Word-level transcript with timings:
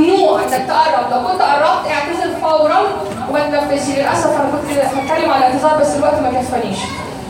ممنوع 0.00 0.40
إنك 0.42 0.66
تقرب. 0.68 1.10
لو 1.10 1.28
كنت 1.28 1.42
قربت 1.42 1.86
اعتذر 1.90 2.40
فورا. 2.42 2.78
وما 3.30 3.38
للأسف 3.98 4.26
أنا 4.26 4.50
كنت 4.52 4.78
هتكلم 4.78 5.30
على 5.30 5.46
الاعتذار 5.46 5.80
بس 5.80 5.96
الوقت 5.96 6.20
ما 6.20 6.30
كفانيش. 6.40 6.78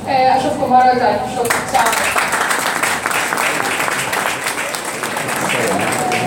آه، 0.08 0.36
أشوفكم 0.36 0.70
مرة 0.70 0.94
ثانية 0.94 1.20
شكرا. 1.36 1.80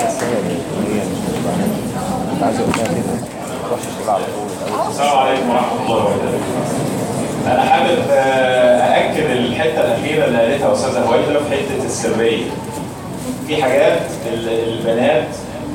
سلام 0.09 0.43
السلام 4.89 5.18
عليكم 5.20 5.50
ورحمة 5.50 5.82
الله 5.86 5.96
وبركاته. 5.96 6.39
أنا 7.48 7.62
حابب 7.64 8.00
آه، 8.12 8.82
أأكد 8.82 9.30
الحتة 9.32 9.82
الأخيرة 9.82 10.25
اللي 10.25 10.39
قالتها 10.41 10.73
أستاذة 10.73 11.00
هويدا 11.00 11.39
في 11.39 11.52
حتة 11.55 11.86
السرية. 11.86 12.46
في 13.48 13.64
حاجات 13.64 14.00
ال- 14.34 14.50
البنات 14.50 15.27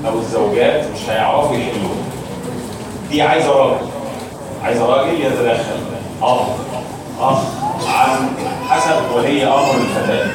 أو 0.07 0.19
الزوجات 0.19 0.85
مش 0.95 1.11
هيعرفوا 1.11 1.57
يحلوها. 1.57 1.99
دي 3.11 3.23
عايزة 3.23 3.51
راجل. 3.53 3.77
عايزة 4.65 4.87
راجل 4.87 5.21
يتدخل. 5.21 5.79
اب 6.23 6.39
أخ 7.21 7.39
عم 7.89 8.29
حسب 8.71 8.95
ولي 9.17 9.45
أمر 9.47 9.75
الفتاة. 9.75 10.27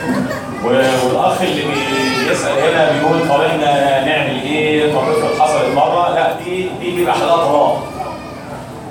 والأخ 0.65 1.41
اللي 1.41 1.61
بي- 1.61 2.29
بيسأل 2.29 2.51
هنا 2.59 2.91
بيقول 2.91 3.29
طب 3.29 3.41
إحنا 3.41 4.05
نعمل 4.05 4.41
إيه؟ 4.43 4.93
طب 4.93 4.99
افرض 4.99 5.39
حصلت 5.39 5.75
مرة؟ 5.75 6.13
لا 6.15 6.33
دي 6.45 6.67
دي 6.81 6.95
بيبقى 6.95 7.13
حالات 7.13 7.39
رعب. 7.39 7.77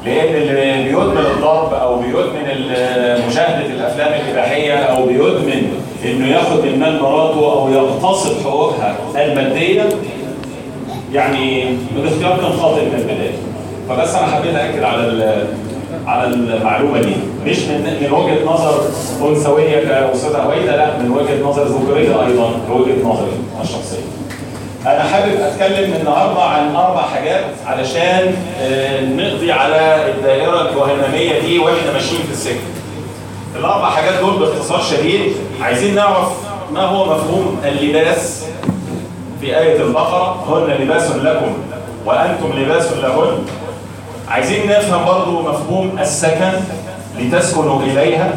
لأن 0.04 0.34
اللي 0.34 0.82
بيدمن 0.84 1.18
الضرب 1.36 1.74
أو 1.74 1.96
بيدمن 1.98 2.72
مشاهدة 3.28 3.66
الأفلام 3.66 4.12
الإباحية 4.20 4.74
أو 4.74 5.06
بيدمن 5.06 5.82
إنه 6.04 6.26
ياخد 6.28 6.64
من 6.64 6.78
مال 6.80 7.02
مراته 7.02 7.52
أو 7.52 7.70
يغتصب 7.72 8.42
حقوقها 8.44 8.96
المادية 9.16 9.82
يعني 11.12 11.76
الاختيار 11.96 12.36
كان 12.40 12.52
خاطئ 12.60 12.80
من 12.84 12.94
البداية. 12.98 13.32
فبس 13.88 14.14
أنا 14.14 14.26
حبيت 14.26 14.54
اكد 14.54 14.82
على 14.82 15.46
على 16.06 16.26
المعلومة 16.26 17.00
دي. 17.00 17.14
مش 17.46 17.58
من 17.58 17.96
من 18.02 18.12
وجهة 18.12 18.44
نظر 18.52 18.80
أنثوية 19.28 19.84
كأستاذة 19.84 20.36
هويدا 20.38 20.76
لا 20.76 20.98
من 20.98 21.10
وجهة 21.10 21.48
نظر 21.48 21.64
ذكوريه 21.64 22.26
أيضا 22.26 22.50
كوجهة 22.68 23.04
نظري 23.04 23.32
الشخصية. 23.62 24.02
أنا 24.86 25.02
حابب 25.02 25.32
أتكلم 25.40 25.92
النهارده 26.00 26.42
عن 26.42 26.76
أربع 26.76 27.02
حاجات 27.02 27.44
علشان 27.66 28.34
آه، 28.60 29.00
نقضي 29.04 29.52
على 29.52 30.10
الدائرة 30.10 30.70
الوهميه 30.70 31.40
دي 31.40 31.58
وإحنا 31.58 31.92
ماشيين 31.92 32.22
في 32.22 32.32
السكه 32.32 32.60
الأربع 33.56 33.90
حاجات 33.90 34.14
دول 34.20 34.38
باختصار 34.38 34.82
شديد 34.82 35.32
عايزين 35.60 35.94
نعرف 35.94 36.28
ما 36.72 36.80
هو 36.80 37.04
مفهوم 37.04 37.60
اللباس 37.64 38.44
في 39.42 39.58
آية 39.58 39.82
البقرة 39.82 40.44
هن 40.48 40.82
لباس 40.82 41.10
لكم 41.10 41.52
وأنتم 42.06 42.52
لباس 42.58 42.92
لهن. 42.92 43.38
عايزين 44.28 44.66
نفهم 44.68 45.04
برضو 45.04 45.42
مفهوم 45.42 45.98
السكن 46.00 46.52
لتسكنوا 47.18 47.82
إليها؟ 47.82 48.32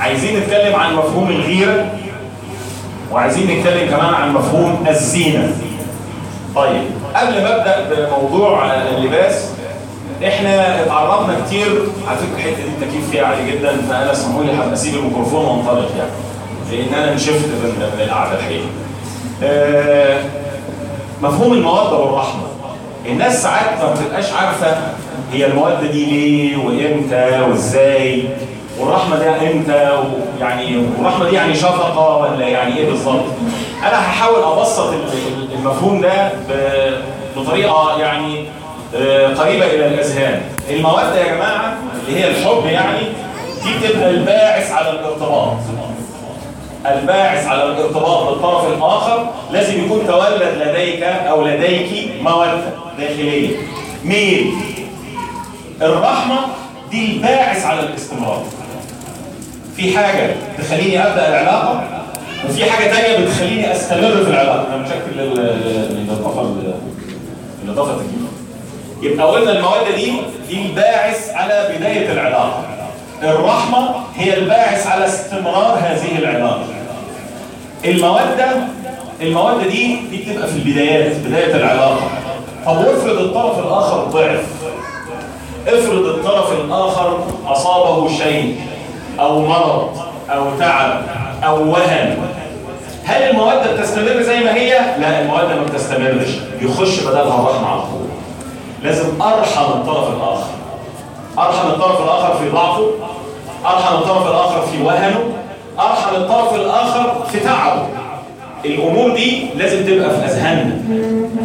عايزين 0.00 0.40
نتكلم 0.40 0.74
عن 0.76 0.94
مفهوم 0.96 1.28
الغيرة؟ 1.30 1.86
وعايزين 3.12 3.44
نتكلم 3.44 3.90
كمان 3.90 4.14
عن 4.14 4.32
مفهوم 4.34 4.84
الزينة. 4.88 5.52
طيب 6.56 6.82
قبل 7.14 7.42
ما 7.42 7.56
أبدأ 7.56 8.06
بموضوع 8.06 8.72
اللباس 8.74 9.48
إحنا 10.26 10.82
اتعرضنا 10.82 11.36
كتير 11.46 11.66
على 12.08 12.18
فكرة 12.18 12.36
الحتة 12.36 12.56
دي 12.56 12.68
التكييف 12.84 13.10
فيها 13.10 13.24
عالي 13.26 13.50
جدا 13.52 13.76
فأنا 13.88 14.12
اسمحوا 14.12 14.44
لي 14.44 14.52
هبقى 14.52 14.72
أسيب 14.72 14.94
الميكروفون 14.94 15.44
وانطلق 15.44 15.88
يعني 15.98 16.10
لأن 16.70 16.94
أنا 17.02 17.14
نشفت 17.14 17.46
من 17.48 17.90
من 17.98 18.00
القعدة 18.04 18.38
الحقيقة. 18.38 18.66
آه، 19.42 20.20
مفهوم 21.22 21.52
الموده 21.52 21.96
والرحمه 21.96 22.42
الناس 23.06 23.42
ساعات 23.42 23.82
ما 23.82 23.92
بتبقاش 23.94 24.32
عارفة 24.32 24.76
هي 25.32 25.46
الموده 25.46 25.80
دي 25.92 26.04
ليه 26.06 26.56
وإمتى 26.56 27.40
وإزاي 27.40 28.24
والرحمة 28.78 29.16
دي 29.18 29.52
إمتى 29.52 29.90
ويعني 30.40 30.84
والرحمة 30.98 31.28
دي 31.30 31.36
يعني 31.36 31.54
شفقة 31.54 32.16
ولا 32.16 32.48
يعني 32.48 32.76
إيه 32.76 32.86
بالظبط؟ 32.90 33.24
أنا 33.82 33.98
هحاول 34.00 34.42
أبسط 34.58 34.86
ال- 34.88 34.94
ال- 35.02 35.48
المفهوم 35.58 36.00
ده 36.00 36.28
ب- 36.28 36.94
بطريقة 37.36 37.98
يعني 38.00 38.44
آه، 38.96 39.26
قريبة 39.34 39.66
إلى 39.66 39.86
الأذهان. 39.86 40.40
الموده 40.70 41.16
يا 41.20 41.34
جماعة 41.34 41.74
اللي 42.08 42.20
هي 42.20 42.30
الحب 42.30 42.66
يعني 42.66 42.98
دي 43.64 43.88
بتبقى 43.88 44.10
الباعث 44.10 44.72
على 44.72 44.90
الارتباط. 44.90 45.52
الباعث 46.86 47.46
على 47.46 47.64
الارتباط 47.64 48.28
بالطرف 48.28 48.66
الآخر 48.76 49.30
لازم 49.52 49.84
يكون 49.84 50.06
تولد 50.06 50.42
لديك 50.62 51.02
أو 51.02 51.46
لديك 51.46 52.10
مودة 52.22 52.60
داخلية. 52.98 53.56
ميل 54.04 54.52
الرحمة 55.82 56.38
دي 56.90 57.12
الباعث 57.12 57.66
على 57.66 57.80
الاستمرار. 57.80 58.42
في 59.76 59.98
حاجة 59.98 60.30
تخليني 60.58 61.06
أبدأ 61.06 61.28
العلاقة 61.28 61.84
وفي 62.48 62.70
حاجة 62.70 62.86
تانية 62.90 63.24
بتخليني 63.26 63.72
أستمر 63.72 64.24
في 64.24 64.30
العلاقة 64.30 64.66
أنا 64.74 64.76
مشكل 64.76 65.20
الاضافه 67.64 67.90
التكليفيه 67.92 68.30
يبقى 69.02 69.26
قلنا 69.30 69.52
المواد 69.52 69.94
دي 69.96 70.12
دي 70.48 70.66
الباعث 70.66 71.30
على 71.34 71.74
بداية 71.78 72.12
العلاقة 72.12 72.62
الرحمة 73.22 73.90
هي 74.16 74.36
الباعث 74.38 74.86
على 74.86 75.06
استمرار 75.06 75.78
هذه 75.82 76.18
العلاقه 76.18 76.64
المودة 77.84 78.50
المواد 79.20 79.68
دي 79.68 79.96
بتبقى 80.12 80.48
في 80.48 80.56
البدايات 80.56 81.16
بداية 81.16 81.54
العلاقه 81.56 82.00
طب 82.66 82.76
وافرض 82.78 83.18
الطرف 83.18 83.58
الآخر 83.58 84.04
ضعف. 84.04 84.44
افرض 85.68 86.06
الطرف 86.06 86.52
الآخر 86.52 87.18
أصابه 87.46 88.08
شيء 88.18 88.60
أو 89.20 89.46
مرض 89.46 89.98
أو 90.30 90.44
تعب 90.58 91.02
أو 91.44 91.70
وهن. 91.72 92.16
هل 93.04 93.22
المواد 93.22 93.74
بتستمر 93.74 94.22
زي 94.22 94.40
ما 94.40 94.54
هي؟ 94.54 94.70
لا 95.00 95.20
المواد 95.20 95.48
ما 95.48 95.62
بتستمرش. 95.64 96.28
يخش 96.62 97.00
بدلها 97.00 97.22
الرحمة 97.40 97.68
على 97.68 97.80
طول. 97.80 98.08
لازم 98.82 99.22
أرحم 99.22 99.62
الطرف 99.64 100.08
الآخر. 100.16 100.46
أرحم 101.38 101.68
الطرف 101.68 102.00
الآخر 102.00 102.38
في 102.38 102.50
ضعفه. 102.50 102.86
أرحم 103.66 103.94
الطرف 103.94 104.26
الآخر 104.26 104.66
في 104.66 104.82
وهنه 104.82 105.20
أرحم 105.78 106.14
الطرف 106.16 106.54
الآخر 106.54 107.24
في 107.32 107.40
تعبه. 107.40 107.86
الأمور 108.64 109.10
دي 109.14 109.46
لازم 109.56 109.84
تبقى 109.86 110.10
في 110.10 110.24
أذهاننا. 110.24 110.76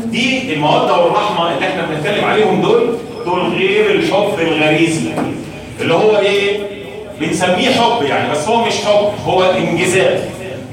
دي 0.06 0.54
الموده 0.54 0.94
والرحمة 0.98 1.52
اللي 1.54 1.68
إحنا 1.68 1.86
بنتكلم 1.86 2.26
عليهم 2.26 2.62
دول 2.62 2.98
دول 3.26 3.54
غير 3.54 3.92
الحب 3.92 4.34
الغريزي 4.40 5.10
اللي 5.82 5.94
هو 5.94 6.18
إيه؟ 6.18 6.60
بنسميه 7.20 7.70
حب 7.70 8.04
يعني 8.04 8.32
بس 8.32 8.48
هو 8.48 8.66
مش 8.66 8.74
حب 8.86 9.10
هو 9.28 9.44
انجذاب. 9.44 10.20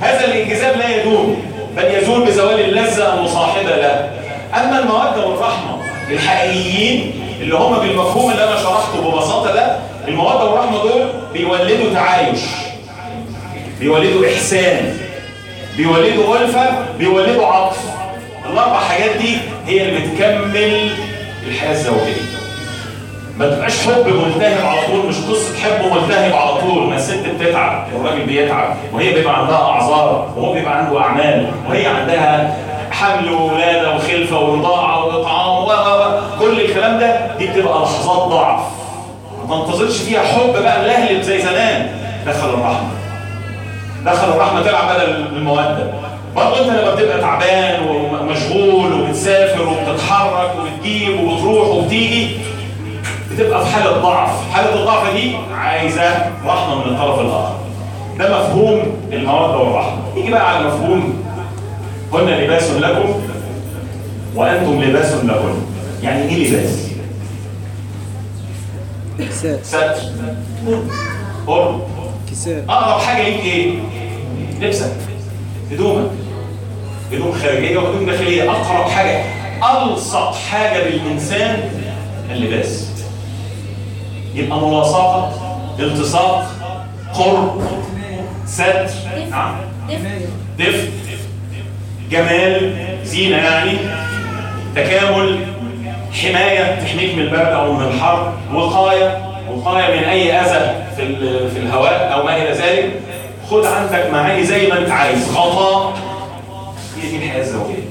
هذا 0.00 0.24
الانجذاب 0.24 0.76
لا 0.76 0.96
يدوم 1.00 1.36
بل 1.76 1.84
يزول 1.84 2.26
بزوال 2.26 2.60
اللذة 2.60 3.14
المصاحبة 3.14 3.76
له. 3.76 4.10
أما 4.54 4.78
الموده 4.78 5.26
والرحمة 5.26 5.76
الحقيقيين 6.10 7.12
اللي 7.40 7.54
هم 7.54 7.78
بالمفهوم 7.78 8.30
اللي 8.30 8.44
أنا 8.44 8.56
شرحته 8.56 9.10
ببساطة 9.10 9.54
ده 9.54 9.76
الموده 10.08 10.44
والرحمة 10.44 10.82
دول 10.82 11.02
بيولدوا 11.32 11.94
تعايش 11.94 12.40
بيولدوا 13.80 14.26
إحسان 14.34 14.96
بيولدوا 15.76 16.36
ألفة 16.38 16.68
بيولدوا 16.98 17.46
عطف. 17.46 17.78
الأربع 18.52 18.78
حاجات 18.80 19.16
دي 19.16 19.36
هي 19.66 19.82
اللي 19.88 20.00
بتكمل 20.00 20.90
الحياة 21.48 21.72
الزوجية. 21.72 22.32
ما 23.38 23.48
تبقاش 23.48 23.80
حب 23.86 24.06
ملتهب 24.06 24.66
على 24.66 24.80
طول 24.86 25.06
مش 25.08 25.14
قصة 25.16 25.58
حب 25.64 25.92
ملتهب 25.92 26.32
على 26.34 26.54
طول. 26.60 26.82
ما 26.88 26.96
الست 26.96 27.24
بتتعب 27.40 27.86
والراجل 27.94 28.26
بيتعب 28.26 28.76
وهي 28.92 29.12
بيبقى 29.14 29.38
عندها 29.38 29.56
أعذار 29.56 30.32
وهو 30.36 30.52
بيبقى 30.52 30.78
عنده 30.78 31.00
أعمال 31.00 31.50
وهي 31.68 31.86
عندها 31.86 32.56
حمل 32.90 33.32
وولادة 33.32 33.96
وخلفة 33.96 34.40
ورضاعة 34.40 35.04
وإطعام 35.06 35.64
و 35.64 35.70
و- 35.70 36.20
كل 36.40 36.60
الكلام 36.60 37.00
ده 37.00 37.36
دي 37.38 37.46
بتبقى 37.46 37.82
لحظات 37.82 38.28
ضعف. 38.28 38.60
ما 39.56 39.64
تنتظرش 39.64 39.98
فيها 39.98 40.20
حب 40.22 40.52
بقى 40.62 40.82
ملهلب 40.82 41.22
زي 41.22 41.42
زمان. 41.42 41.86
دخل 42.26 42.48
الرحمة. 42.48 42.88
دخل 44.06 44.28
الرحمة 44.32 44.62
تلعب 44.62 44.94
بدل 44.94 45.26
الموده 45.36 45.90
برضه 46.36 46.60
أنت 46.60 46.68
لما 46.80 46.94
بتبقى 46.94 47.20
تعبان 47.20 47.80
ومشغول 47.88 48.92
وبتسافر 48.92 49.68
وبتتحرك 49.68 50.50
وبتجيب 50.58 51.20
وبتروح 51.20 51.68
وبتيجي 51.68 52.28
بتبقى 53.32 53.64
في 53.66 53.72
حالة 53.72 53.90
ضعف. 53.92 54.30
حالة 54.52 54.74
الضعف 54.80 55.12
دي 55.14 55.36
عايزة 55.54 56.10
رحمة 56.46 56.74
من 56.74 56.92
الطرف 56.94 57.20
الآخر. 57.20 57.54
ده 58.18 58.38
مفهوم 58.40 58.82
الموده 59.12 59.56
والرحمة. 59.58 59.98
نيجي 60.16 60.30
بقى 60.30 60.54
على 60.56 60.66
مفهوم 60.66 61.22
هن 62.14 62.26
لباس 62.28 62.70
لكم 62.70 63.14
وأنتم 64.34 64.82
لباس 64.82 65.12
لهن 65.12 65.62
يعني 66.02 66.22
إيه 66.28 66.48
لباس؟ 66.48 66.81
كساء 69.18 69.60
ستر 69.62 69.94
قرب 71.46 71.80
كساء 72.30 72.64
اقرب 72.68 73.00
حاجة 73.00 73.22
ليك 73.28 73.40
إيه؟ 73.44 73.72
لبسك 74.60 74.92
هدومك 75.70 76.10
هدوم 77.12 77.32
خارجية 77.32 77.78
وهدوم 77.78 78.06
داخلية. 78.06 78.50
أقرب 78.50 78.90
حاجة. 78.90 79.24
الصق 79.92 80.34
حاجة 80.34 80.82
بالانسان 80.82 81.60
اللباس. 82.30 82.88
يبقى 84.34 84.60
ملاصقه 84.60 85.32
التصاق 85.78 86.52
قرب 87.14 87.62
ستر 88.46 88.86
نعم. 89.30 89.56
دفء. 90.58 90.90
جمال. 92.10 92.74
زينة 93.04 93.36
يعني. 93.36 93.78
تكامل. 94.76 95.51
حماية 96.12 96.80
تحميك 96.84 97.14
من 97.14 97.22
البرد 97.22 97.46
أو 97.52 97.72
من 97.72 97.86
الحر 97.86 98.32
وقاية 98.54 99.18
وقاية 99.50 100.00
من 100.00 100.04
أي 100.04 100.32
أذى 100.32 100.74
في 100.96 101.16
في 101.50 101.58
الهواء 101.58 102.10
أو 102.14 102.22
ما 102.22 102.36
إلى 102.36 102.50
ذلك. 102.52 102.90
خد 103.50 103.66
عندك 103.66 104.10
معاني 104.12 104.44
زي 104.44 104.66
ما 104.66 104.78
أنت 104.78 104.90
عايز. 104.90 105.28
غطاء. 105.36 105.92
هي 107.02 107.10
دي 107.10 107.16
الحياة 107.16 107.40
الزوجية. 107.40 107.82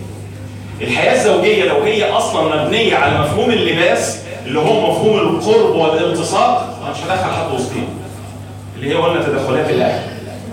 الحياة 0.82 1.14
الزوجية 1.14 1.64
لو 1.66 1.84
هي 1.84 2.12
أصلا 2.12 2.64
مبنية 2.64 2.96
على 2.96 3.20
مفهوم 3.20 3.50
اللباس 3.52 4.20
اللي 4.46 4.60
هو 4.60 4.92
مفهوم 4.92 5.18
القرب 5.18 5.76
والالتصاق 5.76 6.80
مش 6.92 6.98
هدخل 7.04 7.34
حد 7.34 7.52
وسطينا. 7.54 7.88
اللي 8.76 8.90
هي 8.90 8.94
قلنا 8.94 9.24
تدخلات 9.24 9.70
الأهل. 9.70 10.04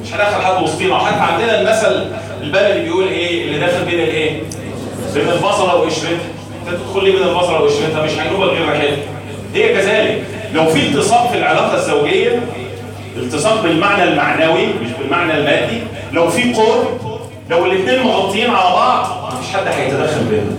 مش 0.03 0.15
هدخل 0.15 0.43
حد 0.43 0.63
وسطينا. 0.63 0.95
وحتى 0.95 1.21
عندنا 1.33 1.61
المثل 1.61 2.07
البلدي 2.43 2.81
بيقول 2.81 3.09
إيه 3.09 3.45
اللي 3.45 3.59
داخل 3.59 3.85
بين 3.85 4.01
الإيه؟ 4.01 4.43
بين 5.15 5.29
البصله 5.29 5.75
وقشرتها. 5.75 6.19
انت 6.67 6.77
تدخل 6.77 7.05
لي 7.05 7.11
بين 7.13 7.23
البصله 7.23 7.61
وقشرتها 7.61 8.03
مش 8.05 8.11
هينوبك 8.13 8.49
غير 8.53 8.69
ريحتها 8.69 8.97
هي 9.55 9.69
كذلك. 9.75 10.23
لو 10.55 10.67
في 10.67 10.79
التصاق 10.87 11.31
في 11.33 11.39
العلاقة 11.39 11.75
الزوجية 11.75 12.41
التصاق 13.17 13.63
بالمعنى 13.63 14.05
المعنوي 14.05 14.67
مش 14.67 14.91
بالمعنى 15.01 15.33
المادي 15.35 15.81
لو 16.13 16.29
في 16.31 16.53
قرب 16.53 17.19
لو 17.51 17.67
الاثنين 17.67 18.03
مغطيين 18.03 18.51
على 18.51 18.75
بعض 18.75 19.33
مفيش 19.35 19.57
حد 19.57 19.67
هيتدخل 19.67 20.25
بينهم 20.25 20.59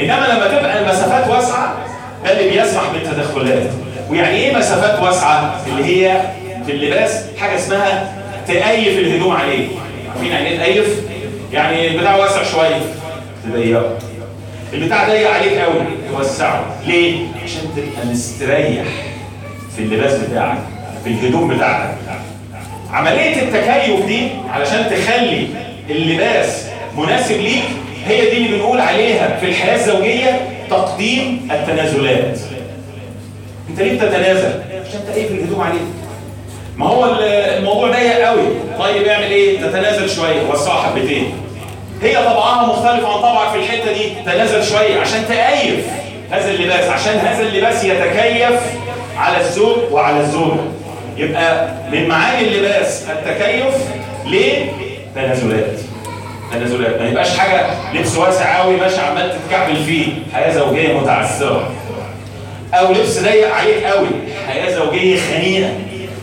إنما 0.00 0.26
لما 0.34 0.46
تبقى 0.58 0.78
المسافات 0.82 1.30
واسعة 1.30 1.76
ده 2.24 2.32
اللي 2.32 2.50
بيسمح 2.50 2.82
بالتدخلات. 2.92 3.70
ويعني 4.10 4.36
إيه 4.36 4.56
مسافات 4.56 5.02
واسعة؟ 5.02 5.60
اللي 5.66 5.84
هي 5.84 6.20
في 6.66 6.72
اللباس 6.72 7.24
حاجة 7.38 7.56
اسمها 7.56 8.12
تأيف 8.46 8.98
الهدوم 8.98 9.36
عليه. 9.36 9.68
عارفين 10.10 10.32
يعني 10.32 10.48
إيه 10.48 10.58
تأيف؟ 10.58 11.00
يعني 11.52 11.88
البتاع 11.88 12.16
واسع 12.16 12.42
شوية. 12.42 12.80
تضيقه 13.44 13.98
البتاع 14.76 15.08
ضيق 15.08 15.30
عليك 15.30 15.52
قوي 15.58 15.84
توسعه 16.12 16.64
ليه؟ 16.86 17.26
عشان 17.44 17.62
تبقى 17.76 18.06
مستريح 18.06 18.84
في 19.76 19.82
اللباس 19.82 20.14
بتاعك 20.18 20.58
في 21.04 21.10
الهدوم 21.10 21.56
بتاعتك. 21.56 21.94
عملية 22.92 23.42
التكيف 23.42 24.06
دي 24.06 24.28
علشان 24.50 24.90
تخلي 24.90 25.48
اللباس 25.90 26.66
مناسب 26.96 27.40
ليك 27.40 27.62
هي 28.06 28.30
دي 28.30 28.36
اللي 28.36 28.48
بنقول 28.58 28.80
عليها 28.80 29.36
في 29.40 29.46
الحياة 29.46 29.74
الزوجية 29.76 30.40
تقديم 30.70 31.48
التنازلات. 31.52 32.38
انت 33.70 33.80
ليه 33.80 33.96
بتتنازل؟ 33.98 34.60
عشان 34.88 35.00
تقيف 35.12 35.30
الهدوم 35.30 35.60
عليك. 35.60 35.80
ما 36.76 36.86
هو 36.86 37.04
ال- 37.04 37.22
الموضوع 37.58 37.90
ضيق 37.90 38.18
قوي 38.26 38.46
طيب 38.78 39.06
اعمل 39.06 39.24
إيه؟ 39.30 39.60
تتنازل 39.60 40.10
شوية 40.10 40.42
وسعها 40.50 40.82
حبتين 40.82 41.32
هي 42.02 42.16
طبعها 42.16 42.66
مختلف 42.66 43.04
عن 43.06 43.20
طبعك 43.20 43.52
في 43.52 43.58
الحتة 43.58 43.92
دي. 43.92 44.10
تنازل 44.26 44.64
شوية 44.64 45.00
عشان 45.00 45.24
تقيف 45.28 45.86
هذا 46.30 46.50
اللباس 46.50 46.88
عشان 46.88 47.18
هذا 47.18 47.42
اللباس 47.42 47.84
يتكيف 47.84 48.60
على 49.16 49.40
الزوج 49.40 49.76
وعلى 49.90 50.20
الزوجه 50.20 50.60
يبقى 51.16 51.68
من 51.92 52.08
معاني 52.08 52.48
اللباس 52.48 53.04
التكيف 53.10 53.74
ليه 54.26 54.72
تنازلات. 55.14 55.80
تنازلات 56.52 57.00
ما 57.00 57.08
يبقاش 57.08 57.38
حاجة 57.38 57.66
لبس 57.94 58.16
واسع 58.16 58.62
قوي 58.62 58.76
ماشي 58.76 59.00
عمال 59.00 59.32
تتكعبل 59.38 59.76
فيه. 59.76 60.06
حياة 60.34 60.52
زوجية 60.52 61.00
متعثرة. 61.00 61.70
أو 62.74 62.92
لبس 62.92 63.18
ضيق 63.18 63.54
عليك 63.54 63.84
قوي 63.84 64.08
حياة 64.48 64.74
زوجية 64.74 65.20
خنيقة. 65.20 65.70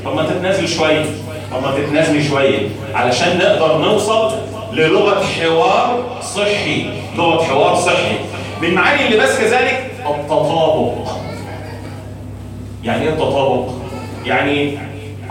طب 0.05 0.15
ما 0.15 0.25
تتنازل 0.25 0.67
شوية. 0.67 1.05
طب 1.51 1.61
ما 1.63 1.71
تتنازلي 1.71 2.23
شوية. 2.27 2.59
علشان 2.95 3.37
نقدر 3.37 3.77
نوصل 3.77 4.31
للغة 4.73 5.23
حوار 5.23 6.03
صحي. 6.21 6.85
لغة 7.17 7.43
حوار 7.43 7.75
صحي. 7.75 8.15
من 8.61 8.73
معاني 8.73 9.07
اللباس 9.07 9.37
كذلك 9.39 9.91
التطابق. 10.09 10.93
يعني 12.83 13.03
إيه 13.03 13.09
التطابق؟ 13.09 13.65
يعني 14.25 14.77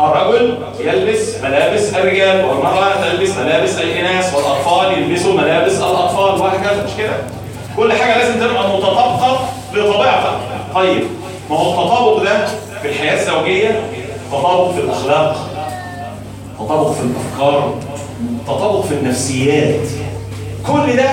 الرجل 0.00 0.58
يلبس 0.80 1.36
ملابس 1.44 1.94
الرجال 1.94 2.44
والمرأة 2.44 2.92
تلبس 3.02 3.30
ملابس 3.36 3.78
الإناث 3.78 4.34
والأطفال 4.34 4.98
يلبسوا 4.98 5.34
ملابس 5.34 5.76
الأطفال 5.78 6.40
وهكذا. 6.40 6.84
مش 6.84 6.90
كده؟ 6.98 7.12
كل 7.76 7.92
حاجة 7.92 8.18
لازم 8.18 8.40
تبقى 8.40 8.68
متطابقة 8.76 9.48
لطبيعتك 9.74 10.38
طيب 10.74 11.02
ما 11.50 11.56
هو 11.56 11.70
التطابق 11.82 12.22
ده 12.22 12.46
في 12.82 12.88
الحياة 12.88 13.20
الزوجية؟ 13.22 13.80
تطابق 14.32 14.70
في 14.70 14.80
الأخلاق. 14.80 15.36
تطابق 16.58 16.90
في 16.90 17.00
الأفكار. 17.00 17.74
تطابق 18.46 18.80
في 18.80 18.94
النفسيات. 18.94 19.80
كل 20.66 20.96
ده 20.96 21.10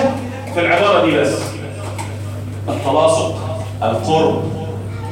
في 0.54 0.60
العبارة 0.60 1.04
دي 1.06 1.16
بس. 1.20 1.32
التلاصق 2.68 3.34
القرب 3.82 4.42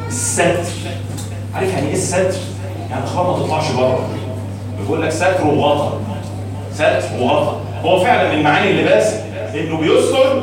الستر. 0.09 0.57
عارف 1.55 1.73
يعني 1.73 1.87
إيه 1.87 1.95
الستر؟ 1.95 2.33
يعني 2.91 3.03
الاخبار 3.03 3.37
ما 3.37 3.43
تطلعش 3.43 3.71
بره. 3.71 3.99
بيقول 4.81 5.03
لك 5.03 5.11
ستر 5.11 5.47
وغطا. 5.47 6.01
ستر 6.75 7.03
وغطا. 7.21 7.61
هو 7.85 8.01
فعلا 8.01 8.37
من 8.37 8.43
معاني 8.43 8.71
اللباس 8.71 9.15
إنه 9.55 9.77
بيستر 9.77 10.43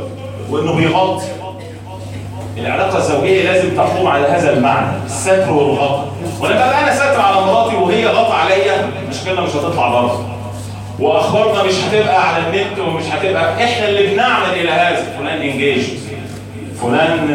وإنه 0.50 0.74
بيغطي. 0.74 1.25
العلاقة 2.57 2.98
الزوجية 2.98 3.52
لازم 3.52 3.75
تقوم 3.75 4.07
على 4.07 4.28
هذا 4.28 4.54
المعنى 4.54 4.88
الستر 5.06 5.52
والغطا. 5.52 6.07
ولما 6.40 6.66
ابقى 6.66 6.84
أنا 6.84 6.96
ستر 6.96 7.22
على 7.22 7.46
مراتي 7.46 7.75
وهي 7.75 8.07
غطا 8.07 8.34
عليا 8.34 8.90
مشكلتنا 9.10 9.42
مش 9.42 9.50
هتطلع 9.50 9.90
بره. 9.90 10.35
واخبارنا 11.00 11.63
مش 11.63 11.74
هتبقى 11.74 12.27
على 12.36 12.44
النت 12.47 12.80
ومش 12.80 13.03
هتبقى 13.12 13.63
إحنا 13.63 13.89
اللي 13.89 14.07
بنعمل 14.07 14.53
إلى 14.53 14.71
هذا. 14.71 15.03
فلان 15.19 15.42
انجيج 15.42 15.81
فلان 16.81 17.27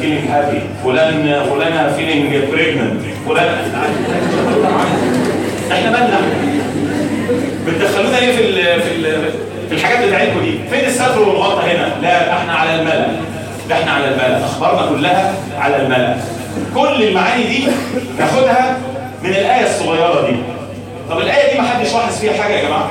feeling 0.00 0.28
happy 0.30 0.60
فلان 0.84 1.44
فلانه 1.50 1.92
feeling 1.96 2.44
pregnant 2.52 3.00
فلان 3.28 3.48
إحنا 5.72 5.90
مالنا 5.90 6.18
بتدخلونا 7.66 8.16
ليه 8.16 8.32
في 8.36 8.52
في 8.82 9.12
في 9.68 9.74
الحاجات 9.74 10.08
بتاعتكم 10.08 10.40
دي؟ 10.40 10.58
فين 10.70 10.88
الستر 10.88 11.18
والغطا 11.20 11.62
هنا؟ 11.62 11.94
لا 12.02 12.32
إحنا 12.32 12.52
على 12.52 12.74
الملأ. 12.74 13.06
ده 13.68 13.74
إحنا 13.74 13.90
على 13.92 14.04
الملأ. 14.08 14.44
أخبارنا 14.44 14.90
كلها 14.90 15.32
على 15.58 15.76
الملأ. 15.76 16.16
كل 16.74 17.02
المعاني 17.02 17.44
دي 17.44 17.64
ناخدها 18.18 18.78
من 19.22 19.30
الآية 19.30 19.64
الصغيرة 19.66 20.26
دي. 20.30 20.36
طب 21.10 21.18
الآية 21.20 21.52
دي 21.52 21.60
ما 21.60 21.68
حدش 21.68 21.92
لاحظ 21.92 22.18
فيها 22.20 22.42
حاجة 22.42 22.52
يا 22.52 22.64
جماعة؟ 22.68 22.90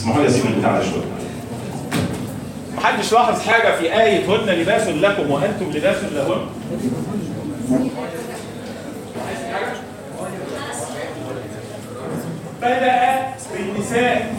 اسمحوا 0.00 0.22
لي 0.22 0.28
أسيب 0.28 0.46
البتاع 0.46 0.78
ده 0.78 0.82
شوية. 0.82 1.04
محدش 2.76 3.12
لاحظ 3.12 3.40
حاجة 3.48 3.76
في 3.76 4.00
آية 4.00 4.26
هن 4.26 4.50
لباس 4.50 4.88
لكم 4.88 5.30
وأنتم 5.30 5.70
لباس 5.74 5.96
لهن؟ 6.12 6.46
بدأ 12.62 13.20
بالنساء. 13.56 14.34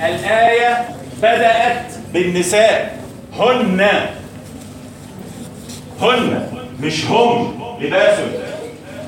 الآية 0.00 0.88
بدأت 1.18 1.92
بالنساء. 2.12 2.98
هن. 3.38 3.86
هن. 6.02 6.46
مش 6.80 7.04
هم. 7.04 7.54
لباس. 7.80 8.18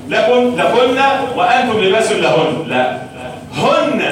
لكم 0.09 0.55
لكن 0.55 0.97
وأنتم 1.37 1.79
لباس 1.79 2.11
لهن. 2.11 2.63
لا. 2.67 3.01
هن. 3.53 4.08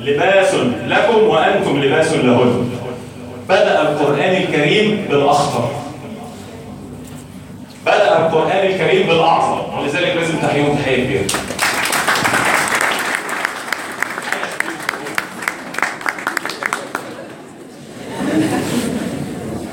لباس 0.00 0.54
لكم 0.86 1.22
وأنتم 1.22 1.82
لباس 1.82 2.12
لهن. 2.12 2.70
بدأ 3.48 3.82
القرآن 3.82 4.42
الكريم 4.42 5.06
بالأخطر 5.10 5.70
بدأ 7.86 8.18
القرآن 8.18 8.66
الكريم 8.66 9.06
بالأعظم. 9.06 9.78
ولذلك 9.78 10.16
لازم 10.16 10.34
تحييهم 10.42 10.76
تحية 10.76 11.04
كبيرة. 11.04 11.26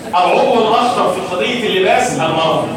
العضو 0.10 0.68
الأخطر 0.68 1.14
في 1.14 1.36
قضية 1.36 1.68
اللباس 1.68 2.14
المرض. 2.14 2.68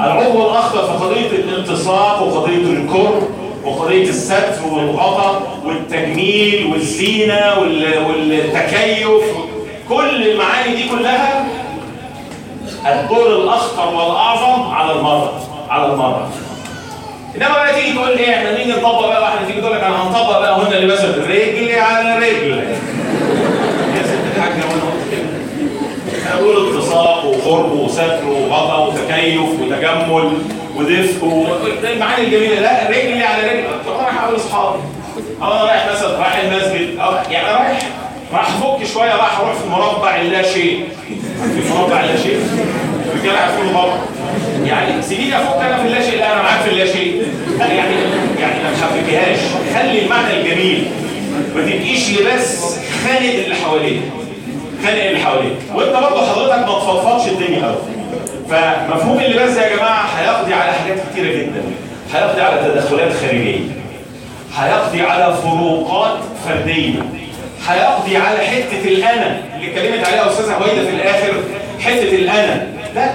العضو 0.00 0.50
الأخطر 0.50 0.86
في 0.86 1.04
قضية 1.04 1.30
الالتصاق 1.30 2.22
وقضية 2.22 2.72
الكر 2.72 3.22
وقضية 3.66 4.08
الستر 4.08 4.52
والغطا 4.72 5.42
والتجميل 5.64 6.66
والزينة 6.72 7.54
وال- 7.60 8.04
والتكيف 8.06 9.08
كل 9.88 10.22
المعاني 10.30 10.76
دي 10.76 10.88
كلها 10.88 11.46
الدور 12.86 13.26
الأخطر 13.42 13.94
والأعظم 13.94 14.70
على 14.74 14.92
المرأة 14.92 15.32
على 15.70 15.86
المرأة 15.92 16.28
إنما 17.36 17.48
بقى 17.48 17.74
تيجي 17.74 17.92
تقول 17.92 18.08
إيه 18.08 18.34
إحنا 18.36 18.58
نيجي 18.58 18.70
نطبق 18.72 19.00
بقى 19.06 19.22
واحدة 19.22 19.46
تيجي 19.46 19.60
تقول 19.60 19.72
لك 19.76 19.82
أنا 19.82 20.02
هنطبق 20.08 20.38
بقى 20.38 20.56
هنا 20.58 20.74
لباس 20.74 21.04
الرجل 21.04 21.74
على 21.78 22.16
رجل. 22.18 22.64
حاجة 24.40 24.52
وأنا 24.52 24.82
قلت 24.82 25.12
كده. 25.12 26.32
أنا 26.32 26.40
بقول 26.40 26.68
التصاق 26.68 27.24
وقرب 27.24 27.72
وستر 27.72 28.20
وغطا 28.28 28.78
وتكيف 28.86 29.40
وتجمل. 29.60 30.32
ودفء 30.76 31.24
والمعاني 31.24 32.24
الجميلة. 32.24 32.60
لا 32.60 32.88
رجلي 32.90 33.24
على 33.24 33.42
رجلي 33.42 33.62
طب 33.86 33.92
أنا 33.92 34.02
رايح 34.02 34.22
اقابل 34.22 34.36
اصحابي 34.36 34.78
أو 35.42 35.52
أنا 35.52 35.62
رايح 35.62 35.86
مثلا 35.92 36.18
رايح 36.18 36.36
المسجد. 36.36 36.98
أو 36.98 37.12
يعني 37.30 37.50
أنا 37.50 37.58
رايح 37.58 37.78
راح 38.32 38.48
أفك 38.48 38.86
شوية 38.94 39.16
راح 39.16 39.40
أروح 39.40 39.52
في 39.52 39.68
مربع 39.68 40.16
اللا 40.20 40.42
شيء. 40.42 40.88
في 41.38 41.74
مربع 41.74 42.00
اللا 42.00 42.16
شيء. 42.22 42.40
الرجاله 43.14 43.38
عارفين 43.38 43.72
طبعا 43.72 43.98
يعني 44.64 45.02
سيبيني 45.02 45.36
أفك 45.36 45.60
أنا 45.60 45.76
في 45.76 45.88
اللا 45.88 46.10
شيء. 46.10 46.18
لا 46.18 46.32
أنا 46.32 46.42
معاك 46.42 46.60
في 46.60 46.70
اللا 46.70 46.86
شيء. 46.86 47.26
يعني 47.60 47.92
يعني 48.40 48.62
ما 48.64 48.70
تحبكيهاش 48.80 49.38
خلي 49.74 50.02
المعنى 50.04 50.40
الجميل. 50.40 50.84
ما 51.54 51.62
تبقيش 51.62 52.10
بس 52.10 52.76
خانق 53.04 53.34
اللي 53.44 53.54
حواليك. 53.54 54.00
خانق 54.84 55.04
اللي 55.04 55.18
حواليك. 55.20 55.56
وأنت 55.74 55.92
برضه 55.92 56.26
حضرتك 56.32 56.58
ما 56.58 56.78
تفضفضش 56.78 57.28
الدنيا 57.28 57.66
قوي 57.66 57.76
فمفهوم 58.50 59.18
اللباس 59.20 59.56
يا 59.56 59.76
جماعة 59.76 60.06
هيقضي 60.06 60.54
على 60.54 60.72
حاجات 60.72 60.96
كتيرة 61.12 61.32
جدا. 61.32 61.62
هيقضي 62.14 62.40
على 62.40 62.60
تدخلات 62.72 63.12
خارجية. 63.12 63.58
هيقضي 64.56 65.02
على 65.02 65.34
فروقات 65.34 66.18
فردية. 66.48 66.98
هيقضي 67.68 68.16
على 68.16 68.38
حتة 68.38 68.84
الأنا 68.84 69.40
اللي 69.56 69.70
اتكلمت 69.70 70.06
عليها 70.06 70.30
أستاذة 70.30 70.52
هويده 70.54 70.90
في 70.90 70.96
الآخر. 70.96 71.32
حتة 71.80 72.14
الأنا. 72.14 72.66
لا 72.94 73.10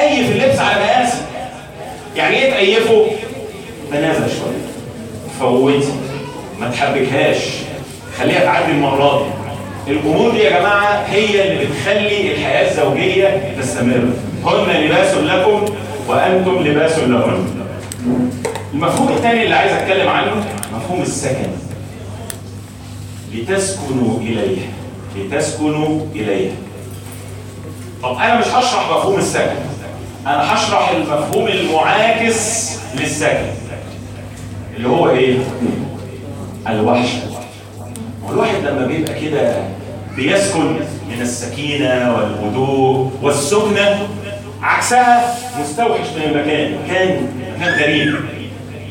ايف 0.00 0.30
اللبس 0.30 0.58
على 0.58 0.84
مقاسك 0.84 1.18
يعني 2.16 2.36
إيه 2.36 2.50
تأيفه؟ 2.50 3.06
تنازل 3.92 4.30
شوية. 4.36 4.62
فوتي 5.40 5.88
ما 6.60 6.70
تحبكهاش 6.70 7.38
خليها 8.18 8.40
تعدي 8.40 8.72
المرة 8.72 9.26
دي. 9.86 9.92
الأمور 9.92 10.30
دي 10.30 10.38
يا 10.38 10.58
جماعة 10.58 11.04
هي 11.10 11.52
اللي 11.52 11.64
بتخلي 11.64 12.32
الحياة 12.32 12.70
الزوجية 12.70 13.54
تستمر. 13.60 14.10
هن 14.44 14.70
لباس 14.84 15.14
لكم 15.14 15.64
وأنتم 16.08 16.58
لباس 16.66 16.98
لهن. 16.98 17.44
المفهوم 18.74 19.08
الثاني 19.08 19.42
اللي 19.44 19.54
عايز 19.54 19.72
أتكلم 19.72 20.08
عنه 20.08 20.44
مفهوم 20.76 21.02
السكن. 21.02 21.48
لتسكنوا 23.34 24.20
إليه. 24.20 24.58
لتسكنوا 25.16 26.00
إليه. 26.14 26.50
طب 28.02 28.16
أنا 28.16 28.40
مش 28.40 28.46
هشرح 28.46 28.90
مفهوم 28.90 29.18
السكن. 29.18 29.56
أنا 30.26 30.54
هشرح 30.54 30.88
المفهوم 30.90 31.48
المعاكس 31.48 32.70
للسكن. 33.00 33.46
اللي 34.76 34.88
هو 34.88 35.08
إيه؟ 35.10 35.38
الوحشه 36.68 37.18
والواحد 38.28 38.64
لما 38.64 38.86
بيبقى 38.86 39.20
كده 39.20 39.54
بيسكن 40.16 40.64
من 41.10 41.20
السكينة 41.20 42.14
والهدوء 42.16 43.10
والسكنة 43.22 44.08
عكسها 44.62 45.34
مستوحش 45.60 46.06
من 46.16 46.22
المكان. 46.22 46.78
مكان 46.84 47.28
مكان 47.58 47.74
غريب. 47.82 48.14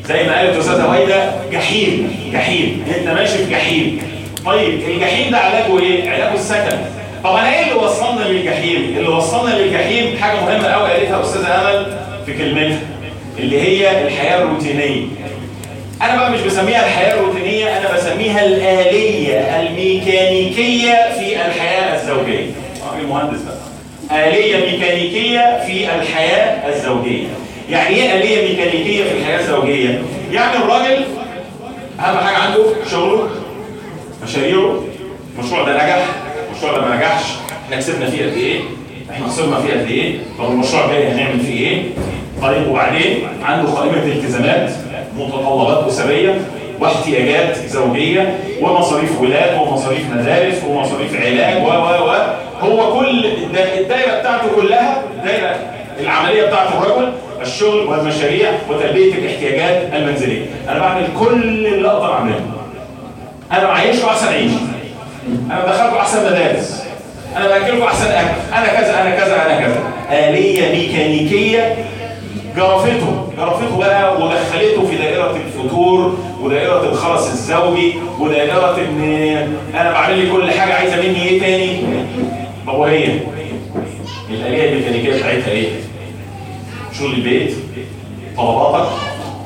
زي 0.08 0.24
ما 0.26 0.38
قالت 0.38 0.56
أستاذة 0.58 0.82
هويده 0.82 1.30
جحيم 1.52 2.10
جحيم. 2.32 2.84
أنت 2.98 3.08
ماشي 3.08 3.38
في 3.38 3.50
جحيم. 3.50 4.02
طيب 4.46 4.80
الجحيم 4.88 5.30
ده 5.30 5.38
علاجه 5.38 5.78
إيه؟ 5.80 6.10
علاجه 6.10 6.34
السكن. 6.34 6.78
طب 7.24 7.30
أنا 7.36 7.54
إيه 7.54 7.62
اللي 7.62 7.74
وصلنا 7.74 8.24
للجحيم؟ 8.24 8.94
اللي 8.98 9.08
وصلنا 9.08 9.54
للجحيم 9.54 10.16
حاجة 10.20 10.40
مهمة 10.40 10.68
قوي 10.68 10.90
قالتها 10.90 11.22
أستاذة 11.22 11.46
أمل 11.46 11.96
في 12.26 12.38
كلمتها 12.38 12.78
اللي 13.38 13.60
هي 13.60 14.06
الحياة 14.06 14.42
الروتينية. 14.42 15.06
أنا 16.02 16.16
بقى 16.16 16.30
مش 16.32 16.40
بسميها 16.40 16.86
الحياة 16.86 17.14
الروتينية 17.14 17.78
أنا 17.78 17.94
بسميها 17.94 18.44
الآلية 18.44 19.38
الميكانيكية 19.60 21.12
في 21.18 21.46
الحياة 21.46 21.94
الزوجية. 22.02 22.46
راجل 22.92 23.06
مهندس 23.06 23.40
بقى. 23.42 23.61
آلية 24.12 24.56
ميكانيكية 24.72 25.62
في 25.66 25.94
الحياة 25.94 26.68
الزوجية. 26.68 27.26
يعني 27.70 27.88
إيه 27.96 28.14
آلية 28.18 28.48
ميكانيكية 28.48 29.04
في 29.04 29.10
الحياة 29.18 29.40
الزوجية؟ 29.40 30.02
يعني 30.32 30.56
الراجل 30.56 31.04
أهم 32.00 32.16
حاجة 32.18 32.36
عنده 32.36 32.64
شغله 32.90 33.28
مشاريعه 34.24 34.80
المشروع 35.38 35.62
ده 35.64 35.74
نجح 35.74 36.04
المشروع 36.50 36.72
ده 36.72 36.80
ما 36.88 36.96
نجحش 36.96 37.24
إحنا 37.64 37.76
كسبنا 37.76 38.10
فيه 38.10 38.22
قد 38.26 38.32
إيه؟ 38.36 38.60
إحنا 39.10 39.26
خسرنا 39.26 39.60
فيه 39.60 39.72
قد 39.72 39.86
إيه؟ 39.90 40.14
طب 40.38 40.50
المشروع 40.50 40.84
الجاي 40.84 41.08
هنعمل 41.08 41.40
فيه 41.40 41.68
إيه؟ 41.68 41.82
طيب 42.42 42.68
وبعدين 42.68 43.28
عنده 43.42 43.68
قائمة 43.70 44.02
التزامات 44.06 44.70
متطلبات 45.18 45.86
أسرية 45.86 46.40
واحتياجات 46.80 47.56
زوجية 47.56 48.38
ومصاريف 48.60 49.20
ولاد 49.20 49.60
ومصاريف 49.60 50.10
مدارس 50.14 50.54
ومصاريف 50.68 51.16
علاج 51.20 51.62
و 51.62 51.66
و 51.68 52.10
و. 52.10 52.14
هو 52.62 52.98
كل 52.98 53.26
الدا- 53.26 53.78
الدايرة 53.80 54.20
بتاعته 54.20 54.44
كلها 54.56 55.02
الدايرة 55.18 55.56
العملية 56.00 56.42
بتاعت 56.46 56.68
الرجل 56.74 57.12
الشغل 57.42 57.78
والمشاريع 57.86 58.50
وتلبية 58.70 59.14
الاحتياجات 59.14 59.88
المنزلية. 59.94 60.46
أنا 60.68 60.78
بعمل 60.78 61.06
كل 61.18 61.42
اللي 61.66 61.88
أقدر 61.88 62.12
أعمله. 62.12 62.40
أنا 63.52 63.64
معيشه 63.66 64.08
أحسن 64.10 64.26
عيش. 64.28 64.52
أنا 65.50 65.64
بدخلكم 65.64 65.96
أحسن 65.96 66.26
مدارس. 66.26 66.84
أنا 67.36 67.48
بأكلكم 67.48 67.82
أحسن 67.82 68.06
أكل. 68.06 68.28
أنا 68.56 68.66
كذا 68.66 69.02
أنا 69.02 69.10
كذا 69.16 69.46
أنا 69.46 69.60
كذا. 69.60 69.80
آلية 70.28 70.72
ميكانيكية 70.78 71.74
جرفته 72.56 73.28
جرفته 73.38 73.78
بقى 73.78 74.14
ودخلته 74.22 74.86
في 74.90 74.96
دائرة 74.96 75.36
الفتور 75.46 76.18
ودائرة 76.40 76.84
الخرس 76.84 77.26
الزوجي 77.26 77.94
ودائرة 78.20 78.76
إن 78.78 79.02
أنا 79.74 79.92
بعمل 79.92 80.18
لي 80.18 80.30
كل 80.32 80.50
حاجة. 80.50 80.74
عايزة 80.74 80.96
مني 80.96 81.28
إيه 81.28 81.40
تاني؟ 81.40 81.80
طب 82.72 82.78
وهي 82.78 83.04
الآلية 84.30 84.68
الميكانيكية 84.72 85.16
بتاعتها 85.16 85.50
إيه؟ 85.50 85.68
شغل 86.98 87.14
البيت 87.14 87.54
طلباتك 88.36 88.88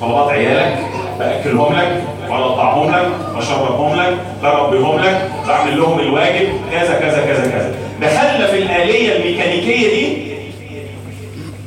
طلبات 0.01 0.29
عيالك 0.31 0.79
بأكلهم 1.19 1.73
لك 1.77 2.03
وأقطعهم 2.29 2.91
لك 2.91 3.09
بشربهم 3.37 4.01
لك 4.01 4.17
بربيهم 4.43 4.99
لك 4.99 5.31
بعمل 5.49 5.79
لهم 5.79 6.01
الواجب 6.01 6.49
كذا 6.73 6.95
كذا 7.01 7.27
كذا 7.27 7.51
كذا. 7.51 7.75
دخلنا 8.03 8.47
في 8.47 8.59
الآلية 8.59 9.17
الميكانيكية 9.17 9.89
دي 9.89 10.17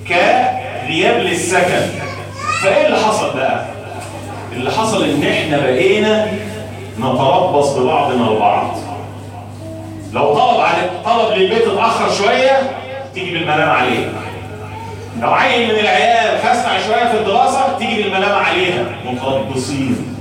كغياب 0.08 1.20
للسكن. 1.20 1.82
فإيه 2.64 2.86
اللي 2.86 2.98
حصل 2.98 3.34
بقى؟ 3.36 3.66
اللي 4.54 4.72
حصل 4.72 5.04
إن 5.04 5.24
إحنا 5.24 5.58
بقينا 5.58 6.28
نتربص 7.00 7.70
ببعضنا 7.74 8.32
البعض. 8.32 8.78
لو 10.14 10.34
طلب 10.34 10.60
على 10.60 10.90
طلب 11.06 11.38
للبيت 11.38 11.68
اتأخر 11.68 12.12
شوية 12.14 12.72
تيجي 13.14 13.32
بالملامه 13.32 13.72
عليه 13.72 14.12
لو 15.22 15.30
عيل 15.34 15.74
من 15.74 15.80
العيال 15.80 16.40
خسع 16.40 16.80
شوية 16.88 17.12
في 17.12 17.18
الدراسة 17.18 17.78
تيجي 17.78 18.04
بالملامه 18.04 18.36
عليها. 18.36 18.86
متربصين 19.06 20.16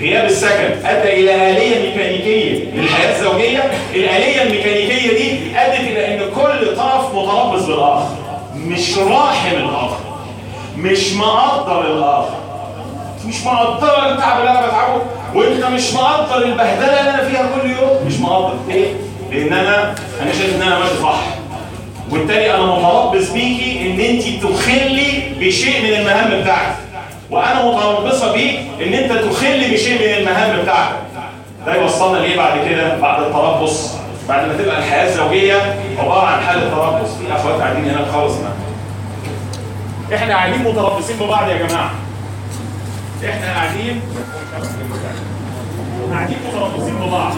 غياب 0.00 0.24
السكن. 0.24 0.86
أدى 0.86 1.12
إلى 1.12 1.50
آلية 1.50 1.90
ميكانيكية. 1.90 2.70
للحياة 2.74 3.18
الزوجية. 3.18 3.70
الآلية 3.94 4.42
الميكانيكية 4.42 5.18
دي 5.18 5.58
أدت 5.58 5.80
إلى 5.80 6.14
إن 6.14 6.30
كل 6.34 6.76
طرف 6.76 7.14
متربص 7.14 7.62
بالآخر. 7.62 8.08
مش 8.56 8.98
راحم 8.98 9.56
الآخر. 9.56 10.00
مش 10.76 11.12
مقدر 11.12 11.80
الآخر. 11.80 12.43
مش 13.26 13.44
مقدر 13.44 14.10
التعب 14.12 14.40
اللي 14.40 14.50
أنا 14.50 14.66
بتعبه. 14.66 15.02
وأنت 15.34 15.64
مش 15.64 15.92
مقدر 15.94 16.44
البهدلة 16.44 17.00
اللي 17.00 17.10
أنا 17.10 17.24
فيها 17.28 17.46
كل 17.54 17.70
يوم. 17.70 18.06
مش 18.06 18.14
مقدر. 18.20 18.54
ليه؟ 18.68 18.92
لأن 19.30 19.52
أنا 19.52 19.94
أنا 20.22 20.32
شايف 20.32 20.56
إن 20.56 20.62
أنا 20.62 20.78
ماشي 20.78 21.02
صح. 21.02 21.20
وبالتالي 22.10 22.54
أنا 22.54 22.62
متربص 22.66 23.30
بيكي 23.30 23.80
إن 23.90 24.00
أنت 24.00 24.44
تخلي 24.44 25.22
بشيء 25.40 25.82
من 25.82 25.92
المهام 26.00 26.40
بتاعتك 26.42 26.76
وأنا 27.30 27.64
متربصة 27.64 28.32
بيك 28.32 28.60
إن 28.86 28.94
أنت 28.94 29.12
تخلي 29.12 29.72
بشيء 29.74 29.98
من 29.98 30.14
المهام 30.14 30.62
بتاعتك 30.62 30.96
ده 31.66 31.74
يوصلنا 31.74 32.18
ليه 32.18 32.36
بعد 32.36 32.68
كده؟ 32.68 32.96
بعد 32.96 33.22
التربص. 33.22 33.94
بعد 34.28 34.48
ما 34.48 34.54
تبقى 34.54 34.78
الحياة 34.78 35.08
الزوجية 35.08 35.76
عبارة 35.98 36.26
عن 36.26 36.40
حالة 36.42 36.70
تربص. 36.70 37.10
في 37.10 37.32
أخوات 37.36 37.60
قاعدين 37.60 37.84
هناك 37.84 38.06
خالص 38.12 38.34
إحنا 40.14 40.34
قاعدين 40.34 40.58
متربصين 40.64 41.16
ببعض 41.16 41.48
يا 41.48 41.66
جماعة. 41.66 41.90
إحنا 43.28 43.52
قاعدين 43.54 44.00
قاعدين 46.12 46.36
متربصين 46.48 46.94
ببعض 46.96 47.32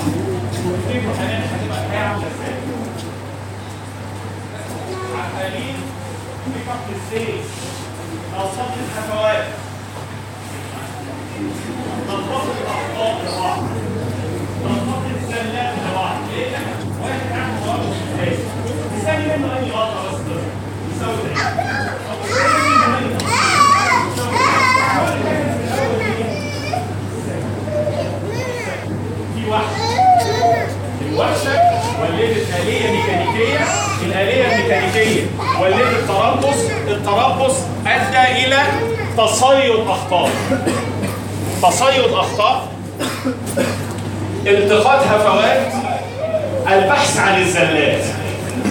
تفتكروا 0.52 1.14
هنعمل 1.18 1.44
هتبقى 1.54 1.84
الحياة 1.86 2.08
عاملة 2.08 2.26
إزاي؟ 2.26 2.56
عمالين 5.18 5.74
في 6.44 6.60
فقد 6.66 6.94
الزيت 6.96 7.44
أو 8.38 8.48
فقد 8.48 8.74
الحفوات 8.86 9.44
ننتقل 12.08 12.50
الأخطاء 12.62 13.20
لبعض 13.26 13.62
ننتقل 14.64 15.16
الزلات 15.22 15.74
لبعض 15.90 16.16
ليه؟ 16.32 16.50
واحد 17.02 17.32
عنده 17.32 17.60
متربص 17.60 17.96
إزاي؟ 18.14 18.36
تسالي 19.00 19.36
منه 19.36 19.56
اي 19.56 19.70
غلطه 19.70 20.12
يساوي 20.96 21.16
ده 21.16 21.56
في 29.58 31.14
وحش 31.18 31.36
الوحشة 31.46 31.60
ولدت 32.02 32.46
آلية 32.62 32.90
ميكانيكية. 32.90 33.58
الآلية 34.06 34.54
الميكانيكية 34.56 35.22
ولدت 35.60 36.08
تربص 36.08 36.56
التربص 36.88 37.54
أدى 37.86 38.46
إلى 38.46 38.58
تصيد 39.18 39.86
أخطاء. 39.88 40.30
تصيد 41.62 42.12
أخطاء. 42.12 42.68
التقاط 44.46 45.00
هفوات. 45.06 45.72
البحث 46.72 47.18
عن 47.18 47.42
الزلات. 47.42 48.04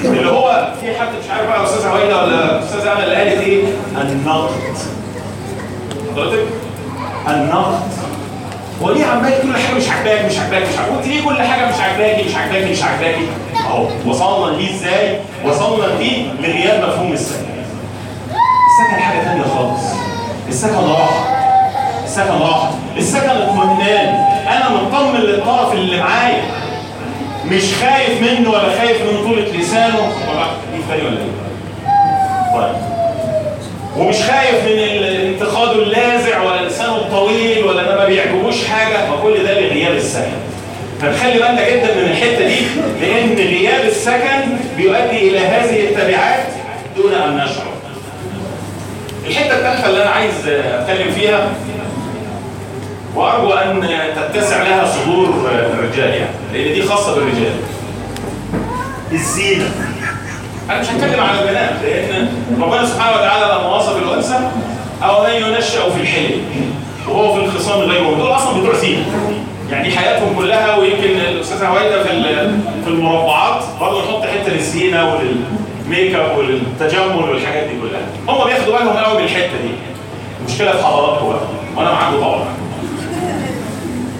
اللي 0.05 0.29
هو 0.31 0.73
في 0.81 0.99
حد 0.99 1.07
مش 1.07 1.29
عارف 1.31 1.47
بقى 1.49 1.63
أستاذ 1.65 1.85
هويدا 1.87 2.21
ولا 2.21 2.63
أستاذ 2.63 2.87
امل 2.87 3.15
قالت 3.15 3.41
إيه؟ 3.41 3.63
النقد. 4.01 4.49
حضرتك؟ 6.11 6.45
النقد. 7.27 7.79
هو 8.81 8.91
ليه 8.91 9.05
عمال 9.05 9.33
كل 9.41 9.53
حاجة 9.57 9.75
مش 9.75 9.89
عاجباك 9.89 10.25
مش 10.25 10.37
عاجباك 10.39 10.61
مش 10.69 10.77
عاجباك؟ 10.79 11.07
ليه 11.07 11.23
كل 11.25 11.41
حاجة 11.41 11.65
مش 11.69 11.75
عاجباكي 11.81 12.23
مش 12.29 12.35
عاجباكي 12.35 12.71
مش 12.71 12.83
عاجباكي؟ 12.83 13.27
أهو 13.67 13.87
وصلنا 14.05 14.57
ليه 14.57 14.75
إزاي؟ 14.75 15.19
وصلنا 15.45 15.85
ليه 15.99 16.31
لغياب 16.39 16.83
مفهوم 16.89 17.13
السكن. 17.13 17.45
السكن 18.25 19.01
حاجة 19.01 19.19
ثانية 19.23 19.43
خالص. 19.43 19.81
السكن 20.49 20.75
راحة. 20.75 21.25
السكن 22.03 22.39
راحة. 22.41 22.71
السكن 22.97 23.29
اطمئنان. 23.29 24.15
أنا 24.47 24.69
مطمن 24.69 25.19
للطرف 25.19 25.73
اللي 25.73 25.99
معايا. 26.01 26.43
مش 27.45 27.63
خايف 27.81 28.21
منه 28.21 28.49
ولا 28.49 28.77
خايف 28.79 29.01
من 29.01 29.23
طولة 29.23 29.41
لسانه. 29.59 29.99
ولا 29.99 30.45
دي 30.73 30.81
تاني 30.89 31.01
ولا 31.07 31.17
إيه؟ 31.17 32.55
طيب. 32.55 32.94
ومش 33.97 34.15
خايف 34.15 34.63
من 34.65 34.79
الانتقاد 34.79 35.77
اللاذع 35.77 36.41
ولا 36.41 36.67
لسانه 36.67 36.95
الطويل 36.95 37.63
ولا 37.63 37.83
ده 37.83 37.95
ما 37.95 38.05
بيعجبوش 38.05 38.65
حاجة 38.67 39.09
ما 39.09 39.15
كل 39.23 39.43
ده 39.43 39.59
لغياب 39.59 39.95
السكن. 39.95 40.31
فنخلي 41.01 41.33
بالنا 41.33 41.69
جدا 41.69 41.95
من 41.95 42.09
الحتة 42.11 42.47
دي 42.47 42.55
لأن 43.01 43.35
غياب 43.35 43.85
السكن 43.85 44.57
بيؤدي 44.77 45.29
إلى 45.29 45.39
هذه 45.39 45.79
التبعات 45.89 46.45
دون 46.97 47.13
أن 47.13 47.35
نشعر. 47.37 47.73
الحتة 49.27 49.55
الثالثه 49.57 49.89
اللي 49.89 50.01
أنا 50.01 50.09
عايز 50.11 50.33
أتكلم 50.47 51.11
فيها 51.11 51.47
وأرجو 53.15 53.53
أن 53.53 53.87
تتسع 54.33 54.63
لها 54.63 54.85
صدور 54.85 55.49
الرجال 55.73 56.09
يعني 56.13 56.29
لأن 56.53 56.73
دي 56.73 56.81
خاصة 56.83 57.15
بالرجال. 57.15 57.53
الزينة. 59.11 59.71
أنا 60.69 60.81
مش 60.81 60.87
هتكلم 60.87 61.19
على 61.19 61.39
البنات 61.41 61.71
لأن 61.83 62.29
ربنا 62.61 62.85
سبحانه 62.85 63.15
وتعالى 63.17 63.45
لما 63.45 63.75
وصف 63.75 63.97
الأنثى 63.97 64.39
أو 65.03 65.23
من 65.23 65.29
ينشأ 65.33 65.89
في 65.89 66.01
الحلم 66.01 66.41
وهو 67.07 67.33
في 67.33 67.45
الخصام 67.45 67.79
غير 67.81 68.03
مبين 68.03 68.17
دول 68.17 68.31
أصلا 68.35 68.61
بتوع 68.61 68.73
زينه 68.73 69.05
يعني 69.71 69.91
حياتهم 69.91 70.35
كلها 70.35 70.75
ويمكن 70.75 71.03
الأستاذة 71.03 71.67
هويدا 71.67 72.03
في 72.03 72.09
في 72.83 72.87
المربعات 72.87 73.63
برضه 73.81 73.99
نحط 74.05 74.21
حتة 74.23 74.53
للزينة 74.53 75.13
وللميك 75.13 76.15
أب 76.15 76.37
وللتجمل 76.37 77.15
والحاجات 77.29 77.63
دي 77.63 77.73
كلها. 77.81 78.01
هم 78.27 78.45
بياخدوا 78.47 78.77
بالهم 78.77 78.97
قوي 78.97 79.17
من 79.17 79.23
الحتة 79.23 79.57
دي. 79.63 79.69
المشكلة 80.39 80.71
في 80.71 80.83
حضراتكم 80.85 81.27
بقى. 81.27 81.39
وأنا 81.75 81.91
معاكم 81.91 82.17
طبعا. 82.17 82.45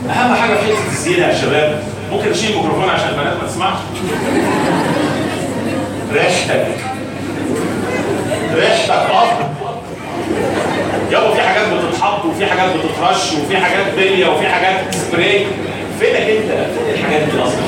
أهم 0.10 0.36
حاجة 0.36 0.54
في 0.56 0.66
حتة 0.66 0.88
الزينة 0.92 1.28
يا 1.28 1.36
شباب 1.42 1.84
ممكن 2.12 2.30
اشيل 2.32 2.50
الميكروفون 2.52 2.90
عشان 2.90 3.10
البنات 3.10 3.34
ما 3.42 3.48
تسمعش؟ 3.48 3.78
ريحتك 6.14 6.68
ريحتك 8.56 8.92
أب 8.92 9.56
يابا 11.12 11.34
في 11.34 11.42
حاجات 11.42 11.68
بتتحط 11.74 12.26
وفي 12.26 12.46
حاجات 12.46 12.70
بتترش 12.76 13.34
وفي 13.34 13.58
حاجات 13.58 13.94
بلية 13.98 14.28
وفي 14.28 14.48
حاجات 14.48 14.96
سبراي 14.96 15.46
فينك 16.00 16.16
أنت 16.16 16.52
فين 16.52 16.94
الحاجات 16.94 17.22
دي 17.22 17.42
أصلا 17.44 17.66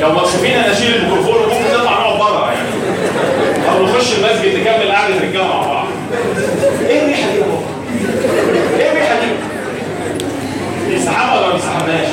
لو 0.00 0.12
مكسوفين 0.12 0.52
أنا 0.56 0.72
أشيل 0.72 0.94
الميكروفون 0.94 1.34
وممكن 1.34 1.74
نطلع 1.74 1.90
نقعد 1.92 2.18
بره 2.18 2.52
يعني 2.52 2.68
أو 3.70 3.84
نخش 3.84 4.12
المسجد 4.12 4.60
نكمل 4.60 4.92
قعدة 4.92 5.14
رجاله 5.14 5.46
مع 5.48 5.66
بعض 5.66 5.86
إيه 6.88 7.02
الريحة 7.02 7.30
دي 7.32 7.38
يا 7.38 7.44
بابا؟ 7.44 7.62
إيه 8.80 8.90
الريحة 8.92 9.14
دي؟ 9.20 9.26
بيسحبها 10.88 11.38
ولا 11.38 11.46
ما 11.48 11.52
بيسحبهاش؟ 11.54 12.08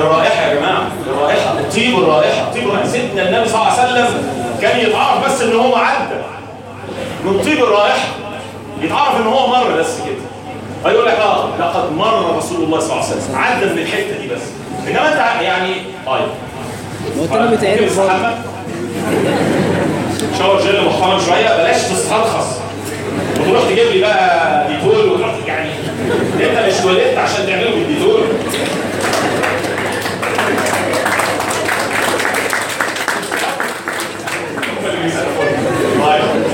الرائحة 0.00 0.42
يا 0.42 0.54
جماعة 0.54 0.88
الرائحة 1.06 1.50
الطيب 1.60 1.98
الرائحة 1.98 2.52
طيب 2.52 2.68
الرائحة 2.68 2.88
سيدنا 2.88 3.28
النبي 3.28 3.48
صلى 3.48 3.58
الله 3.60 3.72
عليه 3.72 3.92
وسلم 3.92 4.22
كان 4.62 4.80
يتعرف 4.80 5.24
بس 5.26 5.42
إن 5.42 5.56
هو 5.56 5.74
عدى 5.76 6.14
من 7.24 7.40
طيب 7.44 7.58
الرائحة 7.64 8.08
يتعرف 8.82 9.16
إن 9.16 9.26
هو 9.26 9.46
مر 9.46 9.70
بس 9.78 9.96
كده. 10.06 10.90
هيقول 10.90 11.06
لك 11.06 11.14
آه 11.14 11.48
لقد 11.60 11.92
مر 11.92 12.36
رسول 12.36 12.64
الله 12.64 12.80
صلى 12.80 12.92
الله 12.92 13.04
عليه 13.04 13.16
وسلم. 13.16 13.34
عدى 13.36 13.66
من 13.66 13.78
الحتة 13.78 14.18
دي 14.20 14.28
بس. 14.28 14.40
إنما 14.88 15.08
أنت 15.08 15.42
يعني 15.42 15.72
طيب. 16.06 16.22
هو 17.18 17.24
أنت 17.24 17.32
لما 17.32 17.50
بتعرف 17.50 17.98
محمد. 18.00 18.34
شاور 20.38 20.60
جل 20.60 20.84
محترم 20.86 21.20
شوية 21.26 21.56
بلاش 21.56 21.82
تسترخص. 21.82 22.60
وتروح 23.40 23.62
تجيب 23.62 23.86
لي 23.92 24.00
بقى 24.00 24.66
ديتول 24.68 25.08
وتروح 25.10 25.30
يعني 25.46 25.70
انت 26.40 26.58
مش 26.68 26.84
ولدت 26.84 27.18
عشان 27.18 27.46
تعمله 27.46 27.70
بالديتول 27.70 28.20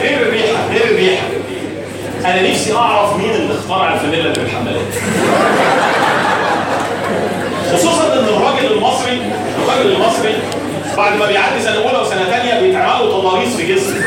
غير 0.02 0.22
الريحه 0.22 0.68
غير 0.72 0.84
الريحه 0.90 1.26
أنا 2.26 2.50
نفسي 2.50 2.74
أعرف 2.76 3.16
مين 3.16 3.30
اللي 3.30 3.54
اخترع 3.54 3.94
الفانيلا 3.94 4.24
اللي 4.24 4.40
بالحمالات. 4.40 4.94
خصوصا 7.72 8.12
إن 8.12 8.18
الراجل 8.28 8.72
المصري 8.72 9.20
الراجل 9.64 9.92
المصري 9.92 10.34
بعد 10.96 11.16
ما 11.18 11.26
بيعدي 11.26 11.62
سنة 11.62 11.74
أولى 11.76 11.98
وسنة 11.98 12.24
ثانية 12.24 12.60
بيتعمل 12.60 13.06
له 13.06 13.20
تضاريس 13.20 13.56
في 13.56 13.74
جسمه. 13.74 14.00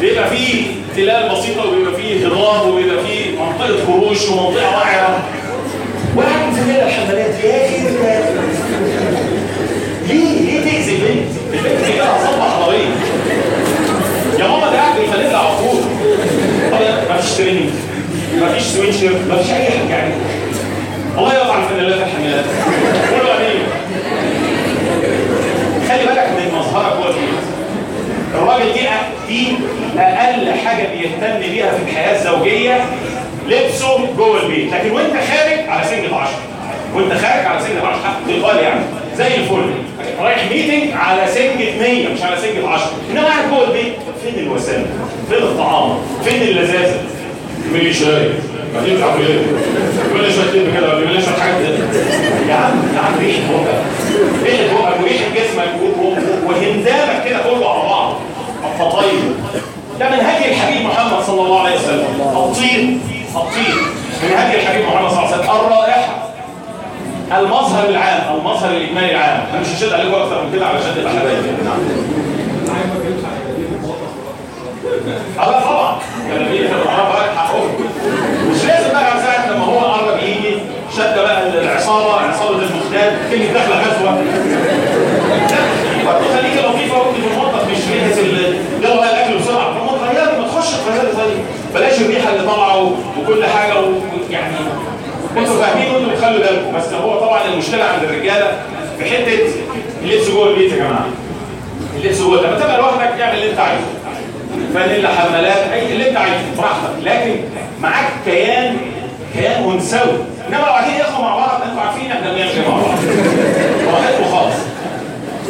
بيبقى 0.00 0.30
فيه 0.30 0.64
تلال 0.96 1.28
بسيطة 1.36 1.66
وبيبقى 1.68 1.94
فيه 2.02 2.26
هضام 2.26 2.68
وبيبقى 2.68 3.04
فيه 3.04 3.30
منطقة 3.40 3.86
خروش 3.86 4.28
ومنطقة 4.28 4.76
واعرة. 4.76 5.22
واحد 6.16 6.54
فانيلا 6.56 6.86
الحمالات 6.88 7.44
يا 7.44 7.66
أخي 7.66 7.76
ليه 10.08 10.40
ليه 10.40 10.60
تاذي 10.60 10.96
البنت؟ 10.96 11.28
البنت 11.54 11.84
دي 11.86 11.98
لها 11.98 12.18
صدمه 12.30 12.50
حضاريه 12.50 12.88
يا 14.38 14.46
ماما 14.48 14.70
ده 14.70 14.76
قاعد 14.78 14.96
بالفانيلا 15.00 15.38
على 15.38 15.48
طول 15.56 15.80
طب 16.72 17.08
ما 17.10 17.16
فيش 17.20 17.25
تريننج 17.36 17.70
ما 18.40 18.52
فيش 18.52 18.62
سويتشر 18.62 19.10
ما 19.28 19.36
فيش 19.36 19.50
أي 19.50 19.64
حاجة 19.64 19.90
يعني. 19.90 20.14
الله 21.18 21.34
يقطع 21.34 21.58
الفانيلات 21.58 21.98
الحمالات 21.98 22.44
قولوا 23.12 23.34
أمين. 23.36 23.62
خلي 25.88 26.04
بالك 26.06 26.28
من 26.38 26.58
مظهرك 26.58 26.96
جوه 26.96 27.08
البيت 27.08 27.44
الراجل 28.34 28.72
دي 28.72 28.80
دي 29.28 29.52
أقل 29.98 30.52
حاجة 30.66 30.86
بيهتم 30.92 31.38
بيها 31.38 31.70
في 31.70 31.82
الحياة 31.90 32.18
الزوجية 32.18 32.84
لبسه 33.48 33.98
جوه 34.16 34.42
البيت. 34.42 34.72
لكن 34.72 34.90
وأنت 34.90 35.12
خارج 35.12 35.68
على 35.68 35.86
سنجة 35.88 36.14
10 36.16 36.28
وأنت 36.94 37.12
خارج 37.12 37.46
على 37.46 37.60
سنجة 37.60 37.86
10 37.86 38.40
تقال 38.40 38.62
يعني. 38.64 38.80
زي 39.16 39.26
الفل. 39.26 39.70
رايح 40.20 40.38
meeting 40.52 40.92
على 40.92 41.26
سنجة 41.34 41.78
100 41.80 42.08
مش 42.08 42.22
على 42.22 42.36
سنجة 42.36 42.68
10 42.68 42.90
إنما 43.10 43.24
قاعد 43.24 43.50
جوه 43.50 43.64
البيت. 43.68 43.92
فين 44.24 44.34
الوسامه 44.44 44.86
فين 45.30 45.38
الطعام؟ 45.42 45.98
فين 46.24 46.42
اللذاذة؟ 46.42 47.00
لي 47.72 47.94
شاي 47.94 48.28
بعدين 48.74 49.00
تعمل 49.00 49.26
إيه 49.26 49.36
لي 50.22 50.32
شوية 50.32 50.50
كده 50.72 51.20
شوية 51.20 51.34
حاجات 51.40 51.56
كده 51.58 52.00
يا 52.48 52.54
عم 52.54 52.82
يا 52.94 53.00
عم 53.00 53.14
ريحه 53.20 53.40
بقك. 53.52 53.82
ريحه 54.44 54.74
بقك 54.74 55.00
وريحه 55.02 55.24
جسمك 55.34 55.68
وهندامك 56.46 57.24
كده 57.28 57.38
كله 57.38 57.70
على 57.70 57.88
بعض. 57.88 58.14
الفطاير 58.74 59.20
ده 60.00 60.08
من 60.10 60.20
هدي 60.26 60.50
الحبيب 60.50 60.86
محمد 60.86 61.22
صلى 61.26 61.40
الله 61.40 61.60
عليه 61.60 61.76
وسلم. 61.76 62.04
الطيب 62.36 62.98
الطيب. 63.36 63.76
من 64.22 64.30
هدي 64.36 64.56
الحبيب 64.60 64.86
محمد 64.86 65.10
صلى 65.10 65.18
الله 65.18 65.32
عليه 65.32 65.38
وسلم. 65.42 65.66
الرائحة. 65.66 66.28
المظهر 67.38 67.88
العام 67.88 68.36
المظهر 68.38 68.70
الإجمالي 68.70 69.10
العام. 69.10 69.44
أنا 69.52 69.60
مش 69.60 69.66
هشد 69.68 69.92
عليكم 69.92 70.14
أكتر 70.14 70.44
من 70.44 70.52
كده 70.52 70.66
علشان 70.66 70.94
تبقى 70.96 71.12
حبايب. 71.12 71.36
نعم 71.64 71.78
آه 75.38 75.60
طبعا. 75.60 75.98
كان 76.30 76.46
في 76.48 76.58
بقى 76.68 77.36
حقهم 77.36 77.68
مش 78.50 78.64
لازم 78.64 78.88
بقى 78.92 79.20
ساعة 79.22 79.50
لما 79.52 79.64
هو 79.64 79.78
قرب 79.78 80.18
يجي 80.22 80.58
شد 80.96 81.14
بقى 81.18 81.42
العصابة 81.48 82.12
عصابة 82.20 82.50
المختال 82.58 83.12
كلمة 83.30 83.52
داخله 83.52 83.76
غزوة. 83.76 84.18
برضه 86.06 86.24
خليكي 86.36 86.58
لطيفه 86.68 86.98
وانت 86.98 87.16
في 87.16 87.26
المطبخ 87.34 87.64
مش 87.64 87.78
ريحه 87.92 88.20
جو 88.82 89.02
الاكل 89.02 89.38
بسرعة. 89.38 89.78
طب 89.78 89.84
ما 89.84 89.98
تغيري 89.98 90.38
ما 90.40 90.48
تخش 90.48 90.70
تغيري 90.86 91.12
طيب 91.16 91.38
بلاش 91.74 92.00
الريحة 92.00 92.30
اللي 92.32 92.46
طالعة 92.46 92.92
وكل 93.20 93.44
حاجة 93.44 93.74
ويعني 93.80 94.56
أنتوا 95.36 95.56
فاهمين 95.62 95.94
وانتوا 95.94 96.12
بتخلوا 96.12 96.38
بالكم 96.38 96.76
بس 96.76 96.92
هو 96.92 97.20
طبعا 97.20 97.44
المشكلة 97.52 97.84
عند 97.84 98.02
الرجالة 98.04 98.52
في 98.98 99.04
حتة 99.04 99.38
اللبس 100.02 100.28
جوه 100.30 100.48
البيت 100.50 100.72
يا 100.72 100.76
جماعة. 100.76 101.06
اللبس 101.96 102.18
جوه 102.20 102.40
لما 102.40 102.58
تبقى 102.60 102.78
لوحدك 102.78 103.20
اعمل 103.20 103.34
اللي 103.38 103.50
انت 103.50 103.58
عايزه. 103.60 103.84
فانيلا 104.74 105.08
حمالات 105.08 105.68
أي 105.72 105.92
اللي 105.92 106.08
أنت 106.10 106.16
عايزه 106.16 106.36
براحتك. 106.58 106.90
لكن 107.02 107.34
معاك 107.82 108.06
كيان 108.24 108.76
كيان 109.34 109.70
انثوي 109.70 110.18
إنما 110.48 110.56
لو 110.58 110.64
قاعدين 110.64 110.94
ياخدوا 110.94 111.18
مع 111.24 111.36
بعض 111.36 111.62
أنتوا 111.62 111.80
عارفين 111.82 112.10
إحنا 112.12 112.20
بنعمل 112.30 112.38
إيه 112.50 112.68
مع 112.68 112.76
بعض. 112.76 112.98
براحتكم 113.86 114.24
خالص 114.36 114.56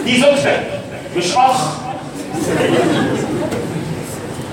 دي 0.05 0.21
زوجتك 0.21 0.61
مش 1.17 1.37
أخ. 1.37 1.77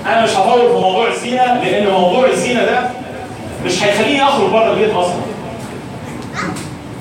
أنا 0.06 0.24
مش 0.24 0.30
هطول 0.30 0.60
في 0.68 0.72
موضوع 0.74 1.08
الزينة 1.08 1.60
لأن 1.62 1.86
موضوع 1.90 2.26
الزينة 2.28 2.64
ده 2.64 2.90
مش 3.66 3.82
هيخليني 3.82 4.22
أخرج 4.22 4.50
بره 4.50 4.72
البيت 4.72 4.90
أصلا. 4.94 5.14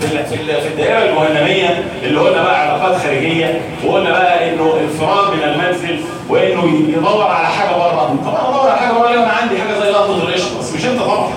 في 0.08 0.16
ال- 0.16 0.26
في 0.26 0.36
ال- 0.36 0.62
في 0.62 0.68
الدائرة 0.68 1.00
الجهنميه 1.00 1.84
اللي 2.04 2.20
قلنا 2.20 2.44
بقى 2.44 2.62
علاقات 2.62 3.02
خارجية 3.02 3.62
وقلنا 3.86 4.10
بقى 4.12 4.50
إنه 4.54 4.74
الفرار 4.84 5.36
من 5.36 5.44
المنزل 5.44 6.00
وإنه 6.30 6.64
يدور 6.98 7.24
على 7.24 7.48
حاجة 7.48 7.70
بره. 7.78 8.16
طبعا 8.26 8.50
ادور 8.50 8.70
على 8.70 8.80
حاجة 8.80 8.94
بره 8.94 9.10
أنا 9.10 9.32
عندي 9.42 9.58
حاجة 9.62 9.80
زي 9.80 9.90
لقطه 9.90 10.16
القشطه 10.24 10.60
بس 10.60 10.74
مش 10.74 10.86
أنت 10.86 11.00
طبعا. 11.02 11.30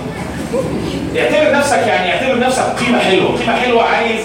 اعتبر 1.16 1.59
نفسك 1.59 1.79
يعني 1.87 2.12
اعتبر 2.12 2.38
نفسك 2.38 2.62
قيمة 2.87 2.98
حلوة. 2.98 3.38
قيمة 3.38 3.57
حلوة 3.57 3.83
عايز 3.83 4.20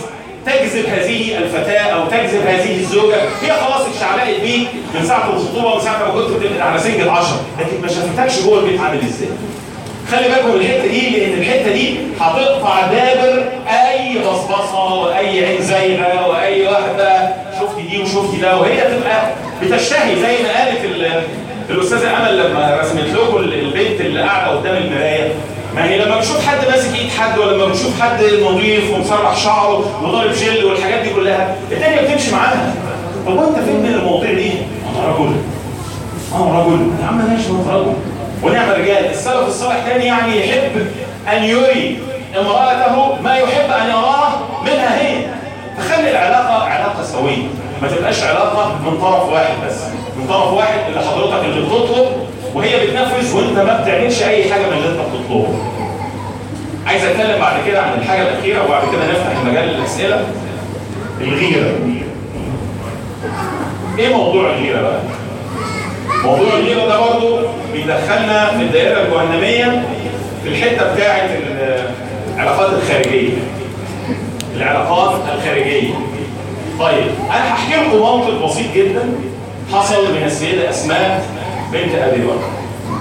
تجذب 0.46 0.86
هذه 0.86 1.38
الفتاة 1.38 1.80
أو 1.80 2.06
تجذب 2.06 2.42
هذه 2.48 2.76
الزوجة. 2.80 3.16
هي 3.42 3.52
خلاص 3.54 3.82
اتشعلقت 3.88 4.42
بيك 4.42 4.68
من 5.00 5.06
ساعة 5.06 5.30
الخطوبة 5.34 5.76
من 5.76 5.82
ساعة 5.82 5.98
ما 6.06 6.12
كنت 6.22 6.30
بتبقى 6.44 6.70
على 6.72 6.80
سنجة 6.80 7.12
10 7.12 7.40
لكن 7.60 7.82
ما 7.82 7.88
شافتكش 7.88 8.44
جوه 8.46 8.60
البيت 8.60 8.80
عامل 8.80 8.98
إزاي. 9.00 9.30
خلي 10.12 10.28
بالكم 10.30 10.50
من 10.50 10.56
الحتة 10.62 10.88
دي 10.88 11.10
لأن 11.20 11.40
الحتة 11.40 11.72
دي 11.72 11.98
هتقطع 12.20 12.82
دابر 12.88 13.44
أي 13.68 14.18
بصبصة 14.20 14.94
وأي 14.94 15.46
عين 15.46 15.62
زايغه 15.62 16.28
وأي 16.30 16.68
واحدة 16.68 17.34
شفتي 17.60 17.82
دي 17.82 18.02
وشفتي 18.02 18.38
ده 18.42 18.58
وهي 18.60 18.82
تبقى 18.82 19.22
بتشتهي 19.64 20.16
زي 20.16 20.44
ما 20.44 20.60
قالت 20.66 20.86
ال- 20.86 21.24
الأستاذة 21.70 22.18
أمل 22.18 22.38
لما 22.38 22.78
رسمت 22.82 23.10
لكم 23.14 23.38
البنت 23.38 24.02
اللي 24.02 24.22
قاعدة 24.22 24.52
قدام 24.60 24.78
المراية. 24.78 25.32
ما 25.76 25.86
هي 25.90 25.98
لما 26.06 26.18
بتشوف 26.18 26.48
حد 26.48 26.68
ماسك 26.70 26.96
إيد 27.00 27.10
حد 27.10 27.38
ولا 27.40 27.52
لما 27.56 27.66
بتشوف 27.66 28.02
حد 28.02 28.24
نظيف 28.24 28.94
ومسرح 28.94 29.38
شعره 29.38 30.04
وضارب 30.04 30.32
جل 30.32 30.66
والحاجات 30.66 31.00
دي 31.04 31.10
كلها 31.10 31.56
الدنيا 31.72 32.02
بتمشي 32.02 32.32
معاها. 32.32 32.74
طب 33.28 33.34
وأنت 33.38 33.56
فين 33.66 33.76
من 33.80 33.94
المواضيع 34.00 34.34
دي؟ 34.34 34.52
أنا 34.96 35.14
رجل. 35.16 35.32
آه 36.34 36.60
رجل. 36.66 36.88
يا 37.02 37.08
عم 37.08 37.18
ماشي 37.18 37.52
ما 37.52 37.76
رجل. 37.76 37.94
ونعم 38.44 38.70
الرجال. 38.70 39.06
السلف 39.06 39.48
الصالح 39.48 39.88
كان 39.88 40.02
يعني 40.02 40.40
يحب 40.40 40.88
أن 41.34 41.44
يري 41.44 42.00
امرأته 42.40 43.22
ما 43.22 43.36
يحب 43.38 43.72
أن 43.72 43.90
يراه 43.90 44.30
منها 44.66 45.02
هي. 45.02 45.26
فخلي 45.78 46.12
العلاقة 46.12 46.64
علاقة 46.64 47.04
سوية. 47.04 47.44
ما 47.82 47.88
تبقاش 47.88 48.24
علاقة 48.24 48.76
من 48.86 48.98
طرف 49.02 49.30
واحد 49.30 49.54
بس. 49.68 49.82
من 50.18 50.28
طرف 50.28 50.54
واحد 50.54 50.80
اللي 50.88 51.00
حضرتك 51.00 51.46
اللي 51.46 51.62
بتطلب 51.66 52.08
وهي 52.54 52.88
بتنفذ 52.88 53.38
وانت 53.38 53.58
ما 53.60 53.82
بتعملش 53.82 54.24
أي 54.24 54.54
حاجة 54.54 54.62
من 54.62 54.74
اللي 54.78 54.90
انت 54.90 55.00
بتطلبه. 55.00 55.48
عايز 56.88 57.04
أتكلم 57.04 57.40
بعد 57.40 57.56
كده 57.68 57.82
عن 57.82 57.94
الحاجة 58.00 58.22
الأخيرة 58.22 58.66
وبعد 58.66 58.84
كده 58.92 59.06
نفتح 59.12 59.46
مجال 59.46 59.70
الأسئلة. 59.70 60.26
الغيرة. 61.22 61.74
إيه 64.00 64.16
موضوع 64.16 64.50
الغيرة 64.50 64.82
بقى؟ 64.82 65.00
موضوع 66.24 66.48
الغيرة 66.54 66.86
ده 66.88 67.00
برضه 67.00 67.40
بيدخلنا 67.74 68.46
في 68.46 68.64
الدائرة 68.64 69.02
الجهنمية 69.02 69.84
في 70.44 70.50
الحتة 70.50 70.94
بتاعة 70.94 71.30
العلاقات 72.36 72.70
الخارجية. 72.74 73.38
العلاقات 74.56 75.22
الخارجية. 75.36 75.94
طيب 76.80 77.08
أنا 77.30 77.54
هحكي 77.54 77.76
لكم 77.82 77.98
موقف 77.98 78.44
بسيط 78.44 78.74
جدا 78.76 79.10
حصل 79.74 80.16
من 80.16 80.24
السيدة 80.24 80.70
أسماء 80.70 81.26
بنت 81.74 81.96
أبي 81.96 82.22
بكر 82.22 82.50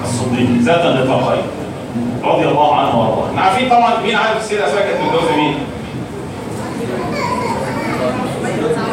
الصديق 0.02 0.48
ذات 0.62 0.84
النطاقين 0.84 1.42
رضي 2.24 2.48
الله 2.48 2.76
عنها 2.76 2.94
وأرضاها. 2.94 3.30
إحنا 3.30 3.40
عارفين 3.40 3.68
طبعا 3.68 4.00
مين 4.06 4.14
عارف 4.14 4.36
السيدة 4.40 4.66
أسماء 4.66 4.82
كانت 4.82 5.00
متجوزة 5.00 5.36
مين؟ 5.36 5.54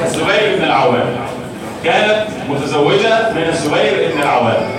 الزبير 0.06 0.56
بن 0.58 0.64
العوام. 0.64 1.27
كانت 1.92 2.26
متزوجة 2.50 3.32
من 3.32 3.44
الزبير 3.50 4.12
بن 4.16 4.22
العوام. 4.22 4.70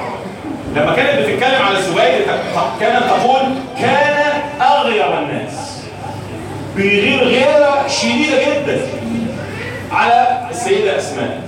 لما 0.77 0.95
كانت 0.97 1.19
بتتكلم 1.21 1.63
على 1.67 1.79
الزبير 1.79 2.27
كانت 2.81 3.05
تقول 3.05 3.41
كان 3.81 4.25
أغير 4.61 5.19
الناس. 5.19 5.83
بيغير 6.77 7.25
غيرة 7.25 7.87
شديدة 7.89 8.37
جدا 8.43 8.81
على 9.93 10.39
السيدة 10.51 10.99
أسماء. 10.99 11.41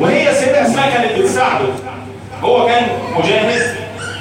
وهي 0.00 0.30
السيدة 0.30 0.62
أسماء 0.66 0.90
كانت 0.90 1.18
بتساعده. 1.18 1.66
هو 2.42 2.66
كان 2.66 2.82
مجاهد 3.16 3.74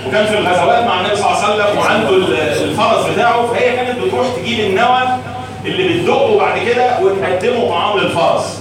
وكان 0.08 0.26
في 0.26 0.38
الغزوات 0.38 0.84
مع 0.84 1.00
النبي 1.02 1.16
صلى 1.16 1.26
الله 1.26 1.44
عليه 1.44 1.54
وسلم 1.64 1.78
وعنده 1.80 2.10
ال- 2.10 2.64
الفرس 2.64 3.06
بتاعه 3.14 3.48
فهي 3.48 3.76
كانت 3.76 4.00
بتروح 4.00 4.28
تجيب 4.38 4.60
النوى 4.60 5.02
اللي 5.66 6.00
بتدقه 6.00 6.38
بعد 6.38 6.60
كده 6.60 7.00
وتقدمه 7.02 7.70
طعام 7.70 7.98
للفرس. 8.00 8.59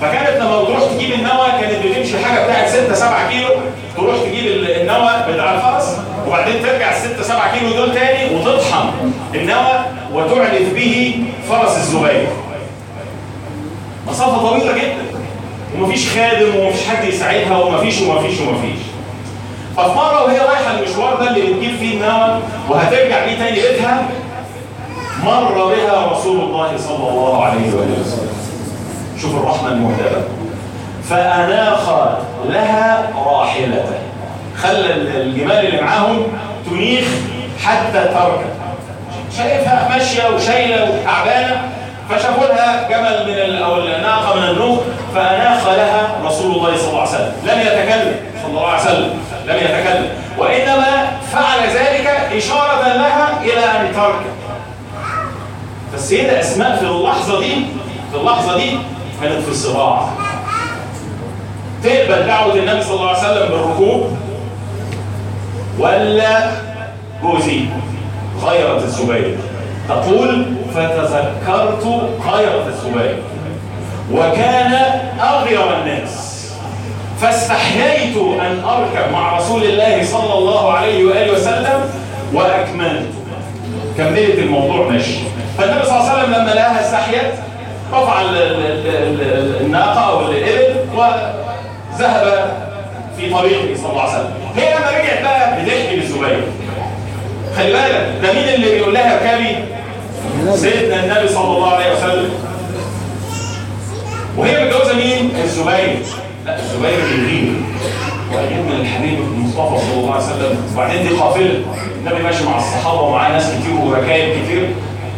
فكانت 0.00 0.40
لما 0.42 0.62
بتروح 0.62 0.80
تجيب 0.96 1.12
النوى 1.12 1.46
كانت 1.60 1.86
بتمشي 1.86 2.18
حاجة 2.24 2.44
بتاعت 2.44 2.68
6 2.68 2.94
7 2.94 3.28
كيلو. 3.30 3.48
تروح 3.96 4.16
تجيب 4.16 4.46
ال- 4.46 4.80
النوى 4.80 5.10
بتاع 5.32 5.54
الفرس 5.54 5.96
وبعدين 6.28 6.62
ترجع 6.62 6.90
ال 6.90 7.00
6 7.00 7.22
7 7.22 7.58
كيلو 7.58 7.70
دول 7.76 7.94
تاني 7.94 8.34
وتطحن. 8.36 8.88
النوى 9.34 9.72
وتعلف 10.12 10.74
به 10.74 11.24
فرس 11.48 11.76
الزبير. 11.76 12.26
مسافة 14.08 14.48
طويلة 14.48 14.72
جدا. 14.72 15.06
ومفيش 15.78 16.08
خادم 16.10 16.56
ومفيش 16.56 16.88
حد 16.88 17.04
يساعدها 17.04 17.58
ومفيش 17.58 18.00
ومفيش 18.02 18.40
ومفيش. 18.40 18.80
ففي 19.76 19.88
مرة 19.88 20.24
وهي 20.24 20.38
رايحة 20.38 20.78
المشوار 20.78 21.14
ده 21.20 21.28
اللي 21.30 21.40
بتجيب 21.52 21.76
فيه 21.78 21.94
النوى 21.94 22.38
وهترجع 22.68 23.24
بيه 23.24 23.38
تاني 23.38 23.60
بيتها 23.60 24.08
مر 25.24 25.52
بها 25.74 26.06
رسول 26.12 26.40
الله 26.40 26.76
صلى 26.78 27.08
الله 27.08 27.44
عليه 27.44 27.68
وسلم. 27.68 28.28
شوف 29.22 29.34
الرحمة 29.34 29.68
المهدبة 29.68 30.22
فأناخ 31.10 31.88
لها 32.48 33.10
راحلته 33.26 33.98
خلى 34.62 34.92
الجمال 34.94 35.66
اللي 35.66 35.82
معاهم 35.82 36.22
تنيخ 36.70 37.04
حتى 37.64 38.04
تركب 38.04 38.56
شايفها 39.36 39.88
ماشية 39.88 40.28
وشايلة 40.34 40.90
وتعبانة. 40.90 41.68
فشافوا 42.10 42.46
لها 42.46 42.88
جمل 42.88 43.48
من 43.48 43.62
أو 43.62 43.78
الناقة 43.78 44.40
من 44.40 44.42
النوق 44.42 44.82
فأناخ 45.14 45.66
لها 45.66 46.08
رسول 46.24 46.52
الله 46.52 46.76
صلى 46.76 46.88
الله 46.88 47.00
عليه 47.00 47.10
وسلم. 47.10 47.32
لم 47.44 47.60
يتكلم. 47.60 48.16
صلى 48.42 48.50
الله 48.50 48.68
عليه 48.68 48.82
وسلم. 48.82 49.10
لم 49.46 49.56
يتكلم. 49.56 50.08
وإنما 50.38 51.08
فعل 51.32 51.68
ذلك 51.74 52.06
إشارة 52.36 52.82
لها 52.82 53.28
إلى 53.42 53.64
أن 53.64 53.94
تركب 53.94 54.36
فالسيدة 55.92 56.40
أسماء 56.40 56.76
في 56.76 56.82
اللحظة 56.82 57.40
دي 57.40 57.54
في 58.12 58.16
اللحظة 58.16 58.56
دي 58.56 58.78
كانت 59.22 59.42
في 59.42 59.54
صراع 59.54 60.08
تقبل 61.84 62.26
دعوة 62.26 62.54
النبي 62.54 62.82
صلى 62.82 62.94
الله 62.94 63.08
عليه 63.08 63.18
وسلم 63.18 63.48
بالركوب 63.48 64.16
ولا 65.78 66.50
جوزي؟ 67.22 67.60
غيرة 68.44 68.76
الزبير. 68.76 69.36
تقول 69.88 70.46
فتذكرت 70.74 71.86
غيرة 72.32 72.66
الزبير. 72.68 73.22
وكان 74.12 74.72
أغير 75.20 75.78
الناس. 75.78 76.46
فاستحييت 77.20 78.16
أن 78.16 78.64
أركب 78.64 79.12
مع 79.12 79.38
رسول 79.38 79.62
الله 79.64 80.04
صلى 80.04 80.38
الله 80.38 80.72
عليه 80.72 81.04
وآله 81.04 81.32
وسلم 81.32 81.80
وأكملت. 82.32 83.12
كملت 83.98 84.38
الموضوع 84.38 84.88
ماشي. 84.88 85.18
فالنبي 85.58 85.86
صلى 85.86 85.96
الله 85.96 86.10
عليه 86.10 86.22
وسلم 86.22 86.34
لما 86.34 86.50
لقاها 86.50 86.80
استحيت 86.80 87.45
رفع 87.92 88.20
ال- 88.20 88.36
ال- 88.36 88.86
ال- 88.86 89.20
ال- 89.20 89.60
الناقة 89.60 90.00
أو 90.00 90.20
الإبل 90.30 90.76
وذهب 90.94 92.50
في 93.16 93.30
طريقه 93.30 93.76
صلى 93.82 93.90
الله 93.90 94.02
عليه 94.02 94.12
وسلم. 94.12 94.30
هي 94.56 94.74
لما 94.74 94.90
رجعت 94.90 95.22
بقى 95.22 95.64
بتحكي 95.64 95.96
للزبير 95.96 96.44
خلي 97.56 97.72
بالك 97.72 98.12
ده 98.22 98.32
مين 98.32 98.48
اللي 98.54 98.70
بيقول 98.70 98.94
لها 98.94 99.14
اركبي 99.14 99.56
سيدنا 100.56 101.04
النبي 101.04 101.28
صلى 101.28 101.44
الله 101.56 101.70
عليه 101.70 101.92
وسلم. 101.96 102.30
وهي 104.36 104.64
متجوزة 104.64 104.94
مين؟ 104.94 105.30
الزبير. 105.44 105.98
لا 106.46 106.56
الزبير 106.58 106.90
بيغير 107.10 107.52
وأجيب 108.34 108.58
من 108.58 108.78
الحبيب 108.80 109.18
المصطفى 109.18 109.78
صلى 109.86 110.00
الله 110.00 110.14
عليه 110.14 110.24
وسلم. 110.24 110.56
وبعدين 110.74 111.02
دي 111.02 111.08
قافلة. 111.08 111.60
النبي 112.00 112.22
ماشي 112.22 112.44
مع 112.44 112.56
الصحابة 112.58 113.00
ومعاه 113.00 113.32
ناس 113.32 113.44
كتير 113.50 113.74
وركايب 113.84 114.42
كتير. 114.44 114.68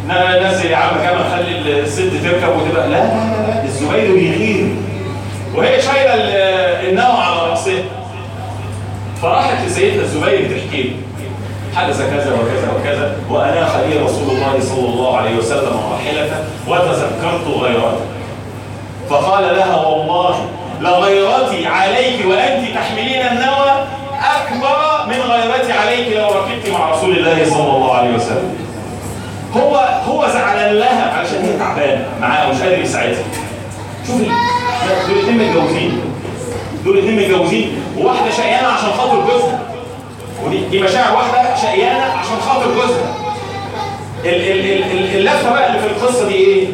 ن- 0.09 0.47
نزل 0.47 0.71
يا 0.71 0.77
عم 0.77 0.95
كمان 0.97 1.23
خلي 1.31 1.79
الست 1.79 1.99
تركب 2.23 2.49
وتبقى. 2.61 2.87
لا 2.89 2.95
لا 2.95 3.03
لا 3.47 3.63
الزبير 3.63 4.13
بيغير 4.15 4.75
وهي 5.55 5.81
شايلة 5.81 6.13
ال- 6.13 6.89
النوى 6.89 7.05
على 7.23 7.49
رأسها. 7.49 7.83
فراحت 9.21 9.65
لسيدنا 9.67 10.01
الزبير 10.03 10.39
تحكي 10.57 10.83
له. 10.83 10.91
حدث 11.75 11.97
كذا 11.97 12.33
وكذا 12.33 12.71
وكذا 12.79 13.15
وأناخ 13.29 13.75
لي 13.89 13.97
رسول 13.97 14.29
الله 14.29 14.53
صلى 14.61 14.85
الله 14.87 15.17
عليه 15.17 15.35
وسلم 15.37 15.79
راحلته 15.91 16.37
وتذكرت 16.67 17.47
غيرته 17.61 18.01
فقال 19.09 19.43
لها 19.55 19.75
والله 19.87 20.45
لغيرتي 20.81 21.67
عليك 21.67 22.25
وأنت 22.25 22.75
تحملين 22.75 23.21
النوى 23.31 23.71
أكبر 24.37 25.05
من 25.07 25.21
غيرتي 25.31 25.71
عليك 25.73 26.17
لو 26.17 26.27
ركبت 26.27 26.69
مع 26.73 26.91
رسول 26.91 27.17
الله 27.17 27.45
صلى 27.49 27.63
الله 27.75 27.95
عليه 27.95 28.15
وسلم. 28.15 28.68
هو 29.55 29.75
هو 30.05 30.27
زعلان 30.33 30.75
لها 30.75 31.11
علشان 31.17 31.41
هي 31.45 31.57
تعبانة 31.59 32.07
معاه 32.21 32.49
ومش 32.49 32.61
قادر 32.61 32.79
يساعدها. 32.79 33.23
شوفي 34.07 34.23
دول 35.07 35.17
الاثنين 35.17 35.37
متجوزين. 35.49 35.99
دول 36.85 36.97
الاثنين 36.97 37.19
متجوزين 37.29 37.71
وواحدة 37.97 38.31
شقيانة 38.31 38.67
عشان 38.67 38.89
خاطر 38.97 39.21
جوزها. 39.31 39.59
ودي 40.45 40.57
دي 40.71 40.81
مشاعر 40.81 41.15
واحدة 41.15 41.55
شقيانة 41.55 42.03
عشان 42.03 42.37
خاطر 42.41 42.65
جوزها. 42.75 43.15
ال- 44.25 44.51
ال- 44.51 44.71
ال- 44.71 44.91
ال- 44.91 45.15
اللفة 45.17 45.49
بقى 45.49 45.67
اللي 45.69 45.79
في 45.81 45.87
القصة 45.87 46.27
دي 46.27 46.33
إيه؟ 46.35 46.67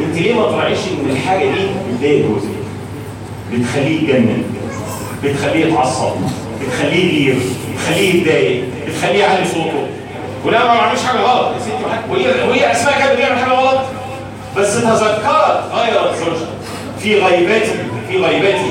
انت 0.00 0.18
ليه 0.18 0.34
ما 0.34 0.42
تراعيش 0.46 0.78
إن 0.78 1.10
الحاجة 1.10 1.44
دي 1.44 1.66
بتضايق 1.92 2.26
جوزك؟ 2.26 2.48
بتخليه 3.52 3.98
يتجنن 4.02 4.42
بتخليه 5.24 5.66
يتعصب 5.66 6.12
بتخليه 6.62 7.28
يغير 7.28 7.40
بتخليه 7.74 8.14
يتضايق 8.14 8.64
بتخليه 8.88 9.18
يعلي 9.20 9.44
صوته. 9.44 9.86
ولا 10.44 10.58
ما 10.58 10.74
بعملش 10.74 11.02
حاجة 11.02 11.20
غلط. 11.20 11.54
يا 11.54 11.60
ستي 11.60 11.72
وهي 12.10 12.48
وهي 12.48 12.72
أسماء 12.72 12.98
كانت 12.98 13.12
بتعمل 13.18 13.38
حاجة 13.38 13.52
غلط. 13.54 13.80
بس 14.56 14.74
تذكرت. 14.74 15.64
غيرت 15.74 16.16
زوجها 16.18 16.48
في 16.98 17.20
غيبته 17.20 17.72
في 18.08 18.16
غيبته 18.18 18.70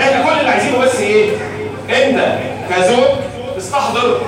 إحنا 0.00 0.22
كل 0.22 0.38
اللي 0.40 0.50
عايزينه 0.50 0.78
بس 0.78 1.00
إيه؟ 1.00 1.30
أنت 1.90 2.38
كزوج 2.70 3.04
استحضر 3.58 4.18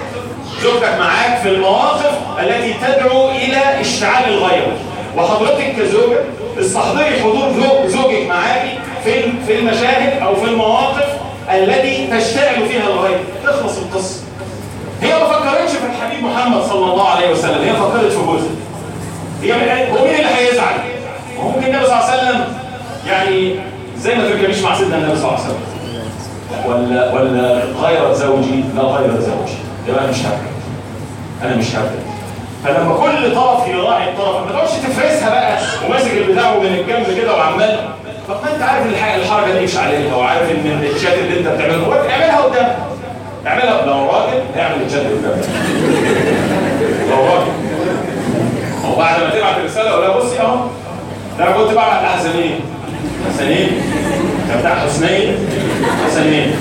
زوجتك 0.63 0.99
معاك 0.99 1.39
في 1.43 1.49
المواقف 1.49 2.13
التي 2.41 2.75
تدعو 2.75 3.31
إلى 3.31 3.81
اشتعال 3.81 4.29
الغيره 4.29 4.73
وحضرتك 5.17 5.75
كزوجة 5.79 6.19
استحضري 6.61 7.21
حضور 7.23 7.53
زوج 7.53 7.87
زوجك 7.87 8.27
معاكي 8.29 8.79
في 9.05 9.23
في 9.47 9.59
المشاهد 9.59 10.23
أو 10.23 10.35
في 10.37 10.45
المواقف 10.45 11.07
التي 11.53 12.07
تشتعل 12.07 12.69
فيها 12.69 12.87
الغيره 12.89 13.21
تخلص 13.45 13.79
القصة. 13.79 14.21
هي 15.03 15.13
ما 15.23 15.27
فكرتش 15.27 15.71
في 15.71 15.87
الحبيب 15.87 16.25
محمد 16.25 16.63
صلى 16.63 16.93
الله 16.93 17.09
عليه 17.09 17.31
وسلم. 17.31 17.63
هي 17.65 17.73
فكرت 17.73 18.13
في 18.13 18.17
جوزها 18.27 18.51
هي 19.43 19.53
من- 19.53 19.97
هو 19.99 20.05
مين 20.05 20.15
اللي 20.15 20.35
هيزعل؟ 20.39 20.75
ما 21.37 21.43
هو 21.45 21.49
ممكن 21.49 21.67
النبي 21.67 21.85
صلى 21.87 21.95
الله 21.95 22.05
عليه 22.11 22.23
وسلم 22.23 22.45
يعني 23.07 23.55
زي 23.99 24.15
ما 24.15 24.29
تركبيش 24.29 24.63
مع 24.63 24.75
سيدنا 24.79 24.97
النبي 24.97 25.17
صلى 25.17 25.29
الله 25.29 25.39
عليه 25.39 25.45
وسلم. 25.45 25.63
ولا 26.67 27.13
ولا 27.13 27.63
غيرت 27.83 28.15
زوجي 28.17 28.65
لا 28.77 28.83
غيرت 28.83 29.21
زوجي. 29.21 29.57
يبقى 29.89 30.01
أنا 30.05 30.11
مش 30.11 30.17
هبكي 30.19 30.53
أنا 31.43 31.57
مش 31.57 31.77
هبكي 31.77 32.03
فلما 32.65 32.95
كل 32.95 33.35
طرف 33.35 33.69
يراعي 33.69 34.09
الطرف 34.11 34.47
ما 34.47 34.53
تقعدش 34.53 34.71
تفرسها 34.71 35.31
بقى 35.31 35.59
وماسك 35.89 36.11
البتاع 36.13 36.55
من 36.59 36.67
الجنب 36.67 37.17
كده 37.19 37.37
وعمال 37.37 37.79
طب 38.29 38.35
ما 38.45 38.55
أنت 38.55 38.63
عارف 38.63 38.87
الحاجة 38.87 39.17
الحركة 39.23 39.53
دي 39.59 39.65
مش 39.65 39.77
عليها 39.77 40.17
وعارف 40.17 40.51
إن 40.51 40.85
الشات 40.97 41.19
اللي 41.19 41.39
أنت 41.41 41.49
بتعمله 41.49 41.87
هو 41.87 41.93
اعملها 41.93 42.41
قدام 42.41 42.69
اعملها 43.47 43.87
لو 43.87 44.11
راجل 44.11 44.43
اعمل 44.59 44.83
الشات 44.87 45.01
قدام 45.07 45.41
لو 47.11 47.17
راجل. 47.17 47.53
وبعد 48.93 49.21
ما 49.23 49.31
تبعت 49.31 49.57
الرسالة 49.57 49.91
أقول 49.91 50.03
لها 50.05 50.17
بصي 50.19 50.41
اهو 50.41 50.57
أنا 51.41 51.51
كنت 51.51 51.73
بعمل 51.75 52.07
حسنين. 52.07 52.61
حسنين؟ 53.29 53.69
بتاع 54.61 54.75
حسنين؟ 54.75 55.37
حسنين. 56.07 56.53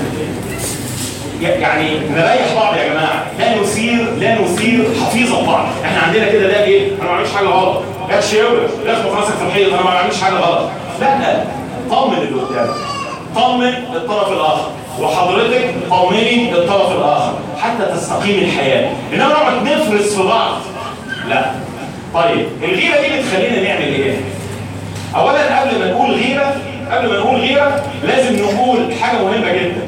يعني 1.40 1.98
نريح 1.98 2.54
بعض 2.54 2.76
يا 2.76 2.88
جماعة. 2.88 3.24
لا 3.38 3.60
نثير 3.62 4.12
لا 4.18 4.40
نثير 4.42 4.88
حفيظه 5.04 5.46
بعض 5.46 5.66
إحنا 5.84 6.00
عندنا 6.00 6.28
كده 6.28 6.48
ده 6.48 6.64
إيه؟ 6.64 6.90
أنا 7.00 7.04
ما 7.10 7.14
بعملش 7.14 7.32
حاجة 7.32 7.46
غلط. 7.46 7.82
لا 8.08 8.20
تشاور 8.20 8.68
لا 8.86 8.94
تخبط 8.94 9.12
راسك 9.16 9.34
في 9.34 9.42
الحيط 9.46 9.72
أنا 9.72 9.82
ما 9.82 9.90
بعملش 9.90 10.20
حاجة 10.22 10.34
غلط. 10.34 10.70
لا. 11.00 11.44
طمن 11.90 12.16
اللي 12.18 12.40
قدامك. 12.42 12.74
طمن 13.36 13.96
الطرف 13.96 14.32
الآخر. 14.32 14.70
وحضرتك 15.00 15.74
طمني 15.90 16.52
الطرف 16.52 16.92
الآخر 16.92 17.34
حتى 17.60 17.84
تستقيم 17.94 18.44
الحياة. 18.44 18.90
إنما 19.12 19.26
نقعد 19.26 19.62
نفرس 19.62 20.14
في 20.14 20.22
بعض. 20.22 20.56
لا. 21.28 21.50
طيب 22.14 22.46
الغيرة 22.62 23.00
دي 23.00 23.20
بتخلينا 23.20 23.68
نعمل 23.68 23.82
إيه؟ 23.94 24.20
اولا 25.16 25.60
قبل 25.60 25.78
ما 25.78 25.90
نقول 25.90 26.10
غيرة 26.10 26.54
قبل 26.92 27.08
ما 27.08 27.18
نقول 27.18 27.40
غيرة 27.40 27.84
لازم 28.04 28.36
نقول 28.42 28.94
حاجة 29.00 29.18
مهمة 29.18 29.52
جدا. 29.52 29.86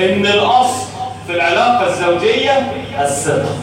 إن 0.00 0.26
الاصل 0.26 0.86
في 1.26 1.32
العلاقة 1.32 1.86
الزوجية 1.86 2.72
الثقه 3.00 3.56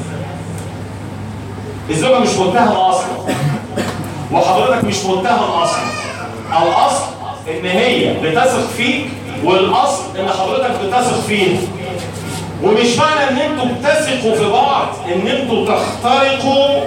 الزوجة 1.90 2.20
مش 2.20 2.30
متهمه 2.30 2.90
أصلا. 2.90 3.08
وحضرتك 4.32 4.84
مش 4.84 5.06
متهم 5.06 5.52
أصلا. 5.52 5.84
الأصل 6.50 7.04
إن 7.48 7.66
هي 7.66 8.14
بتثق 8.24 8.68
فيك 8.78 9.06
والأصل 9.43 10.03
إن 10.19 10.29
حضرتك 10.29 10.71
بتثق 10.86 11.19
فيها 11.27 11.58
ومش 12.63 12.97
معنى 12.97 13.29
إن 13.29 13.38
أنتوا 13.38 13.65
بتثقوا 13.65 14.36
في 14.36 14.49
بعض 14.49 14.88
إن 15.15 15.27
أنتوا 15.27 15.65
تخترقوا 15.65 16.82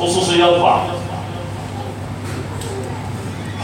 خصوصيات 0.00 0.60
بعض 0.60 0.80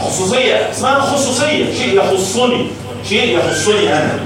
خصوصية 0.01 0.69
اسمها 0.71 0.99
خصوصية. 0.99 1.73
شيء 1.73 1.97
يخصني 1.97 2.67
شيء 3.09 3.37
يخصني 3.37 3.93
أنا. 3.93 4.19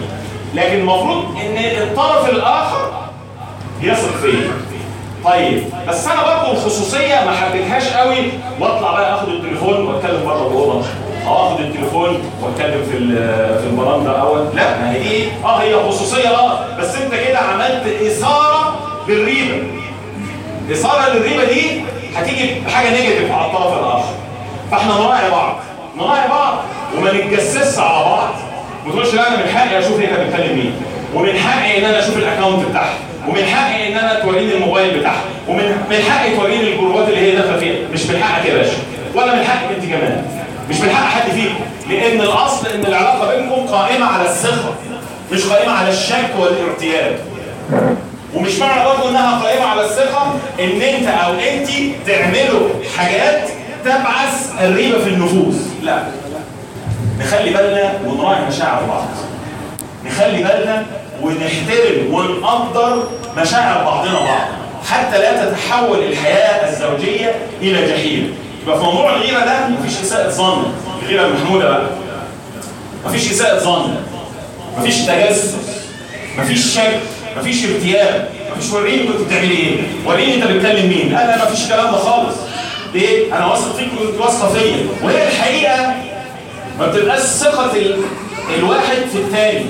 لكن 0.55 0.75
المفروض 0.79 1.25
إن 1.41 1.57
الطرف 1.81 2.29
الآخر 2.29 2.91
يثق 3.81 4.17
فيا. 4.21 4.51
طيب 5.25 5.63
بس 5.87 6.07
أنا 6.07 6.21
برضه 6.23 6.51
الخصوصية 6.51 7.15
ما 7.25 7.31
حبيتهاش 7.31 7.83
قوي 7.87 8.17
وأطلع 8.59 8.91
بقى 8.91 9.15
أخد 9.15 9.29
التليفون 9.29 9.85
وأتكلم 9.87 10.25
بره 10.25 10.47
الاوضه 10.47 10.81
أو 11.27 11.47
اخد 11.47 11.59
التليفون 11.59 12.21
واتكلم 12.41 12.83
في 12.91 12.97
في 13.61 13.67
البراندة 13.67 14.21
اول 14.21 14.45
لا 14.55 14.77
ما 14.79 14.91
هي 14.91 14.99
دي 15.03 15.23
آه 15.45 15.61
هي 15.61 15.75
خصوصية 15.75 16.29
آه 16.29 16.77
بس 16.79 16.95
أنت 16.95 17.13
كده 17.27 17.37
عملت 17.39 17.83
إثارة 18.07 18.75
للريبة. 19.07 19.63
إثارة 20.71 21.13
للريبة 21.13 21.43
دي 21.43 21.81
هتيجي 22.15 22.59
بحاجة 22.67 22.89
negative 22.89 23.31
على 23.31 23.45
الطرف 23.45 23.79
الآخر. 23.79 24.13
فإحنا 24.71 24.93
نراعي 24.93 25.31
بعض 25.31 25.55
نراعي 25.97 26.29
بعض 26.29 26.53
وما 26.97 27.13
نتجسسش 27.13 27.79
على 27.79 28.05
بعض. 28.05 28.29
ما 28.85 28.91
تقولش 28.91 29.13
لا 29.13 29.27
أنا 29.27 29.37
من 29.37 29.49
حقي 29.51 29.79
أشوف 29.79 29.99
هي 29.99 30.07
كانت 30.07 30.29
بتكلم 30.29 30.55
مين. 30.57 30.73
ومن 31.15 31.39
حقي 31.39 31.77
إن 31.79 31.85
أنا 31.85 31.99
أشوف 31.99 32.17
ال 32.17 32.24
account 32.24 32.69
بتاعها. 32.69 32.93
ومن 33.27 33.45
حقي 33.45 33.87
إن 33.93 33.97
أنا 33.97 34.19
توريني 34.19 34.53
الموبايل 34.53 34.99
بتاعها. 34.99 35.21
ومن 35.47 35.77
من 35.89 35.97
حقي 36.11 36.35
توريني 36.35 36.73
الجروبات 36.73 37.07
اللي 37.09 37.19
هي 37.19 37.35
داخلة 37.35 37.57
فيها. 37.57 37.75
مش 37.93 38.05
من 38.05 38.23
حقك 38.23 38.45
يا 38.45 38.53
باشا 38.53 38.77
ولا 39.15 39.35
من 39.35 39.43
حقك 39.43 39.71
أنت 39.75 39.85
كمان. 39.85 40.25
مش 40.69 40.79
من 40.79 40.89
حق 40.89 41.05
حد 41.05 41.31
فيكم. 41.31 41.63
لأن 41.89 42.21
الأصل 42.21 42.67
إن 42.67 42.85
العلاقة 42.85 43.35
بينكم 43.35 43.67
قائمة 43.67 44.05
على 44.05 44.25
الثقة 44.25 44.75
مش 45.31 45.43
قائمة 45.45 45.71
على 45.73 45.89
الشك 45.89 46.31
والارتياب. 46.39 47.19
ومش 48.33 48.59
معنى 48.59 48.85
برضه 48.85 49.09
إنها 49.09 49.43
قائمة 49.43 49.65
على 49.65 49.85
الثقة 49.85 50.33
إن 50.59 50.81
أنت 50.81 51.07
أو 51.07 51.33
انت 51.33 51.69
تعملوا 52.07 52.69
حاجات 52.97 53.49
تبعث 53.85 54.51
الريبة 54.61 54.99
في 54.99 55.09
النفوس. 55.09 55.55
لا. 55.83 56.03
نخلي 57.19 57.49
بالنا 57.49 57.93
ونراعي 58.05 58.45
مشاعر 58.45 58.83
بعض. 58.85 59.07
نخلي 60.05 60.37
بالنا 60.43 60.85
ونحترم 61.21 62.13
ونقدر 62.13 63.03
مشاعر 63.37 63.83
بعضنا 63.83 64.19
بعض. 64.19 64.47
حتى 64.91 65.17
لا 65.17 65.45
تتحول 65.45 65.99
الحياة 65.99 66.69
الزوجية 66.69 67.35
إلى 67.61 67.87
جحيم. 67.87 68.35
يبقى 68.63 68.77
في 68.79 68.83
موضوع 68.83 69.15
الغيره 69.15 69.39
ده 69.39 69.67
مفيش 69.67 70.01
إساءة 70.01 70.29
ظن. 70.29 70.63
الغيره 71.03 71.25
المحمودة 71.27 71.69
بقى. 71.69 71.87
مفيش 73.05 73.31
إساءة 73.31 73.59
ظن. 73.63 73.95
مفيش 74.77 74.95
تجسس. 74.97 75.55
مفيش 76.39 76.65
شك. 76.75 76.99
مفيش 77.37 77.65
ارتياب 77.65 78.29
مفيش 78.57 78.71
وريني 78.71 79.03
كنت 79.07 79.21
بتعملي 79.27 79.55
إيه. 79.57 79.81
وريني 80.05 80.35
أنت 80.35 80.43
بتكلم 80.43 80.89
مين. 80.89 81.11
لا 81.11 81.45
مفيش 81.45 81.63
الكلام 81.63 81.85
ده 81.91 81.97
خالص. 81.97 82.35
ليه؟ 82.93 83.37
أنا 83.37 83.45
واثق 83.45 83.75
فيك 83.75 83.87
وأنت 84.01 84.21
واثقة 84.21 84.53
فيا. 84.53 84.75
وهي 85.03 85.27
الحقيقة 85.27 85.95
ما 86.79 86.87
بتبقاش 86.87 87.19
ثقة 87.19 87.71
ال... 87.75 87.97
الواحد 88.59 88.97
في 89.11 89.17
الثاني 89.17 89.65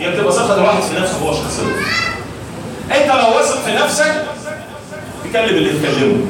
هي 0.00 0.10
بتبقى 0.10 0.32
ثقة 0.32 0.54
الواحد 0.54 0.82
في 0.82 1.00
نفسه 1.00 1.18
هو 1.18 1.32
شخصيا. 1.32 1.66
أنت 2.94 3.06
لو 3.06 3.36
واثق 3.36 3.64
في 3.64 3.72
نفسك 3.74 4.14
تكلم 5.30 5.44
اللي 5.56 5.70
تكلمه 5.70 6.26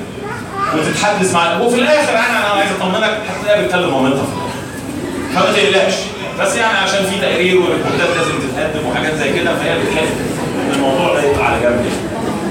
وتتحدث 0.74 1.34
معاه 1.34 1.62
وفي 1.62 1.78
الآخر 1.80 2.10
أنا 2.12 2.38
أنا 2.46 2.54
عايز 2.60 2.70
أطمنك 2.80 3.18
هتلاقيها 3.30 3.66
بتكلم 3.66 4.02
مامتها 4.02 4.24
في 4.24 4.32
الآخر. 4.32 5.46
فما 5.46 5.56
تقلقش. 5.56 5.94
بس 6.40 6.56
يعني 6.56 6.78
عشان 6.78 7.04
في 7.06 7.20
تقرير 7.20 7.56
وريبورتات 7.56 8.16
لازم 8.16 8.32
تتقدم 8.48 8.86
وحاجات 8.88 9.14
زي 9.14 9.32
كده 9.32 9.54
فهي 9.56 9.74
بتحب 9.78 10.08
الموضوع 10.74 11.14
ده 11.14 11.22
يبقى 11.22 11.46
على 11.46 11.60
جنب. 11.62 11.86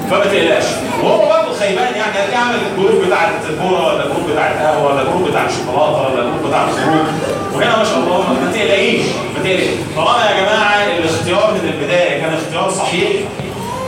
فما 0.09 0.19
تقلقش. 0.25 0.63
وهو 1.03 1.17
برضه 1.29 1.59
خيبان 1.59 1.95
يعني 1.95 2.11
هتلاقيه 2.11 2.37
عامل 2.37 2.55
ال 2.71 2.77
group 2.77 3.05
بتاع 3.05 3.29
الكوره 3.49 3.87
ولا 3.87 4.03
ال 4.05 4.09
group 4.09 4.29
بتاع 4.31 4.51
القهوة 4.51 4.91
ولا 4.93 5.01
ال 5.01 5.06
group 5.06 5.29
بتاع 5.29 5.45
الشوكولاتة 5.45 6.01
ولا 6.01 6.21
ال 6.23 6.27
group 6.27 6.47
بتاع 6.47 6.63
الخروج. 6.63 7.05
وهنا 7.53 7.77
ما 7.77 7.83
شاء 7.83 7.97
الله 7.99 8.17
ما 8.45 8.51
تقلقيش 8.53 9.01
ما 9.35 9.43
تقلقيش 9.43 9.69
طالما 9.95 10.25
يا 10.29 10.41
جماعة 10.41 10.83
الاختيار 10.97 11.53
من 11.53 11.69
البداية 11.73 12.21
كان 12.21 12.33
اختيار 12.33 12.69
صحيح 12.71 13.09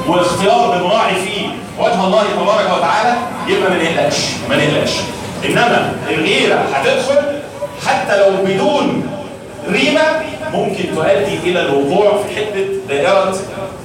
واختيار 0.08 0.78
بنراعي 0.78 1.16
فيه 1.16 1.48
وجه 1.80 2.04
الله 2.08 2.24
تبارك 2.42 2.78
وتعالى 2.78 3.14
يبقى 3.48 3.70
ما 3.70 3.78
نقلقش 3.84 4.18
ما 4.50 4.56
نقلقش. 4.56 4.92
إنما 5.46 5.92
الغيرة 6.10 6.60
هتدخل 6.74 7.16
حتى 7.88 8.18
لو 8.20 8.32
بدون 8.46 9.08
ريبه 9.70 10.02
ممكن 10.54 10.84
تؤدي 10.96 11.38
إلى 11.44 11.62
الوقوع 11.62 12.12
في 12.24 12.36
حتة 12.36 12.66
دائرة 12.88 13.36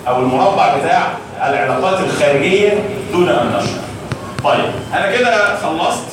أو 0.08 0.18
المربع 0.18 0.76
بتاع 0.76 1.08
العلاقات 1.48 2.00
الخارجية 2.00 2.72
دون 3.12 3.28
أن 3.28 3.46
نشعر. 3.46 3.78
طيب 4.44 4.70
أنا 4.94 5.12
كده 5.16 5.56
خلصت. 5.56 6.04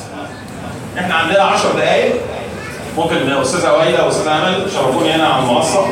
إحنا 0.98 1.14
عندنا 1.14 1.42
10 1.42 1.72
دقائق 1.76 2.14
ممكن 2.96 3.32
أستاذة 3.32 3.72
وائلة 3.72 4.04
واستاذه 4.06 4.38
أمل 4.38 4.66
شرفوني 4.74 5.12
هنا 5.12 5.28
على 5.28 5.42
المنصة. 5.42 5.86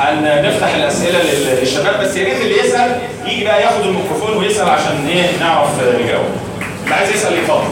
هنفتح 0.00 0.74
الاسئله 0.74 1.18
لل- 1.22 1.56
للشباب 1.60 2.00
بس 2.04 2.16
يا 2.16 2.24
ريت 2.24 2.40
اللي 2.42 2.58
يسال 2.58 2.98
يجي 3.26 3.44
بقى 3.44 3.62
ياخد 3.62 3.80
الميكروفون 3.86 4.36
ويسال 4.36 4.68
عشان 4.68 5.06
إيه 5.08 5.38
نعرف 5.40 5.68
نجاوب 5.80 6.24
اللي 6.84 6.94
عايز 6.94 7.10
يسال 7.10 7.38
يتفضل 7.38 7.68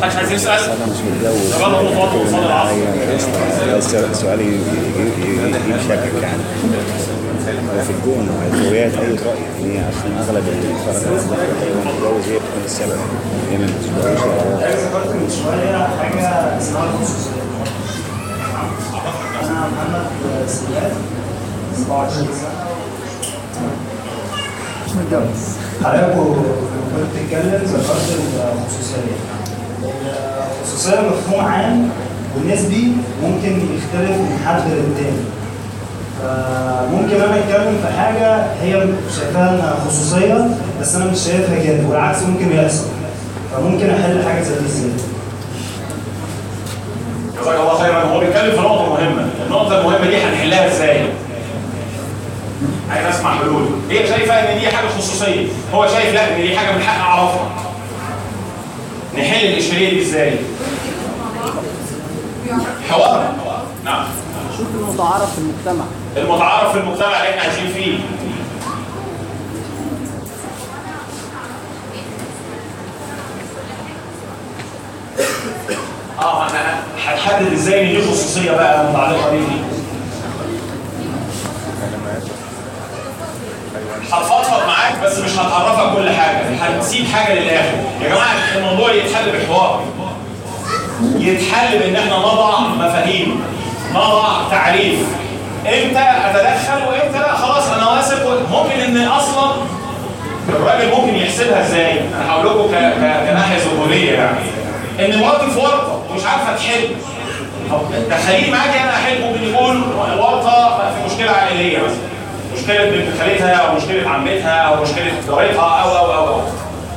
محدش 0.00 0.16
عايز 0.16 0.32
يسال 0.32 0.50
أنا 0.52 0.86
مش 0.86 0.96
متجوز 0.98 1.54
شباب 1.54 1.80
المفاضل 1.86 2.16
وصلى 2.26 2.46
العصر 2.46 2.70
أيوه 2.70 3.78
السؤال- 3.78 4.16
سؤال 4.16 4.40
ي- 4.40 4.44
ي- 4.44 4.48
ي- 4.48 5.46
يجيب 5.46 5.76
شكك 5.88 6.22
يعني 6.22 6.42
هو 7.58 7.82
في 7.86 7.90
الجون 7.90 8.28
الروايات 8.52 8.94
اي 8.94 8.98
راي 8.98 9.42
يعني 9.60 9.78
عشان 9.78 10.12
اغلب 10.18 10.44
اللي 10.48 10.66
بيتفرج 10.68 10.96
على 11.06 11.46
تقريبا 11.60 11.80
متجوز 11.80 12.24
هي 12.28 12.36
بتكون 12.36 12.62
السبب 12.64 12.98
هي 13.50 13.56
ما 13.58 13.66
بتتجوزش. 13.66 15.38
أنا 19.50 19.68
محمد 19.68 20.06
سياد 20.46 20.92
27 21.76 22.26
سنه 22.26 22.62
مش 24.86 24.92
متجوز. 24.92 25.42
حضرتك 25.84 26.14
كنت 26.14 27.04
بتتكلم 27.14 27.62
ذكرت 27.64 27.74
الخصوصيه. 27.74 29.16
الخصوصيه 30.62 31.00
مفهوم 31.00 31.40
عام 31.44 31.88
ونسبي 32.36 32.92
ممكن 33.22 33.52
يختلف 33.76 34.16
من 34.16 34.38
حد 34.46 34.62
للتاني. 34.70 35.41
فممكن 36.22 37.20
أنا 37.20 37.38
أتكلم 37.38 37.78
في 37.86 37.98
حاجة 37.98 38.46
هي 38.62 38.86
شايفاها 39.16 39.54
إنها 39.54 39.76
خصوصية 39.88 40.48
بس 40.80 40.94
أنا 40.94 41.04
مش 41.04 41.18
شايفها 41.18 41.64
كده 41.64 41.88
والعكس 41.88 42.22
ممكن 42.22 42.56
يحصل 42.56 42.86
فممكن 43.52 43.90
أحل 43.90 44.24
حاجة 44.24 44.42
زي 44.42 44.54
دي 44.54 44.66
إزاي؟ 44.66 44.90
جزاك 47.40 47.60
الله 47.60 47.78
خيرا 47.78 48.02
هو 48.02 48.20
بيتكلم 48.20 48.50
في 48.50 48.60
نقطة 48.60 48.88
مهمة، 48.90 49.28
النقطة 49.46 49.80
المهمة 49.80 50.06
دي 50.10 50.16
هنحلها 50.16 50.66
إزاي؟ 50.66 51.06
عايز 52.90 53.06
أسمع 53.06 53.38
حلول، 53.38 53.66
هي 53.90 54.06
شايفة 54.06 54.34
إن 54.34 54.60
دي 54.60 54.68
حاجة 54.68 54.86
خصوصية، 54.98 55.46
هو 55.74 55.86
شايف 55.86 56.14
لا 56.14 56.36
إن 56.36 56.42
دي 56.42 56.58
حاجة 56.58 56.76
من 56.76 56.82
حق 56.82 57.04
أعرفها. 57.04 57.48
نحل 59.18 59.46
الإشكالية 59.46 59.90
دي 59.90 60.02
إزاي؟ 60.02 60.32
حوار 62.90 63.32
نعم 63.84 64.04
شوف 64.56 64.66
المتعارف 64.74 65.32
في 65.32 65.38
المجتمع 65.38 65.84
المتعارف 66.16 66.72
في 66.72 66.78
المجتمع 66.78 67.06
اللي 67.16 67.30
إحنا 67.30 67.42
عايشين 67.42 67.72
فيه. 67.74 67.98
آه 76.18 76.50
أنا 76.50 76.82
هتحدد 77.06 77.52
إزاي 77.52 77.80
ان 77.80 77.88
دي 77.96 78.02
خصوصية 78.02 78.50
بقى 78.50 78.90
متعلقه 78.90 79.30
بيه 79.30 79.62
هتفضفض 84.12 84.66
معاك 84.66 84.98
بس 85.04 85.18
مش 85.18 85.30
هتعرفك 85.38 85.96
كل 85.96 86.10
حاجة. 86.10 86.38
هتسيب 86.60 87.06
حاجة 87.06 87.34
للآخر. 87.34 87.76
يا 88.00 88.08
جماعة 88.08 88.34
الموضوع 88.56 88.92
يتحل 88.92 89.30
بحوار 89.32 89.84
يتحل 91.18 91.78
بإن 91.78 91.96
إحنا 91.96 92.18
نضع 92.18 92.58
مفاهيم 92.60 93.40
نضع 93.94 94.48
تعريف. 94.50 94.98
إمتى 95.66 95.98
أتدخل 96.24 96.86
وامتى 96.88 97.18
لا؟ 97.18 97.34
خلاص 97.34 97.68
أنا 97.68 97.90
واثق 97.90 98.40
ممكن 98.50 98.80
إن 98.80 99.06
أصلا 99.08 99.52
الراجل 100.48 100.90
ممكن 100.90 101.14
يحسبها 101.14 101.60
إزاي؟ 101.66 101.92
أنا 102.00 102.30
هقول 102.32 102.46
لكم 102.46 102.68
كناحية 103.30 103.58
ظهورية 103.58 104.12
يعني. 104.12 104.38
إن 105.00 105.18
مراتي 105.20 105.50
في 105.50 105.58
ورطه 105.58 106.02
ومش 106.10 106.22
عارفة 106.26 106.56
تحل. 106.56 106.88
طب 107.70 107.80
دخليه 108.10 108.50
معاكي 108.50 108.80
أنا 108.80 108.90
أحل. 108.90 109.22
ممكن 109.22 109.44
يكون 109.44 109.82
ورطه 110.18 110.78
في 110.78 111.14
مشكلة 111.14 111.30
عائلية 111.30 111.78
مثلا. 111.78 112.12
مشكلة 112.58 112.90
بنت 112.90 113.20
خالتها 113.20 113.54
أو 113.54 113.74
مشكله 113.76 114.10
عمتها 114.10 114.58
أو 114.58 114.82
مشكله 114.82 115.12
جارتها 115.28 115.82
أو 115.82 115.96
أو 115.98 116.14
أو 116.14 116.28
أو. 116.34 116.40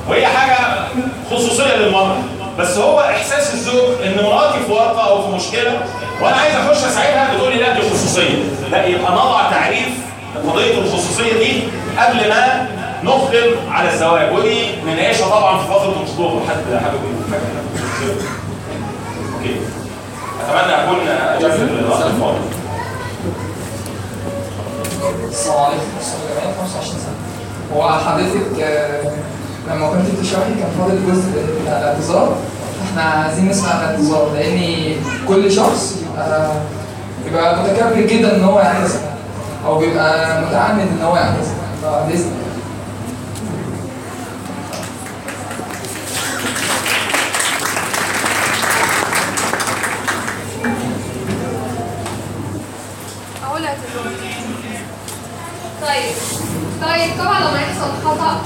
وهي 0.09 0.27
حاجة 0.27 0.57
خصوصية 1.31 1.75
للمرأة. 1.75 2.17
بس 2.59 2.77
هو 2.77 2.99
إحساس 2.99 3.53
الزوج 3.53 3.89
إن 4.05 4.23
مراتي 4.23 4.59
في 4.65 4.71
ورطه 4.71 5.07
أو 5.07 5.21
في 5.21 5.35
مشكلة 5.35 5.71
وأنا 6.21 6.35
عايز 6.35 6.55
اخش 6.55 6.83
اساعدها 6.83 7.33
بتقول 7.35 7.51
لي 7.53 7.59
لا 7.59 7.73
دي 7.73 7.89
خصوصية. 7.89 8.43
لا 8.71 8.85
يبقى 8.85 9.11
نضع 9.11 9.49
تعريف 9.51 9.87
قضيه 10.47 10.77
الخصوصية 10.77 11.33
دي 11.33 11.63
قبل 11.97 12.29
ما 12.29 12.67
نقدم 13.03 13.71
على 13.71 13.93
الزواج. 13.93 14.33
ودي 14.33 14.67
نناقشها 14.85 15.29
طبعا 15.29 15.57
في 15.59 15.65
فترة 15.67 15.95
الخطوبة. 16.03 16.41
حد 16.49 16.79
حابب؟ 16.83 16.99
أوكي. 19.33 19.55
أتمنى 20.41 20.73
أكون 20.83 21.07
اجبت 21.07 21.59
الاخ 21.71 22.01
الفاضل 22.05 22.39
السلام 25.29 25.57
عليكم. 25.59 25.81
أستاذ 26.01 26.19
جمال 26.29 26.53
25 26.59 26.99
سنة. 26.99 27.15
هو 27.75 27.99
حضرتك 27.99 28.59
آه، 28.63 29.11
لما 29.69 29.89
كنت 29.89 30.19
بتشرحي 30.19 30.53
كان 30.59 30.69
فاضل 30.79 30.99
جزء 31.07 31.43
الاعتذار 31.67 32.35
إحنا 32.89 33.01
عايزين 33.03 33.49
نسمع 33.49 33.71
الاعتذار 33.71 34.31
لأن 34.33 34.95
كل 35.27 35.51
شخص 35.51 35.95
يبقى 36.15 36.51
يبقى 37.27 37.63
متكبر 37.63 38.01
جدا 38.01 38.35
إن 38.35 38.43
هو 38.43 38.59
يعتذر 38.59 38.99
أو 39.65 39.77
بيبقى 39.79 40.41
متعمد 40.41 40.87
إن 40.87 41.01
هو 41.03 41.15
يعتذر 41.15 41.53
فبإذن 41.81 42.31
الله. 42.31 42.45
طيب 55.81 56.15
طيب 56.81 57.11
طبعا 57.19 57.39
لما 57.39 57.61
يحصل 57.61 57.91
خطأ 58.05 58.41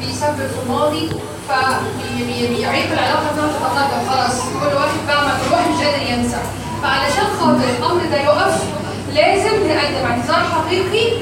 بيسبب 0.00 0.50
الماضي 0.62 1.10
فبيعيق 1.48 2.92
العلاقة 2.92 3.30
انها 3.34 3.48
تتقدم 3.58 4.10
خلاص. 4.10 4.40
كل 4.40 4.76
واحد 4.76 4.98
بقى 5.06 5.36
كل 5.48 5.52
واحد 5.54 5.70
مش 5.70 5.84
قادر 5.84 6.02
ينسى. 6.10 6.36
فعلشان 6.82 7.24
خاطر 7.40 7.64
الأمر 7.78 8.00
ده 8.10 8.16
يقف 8.20 8.62
لازم 9.14 9.56
نقدم 9.68 10.10
اعتذار 10.10 10.42
حقيقي 10.54 11.12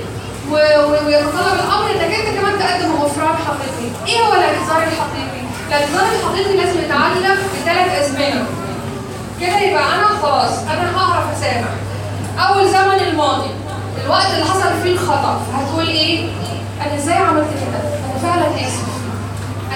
ويتطلب 0.50 1.54
الأمر 1.64 1.90
إنك 1.90 2.14
أنت 2.14 2.38
كمان 2.40 2.58
تقدم 2.58 2.92
غفران 3.02 3.36
حقيقي. 3.46 3.88
إيه 4.08 4.20
هو 4.26 4.32
الاعتذار 4.34 4.82
الحقيقي؟ 4.82 5.40
الاعتذار 5.68 6.02
الحقيقي 6.14 6.56
لازم 6.56 6.78
يتعلق 6.80 7.38
بثلاث 7.62 8.00
ازمنه. 8.00 8.44
كده 9.40 9.58
يبقى 9.58 9.82
أنا 9.94 10.06
خلاص 10.22 10.58
أنا 10.58 10.98
هعرف 10.98 11.24
أسامح 11.38 11.68
أول 12.38 12.68
زمن 12.68 13.08
الماضي 13.08 13.50
الوقت 14.04 14.26
اللي 14.34 14.44
حصل 14.44 14.82
فيه 14.82 14.92
الخطأ 14.92 15.40
هتقول 15.54 15.86
إيه 15.88 16.28
أنا 16.86 16.96
إزاي 16.96 17.14
عملت 17.16 17.46
كده 17.50 17.78
أنا 18.06 18.18
فعلا 18.22 18.46
اسف 18.66 18.86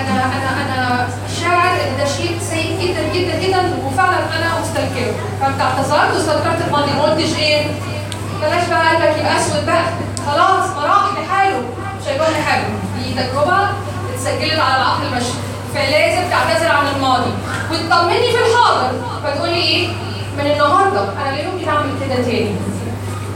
أنا 0.01 0.25
أنا 0.25 0.51
أنا 0.67 1.09
شاعر 1.41 1.71
ان 1.75 1.97
ده 1.99 2.05
شيء 2.05 2.39
سيء 2.51 2.79
جدا 2.83 3.03
جدا 3.15 3.39
جدا 3.47 3.77
وفعلا 3.87 4.17
فانت 5.41 5.61
اعتذرت 5.61 6.15
واستذكرت 6.15 6.61
الماضي 6.67 6.93
ما 6.93 7.03
قلتش 7.03 7.39
إيه 7.39 7.67
بلاش 8.43 8.69
بقى 8.69 8.89
قلبك 8.97 9.19
يبقى 9.19 9.37
اسود 9.37 9.67
بقى. 9.67 9.83
خلاص 10.27 10.71
ما 10.77 10.83
راح 10.87 11.03
لحاله 11.19 11.59
مش 12.01 12.09
هيقول 12.09 12.33
لي 12.33 12.43
حاجة 12.43 12.65
دي 12.99 13.15
تجربه 13.15 13.69
اتسجلت 14.15 14.59
على 14.61 14.77
العقل 14.77 15.03
البشري 15.07 15.35
فلازم 15.75 16.31
تعتذر 16.31 16.69
عن 16.69 16.87
الماضي. 16.97 17.31
وتطمني 17.71 18.31
في 18.33 18.39
الحاضر. 18.39 18.91
فتقولي 19.25 19.55
إيه؟ 19.55 19.89
من 20.39 20.47
النهارده. 20.51 21.01
أنا 21.01 21.37
لا 21.37 21.43
يمكن 21.43 21.69
أعمل 21.69 21.91
كده 22.01 22.15
تاني؟ 22.23 22.55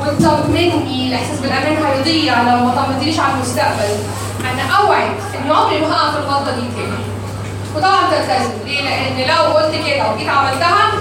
وتطمني. 0.01 1.09
الإحساس 1.09 1.39
بالأمان 1.41 1.85
هيضيع 1.87 2.43
لو 2.43 2.65
ما 2.65 2.75
طمنتنيش 2.85 3.19
على 3.21 3.33
المستقبل. 3.35 3.95
أنا 4.53 4.63
اوعد 4.77 5.11
ان 5.35 5.53
عمري 5.53 5.81
ما 5.81 5.93
هقع 5.93 6.11
في 6.11 6.19
الغلطة 6.19 6.51
دي 6.55 6.61
تاني. 6.77 7.05
وطبعا 7.77 8.11
تلتزم 8.11 8.51
ليه؟ 8.67 8.83
لأن 8.83 9.29
لو 9.37 9.43
قلت 9.53 9.75
كده 9.87 10.13
وجيت 10.13 10.29
عملتها 10.29 10.93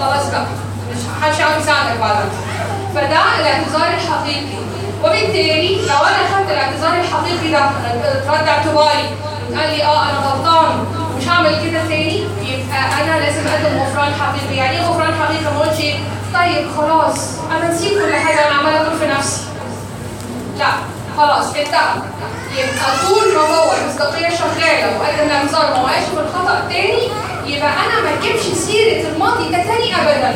خلاص 0.00 0.30
بقى 0.30 0.46
مش 0.90 0.98
محدش 1.20 1.40
عارف 1.40 1.62
يساعدك 1.62 2.00
بعدها 2.00 2.24
فده 2.94 3.40
الاعتذار 3.40 3.88
الحقيقي. 3.94 4.60
وبالتالي 5.04 5.76
لو 5.76 5.96
أنا 5.96 6.18
خدت 6.36 6.50
الاعتذار 6.50 6.92
الحقيقي 7.00 7.50
ده 7.52 7.60
رد 8.28 8.48
اعتباري 8.48 9.08
قال 9.56 9.70
لي 9.76 9.84
آه 9.84 10.02
أنا 10.02 10.18
غلطان 10.18 10.84
ومش 11.14 11.28
هعمل 11.28 11.50
كده 11.70 11.80
تاني 11.88 12.18
يبقى 12.42 13.02
أنا 13.02 13.20
لازم 13.24 13.46
أقدم 13.48 13.78
غفران 13.82 14.12
حقيقي. 14.14 14.56
يعني 14.56 14.76
إيه 14.80 14.82
غفران 14.86 15.14
حقيقي؟ 15.22 15.44
ما 15.44 15.50
أقولش؟ 15.56 15.78
طيب 16.34 16.66
خلاص. 16.76 17.38
أنا 17.50 17.70
نسيت 17.74 17.92
كل 17.92 18.14
حاجة 18.14 18.46
أنا 18.48 18.54
عمالة 18.56 18.80
أقول 18.86 18.98
في 18.98 19.06
نفسي. 19.06 19.42
لا 20.58 20.66
خلاص 21.16 21.46
انتهى. 21.46 21.94
يبقى 22.56 22.90
طول 23.08 23.34
ما 23.34 23.40
هو 23.40 23.72
المصداقيه 23.82 24.28
شغالة 24.28 24.98
وقدم 24.98 25.26
الاعتذار 25.30 25.64
وما 25.72 25.82
وقعش 25.82 26.02
في 26.04 26.20
الخطأ 26.20 26.60
تاني 26.68 27.02
يبقى 27.46 27.68
أنا 27.70 28.00
ما 28.04 28.18
اجيبش 28.18 28.40
سيرة 28.42 29.08
الماضي 29.08 29.48
ده 29.48 29.56
تاني 29.62 29.94
ابدا. 29.96 30.34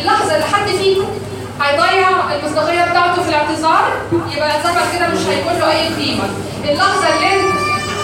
اللحظة 0.00 0.34
اللي 0.34 0.46
حد 0.46 0.66
فيكم 0.68 1.06
هيضيع 1.62 2.08
المصداقية 2.34 2.84
بتاعته 2.90 3.22
في 3.22 3.28
الاعتذار 3.28 3.84
يبقى 4.12 4.48
بعد 4.64 4.96
كده 4.96 5.08
مش 5.08 5.26
هيكون 5.28 5.52
له 5.60 5.70
أي 5.72 5.88
قيمة. 5.88 6.24
اللحظة 6.64 7.08
اللي 7.16 7.34
أنت 7.34 7.54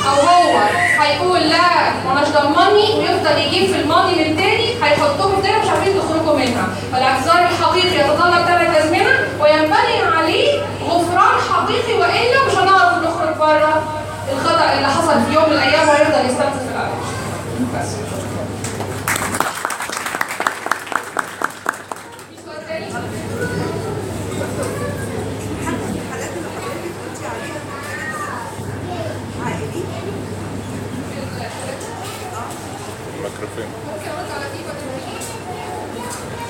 أو 0.07 0.29
هو 0.29 0.59
هيقول 1.01 1.41
لا 1.41 1.91
ماناش 2.07 2.29
ضمني 2.29 2.99
ويفضل 2.99 3.39
يجيب 3.39 3.71
في 3.75 3.81
الماضي 3.81 4.13
من 4.15 4.37
تاني 4.37 4.75
هيحطكم 4.83 5.43
تاني 5.43 5.59
مش 5.63 5.69
عارفين 5.69 5.93
تخرجوا 5.99 6.37
منها. 6.39 6.69
فالاعتذار 6.93 7.39
الحقيقي 7.39 8.01
يتطلب 8.01 8.45
ثلاث 8.47 8.85
أزمنة 8.85 9.19
وينبني 9.41 10.17
عليه 10.17 10.63
غفران 10.89 11.41
حقيقي 11.53 11.95
وإلا 11.95 12.47
مش 12.47 12.53
هنعرف 12.55 13.03
نخرج 13.05 13.37
بره 13.39 13.83
الخطأ 14.33 14.73
اللي 14.75 14.87
حصل 14.89 15.15
في 15.29 15.35
يوم 15.35 15.45
من 15.51 15.53
الأيام 15.53 15.89
ويفضل 15.89 16.27
يستنزف 16.27 16.63
في 16.67 16.73
العلاج 16.75 17.10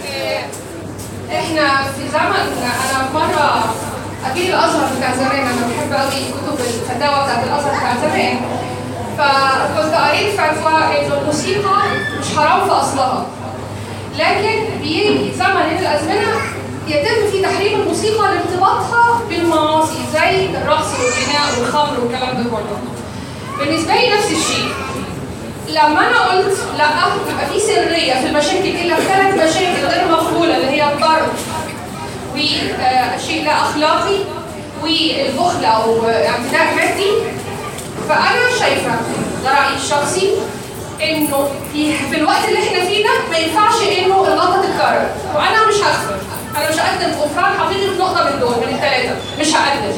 إيه، 0.05 0.39
إحنا 1.31 1.83
في 1.93 2.09
زمن 2.09 2.63
أنا 2.63 3.11
مرة 3.15 3.75
أكيد 4.27 4.49
الأزهر 4.49 4.89
بتاع 4.97 5.15
زمان 5.17 5.47
أنا 5.47 5.67
بحب 5.67 5.93
قوي 5.93 6.11
كتب 6.33 6.61
الفتاوى 6.61 7.25
بتاعت 7.25 7.45
الأزهر 7.45 7.77
بتاع 7.79 7.97
زمان. 7.97 8.60
فكنت 9.21 9.95
قريت 9.95 10.35
فتوى 10.41 10.73
إنه 11.07 11.19
الموسيقى 11.21 11.77
مش 12.21 12.37
حرام 12.37 12.65
في 12.69 12.73
أصلها. 12.73 13.27
لكن 14.19 14.65
بيجي 14.83 15.33
زمن 15.39 15.67
من 15.71 15.79
الأزمنة 15.81 16.33
يتم 16.89 17.31
في 17.33 17.43
تحريم 17.43 17.81
الموسيقى 17.81 18.35
لارتباطها 18.35 19.21
بالمعاصي 19.29 19.99
زي 20.13 20.47
الرقص 20.47 20.87
والغناء 20.95 21.59
والخمر 21.61 22.01
والكلام 22.01 22.37
ده 22.43 22.51
كله. 22.51 22.79
بالنسبة 23.59 23.95
لي 23.95 24.15
نفس 24.15 24.27
الشيء. 24.31 24.69
لما 25.69 26.09
أنا 26.09 26.19
قلت 26.21 26.59
لا 26.79 26.85
يبقى 26.85 27.47
في 27.53 27.61
سرية 27.61 28.15
في 28.15 28.27
المشاكل 28.27 28.69
إلا 28.69 28.95
في 28.97 29.03
ثلاث 29.03 29.35
مشاكل 29.35 29.87
غير 29.87 30.09
مقبولة 30.13 30.57
اللي 30.57 30.71
هي 30.71 30.93
الضرب 30.93 31.29
وشيء 32.35 33.45
لا 33.45 33.53
أخلاقي 33.63 34.17
والبخل 34.83 35.65
أو 35.65 36.07
اعتداء 36.07 36.75
مادي. 36.77 37.11
فأنا 38.09 38.59
شايفة 38.61 38.91
ده 39.45 39.51
رأيي 39.51 39.77
الشخصي 39.77 40.31
إنه 41.03 41.49
في 41.73 41.93
في 41.93 42.17
الوقت 42.17 42.49
اللي 42.49 42.59
إحنا 42.59 42.85
فيه 42.85 43.05
ده 43.05 43.11
ما 43.31 43.39
ينفعش 43.39 43.75
إنه 43.83 44.15
الغلطة 44.29 44.63
تتكرر. 44.63 45.09
وأنا 45.35 45.67
مش 45.69 45.75
هغفر 45.75 46.17
أنا 46.57 46.71
مش 46.71 46.77
هقدم 46.77 47.13
غفران 47.21 47.69
في 47.73 47.99
نقطة 47.99 48.25
من 48.25 48.41
دول 48.41 48.51
من 48.57 48.75
الثلاثه 48.75 49.17
مش 49.41 49.55
هقدم 49.55 49.93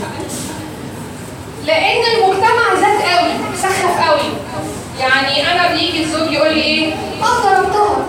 لأن 1.66 2.02
المجتمع 2.16 2.74
زاد 2.80 3.02
قوي 3.18 3.30
سخف 3.62 4.08
قوي. 4.08 4.32
يعني 5.00 5.52
أنا 5.52 5.74
بيجي 5.74 6.04
الزوج 6.04 6.32
يقول 6.32 6.54
لي 6.54 6.62
إيه؟ 6.62 6.92
آه 7.22 7.40
ضربتها 7.42 8.06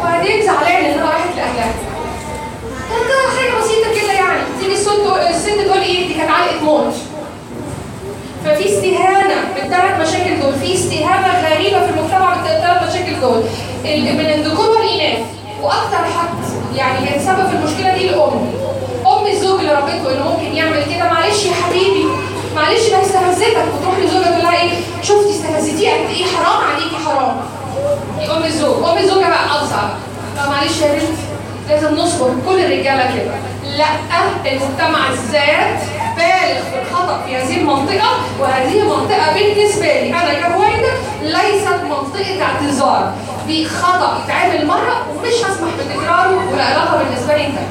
وبعدين 0.00 0.46
زعلان 0.46 0.84
إن 0.84 0.98
أنا 0.98 1.04
راحت 1.10 1.36
لأهلها. 1.36 1.72
ده 2.90 3.38
حاجة 3.38 3.58
بسيطة 3.60 4.00
كده 4.02 4.12
يعني. 4.12 4.40
تيجي 4.60 4.72
الست 4.74 4.88
الست 5.30 5.48
تقول 5.48 5.78
إيه؟ 5.82 6.08
دي 6.08 6.14
كانت 6.14 6.30
علقة 6.30 6.60
موت. 6.64 6.94
ففي 8.46 8.64
استهانة 8.68 9.34
بالثلاث 9.54 10.08
مشاكل 10.08 10.40
دول 10.40 10.54
في 10.54 10.74
استهانة 10.74 11.48
غريبة 11.50 11.78
في 11.86 11.90
المجتمع 11.90 12.34
بالثلاث 12.34 12.90
مشاكل 12.94 13.20
دول. 13.20 13.42
من 13.84 14.26
الذكور 14.34 14.68
والإناث. 14.70 15.18
وأكتر 15.62 15.96
حد 15.96 16.28
يعني 16.76 17.06
كان 17.06 17.20
سبب 17.20 17.46
المشكلة 17.54 17.94
دي 17.98 18.08
الأم. 18.10 18.50
أم 19.06 19.26
الزوج 19.26 19.60
اللي 19.60 19.72
ربته 19.72 20.12
إنه 20.14 20.28
ممكن 20.30 20.56
يعمل 20.56 20.84
كده. 20.94 21.04
معلش 21.12 21.44
يا 21.44 21.52
حبيبي 21.54 22.04
معلش 22.56 22.88
ده 22.90 23.02
استفزتك 23.02 23.64
وتروح 23.74 23.98
لزوجها 23.98 24.30
تقول 24.30 24.42
لها 24.42 24.62
إيه؟ 24.62 24.70
شفتي 25.02 25.30
استفزتيه 25.30 25.90
قد 25.90 26.10
إيه؟ 26.10 26.24
حرام 26.24 26.64
عليكي 26.70 26.96
حرام. 27.06 27.36
أم 28.36 28.44
الزوج. 28.44 28.84
أم 28.88 28.98
الزوجة 28.98 29.28
بقى 29.28 29.46
اصعب 29.46 29.88
معلش 30.48 30.80
يا 30.80 30.92
بنتي 30.92 31.06
لازم 31.68 31.94
نصبر 31.96 32.30
كل 32.48 32.60
الرجالة 32.60 33.14
كده. 33.16 33.34
لأ 33.76 33.86
المجتمع 34.52 35.14
زاد 35.32 35.78
بالغ. 36.16 36.85
في 37.26 37.30
في 37.30 37.36
هذه 37.36 37.60
المنطقة 37.60 38.10
وهذه 38.40 38.80
المنطقة 38.82 39.34
بالنسبة 39.34 39.86
لي 39.86 40.08
أنا 40.10 40.34
كهويدا 40.34 40.92
ليست 41.22 41.80
منطقة 41.84 42.42
اعتذار. 42.42 43.12
دي 43.46 43.68
خطا 43.68 44.18
يتعمل 44.24 44.66
مرة 44.66 45.02
ومش 45.16 45.32
هسمح 45.34 45.68
بتكراره 45.78 46.50
والعلاقه 46.52 46.98
بالنسبة 46.98 47.36
لي 47.36 47.46
انتهت 47.46 47.66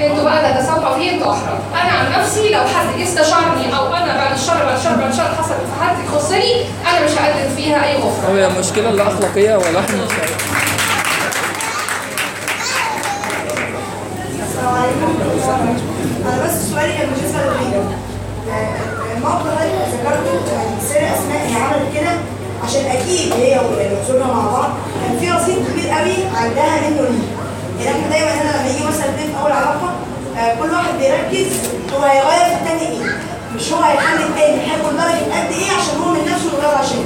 أنتوا 0.00 0.24
بقى 0.24 0.54
تتسامحوا 0.54 0.94
فيه 0.98 1.10
أنتوا 1.10 1.32
احرار 1.32 1.58
أنا 1.74 1.92
عن 1.92 2.20
نفسي 2.20 2.48
لو 2.48 2.60
حد 2.60 2.98
جه 2.98 3.02
استشارني 3.02 3.76
أو 3.78 3.86
أنا 3.94 4.16
بعد 4.16 4.32
الشر 4.32 4.64
بعد 4.66 4.76
الشر 4.76 4.94
بعد 4.96 5.10
الشر 5.10 5.28
حصلت 5.38 5.52
في 5.60 5.84
حد 5.84 5.96
يخصني 6.04 6.54
أنا 6.90 7.04
مش 7.04 7.10
هقدم 7.10 7.54
فيها 7.56 7.84
أي 7.86 7.96
غفران 7.96 8.38
هو 8.38 8.46
المشكلة 8.50 8.90
لا 8.90 9.02
أخلاقية 9.08 9.54
ولا 9.56 9.80
إحنا. 9.80 9.96
مش 10.04 10.12
السلام 14.42 14.74
عليكم. 14.74 15.99
أنا 16.26 16.44
بس 16.46 16.70
سؤالي 16.70 16.92
كان 16.92 17.08
بالنسبة 17.10 17.38
للغيره 17.42 17.84
آه، 18.50 19.14
الموقف 19.16 19.46
اللي 19.62 19.78
ذكرته 19.92 20.52
يعني 20.52 20.80
سر 20.88 20.96
اسماء 21.18 21.46
هي 21.48 21.62
عملت 21.62 21.94
كده 22.00 22.10
عشان 22.64 22.84
أكيد 22.86 23.32
هي 23.32 23.60
وزوجها 23.60 24.26
مع 24.26 24.50
بعض. 24.52 24.70
كان 25.06 25.18
في 25.20 25.30
رصيد 25.30 25.56
كبير 25.70 25.88
قوي 25.90 26.14
عندها 26.36 26.80
منه 26.90 27.02
ليه 27.02 27.84
يعني 27.84 27.98
إحنا 27.98 28.10
دايما 28.10 28.30
هنا 28.32 28.50
لما 28.62 28.68
يجي 28.70 28.84
مثلا 28.84 29.04
اتنين 29.04 29.26
في 29.32 29.40
أول 29.42 29.52
علاقه 29.52 29.92
آه، 30.38 30.54
كل 30.54 30.70
واحد 30.70 30.94
بيركز 30.98 31.52
هو 31.94 32.02
هيغير 32.04 32.44
في 32.48 32.54
التاني 32.62 32.88
إيه؟ 32.88 33.18
مش 33.56 33.72
هو 33.72 33.82
هيخلي 33.82 34.24
التاني 34.26 34.56
يحبه 34.66 34.90
لدرجه 34.90 35.24
قد 35.34 35.52
إيه 35.52 35.70
عشان 35.78 35.98
هو 36.04 36.10
من 36.12 36.20
نفسه 36.32 36.48
يغير 36.58 36.78
عشانه 36.78 37.04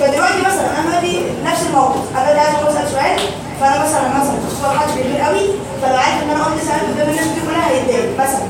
فدلوقتي 0.00 0.38
مثلا 0.40 0.80
أنا 0.80 0.88
دلوقتي 0.90 1.22
نفس 1.44 1.62
الموقف. 1.66 2.00
أنا 2.16 2.32
دلوقتي 2.32 2.40
عايز 2.40 2.66
أسأل 2.76 2.88
سؤال. 2.90 3.20
فانا 3.60 3.84
مثلا 3.84 4.08
مثلا 4.20 4.36
اختار 4.48 4.78
حد 4.78 4.88
كبير 5.00 5.20
قوي 5.20 5.40
فلو 5.82 5.96
عارف 5.96 6.22
إن 6.22 6.30
أنا 6.30 6.44
قلت 6.44 6.62
سؤال 6.64 6.80
قدام 6.94 7.08
الناس 7.10 7.26
دي 7.26 7.40
كلها 7.46 7.68
هيتضايق 7.70 8.14
مثلا. 8.20 8.46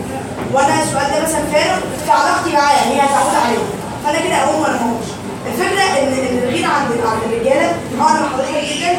وأنا 0.52 0.82
السؤال 0.82 1.06
ده 1.12 1.22
مثلا 1.28 1.42
فارغ 1.52 1.76
في 2.04 2.10
علاقتي 2.10 2.52
معاه 2.52 2.72
يعني 2.76 2.90
هي 2.94 3.00
هتعود 3.00 3.34
عليه. 3.44 3.58
فأنا 4.04 4.18
كده 4.26 4.36
أقوم 4.44 4.62
وأنا 4.62 4.76
موش 4.82 5.06
الفكرة 5.46 5.82
ان 5.82 6.12
إن 6.12 6.38
الغيرة 6.48 6.66
عند 6.68 6.88
عند 7.06 7.22
الرجالة 7.32 7.70
أنا 7.94 8.28
حضرتك 8.32 8.64
جدا 8.76 8.90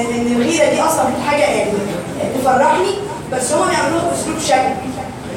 ان 0.00 0.32
الغيرة 0.36 0.70
دي 0.70 0.80
أصلا 0.82 1.04
حاجة 1.30 1.40
يعني 1.42 1.70
تفرحني 2.40 2.92
بس 3.32 3.52
هم 3.52 3.68
بيعملوها 3.68 4.04
بأسلوب 4.10 4.38
شكل. 4.48 4.74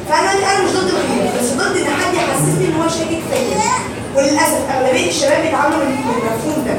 فأنا 0.10 0.32
أنا 0.32 0.64
مش 0.66 0.72
ضد 0.72 0.88
الغيرة 0.88 1.32
بس 1.42 1.50
ضد 1.54 1.78
إن 1.78 1.86
حد 2.02 2.14
يحسسني 2.14 2.66
إن 2.68 2.82
هو 2.82 2.90
شاكك 2.90 3.22
فيا. 3.32 3.72
وللأسف 4.16 4.60
أغلبية 4.76 5.10
الشباب 5.10 5.42
بيتعاملوا 5.42 5.80
بالمفهوم 5.80 6.66
ده 6.68 6.74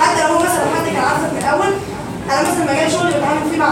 حتى 0.00 0.20
لو 0.22 0.34
هو 0.34 0.38
مثلا 0.38 0.64
حد 0.76 0.86
كان 0.86 1.04
عارفك 1.04 1.32
من 1.32 1.38
الأول 1.38 1.72
أنا 2.30 2.40
مثلا 2.42 2.72
مجال 2.72 2.92
شغلي 2.92 3.10
بتعامل 3.12 3.50
فيه 3.50 3.58
مع 3.58 3.70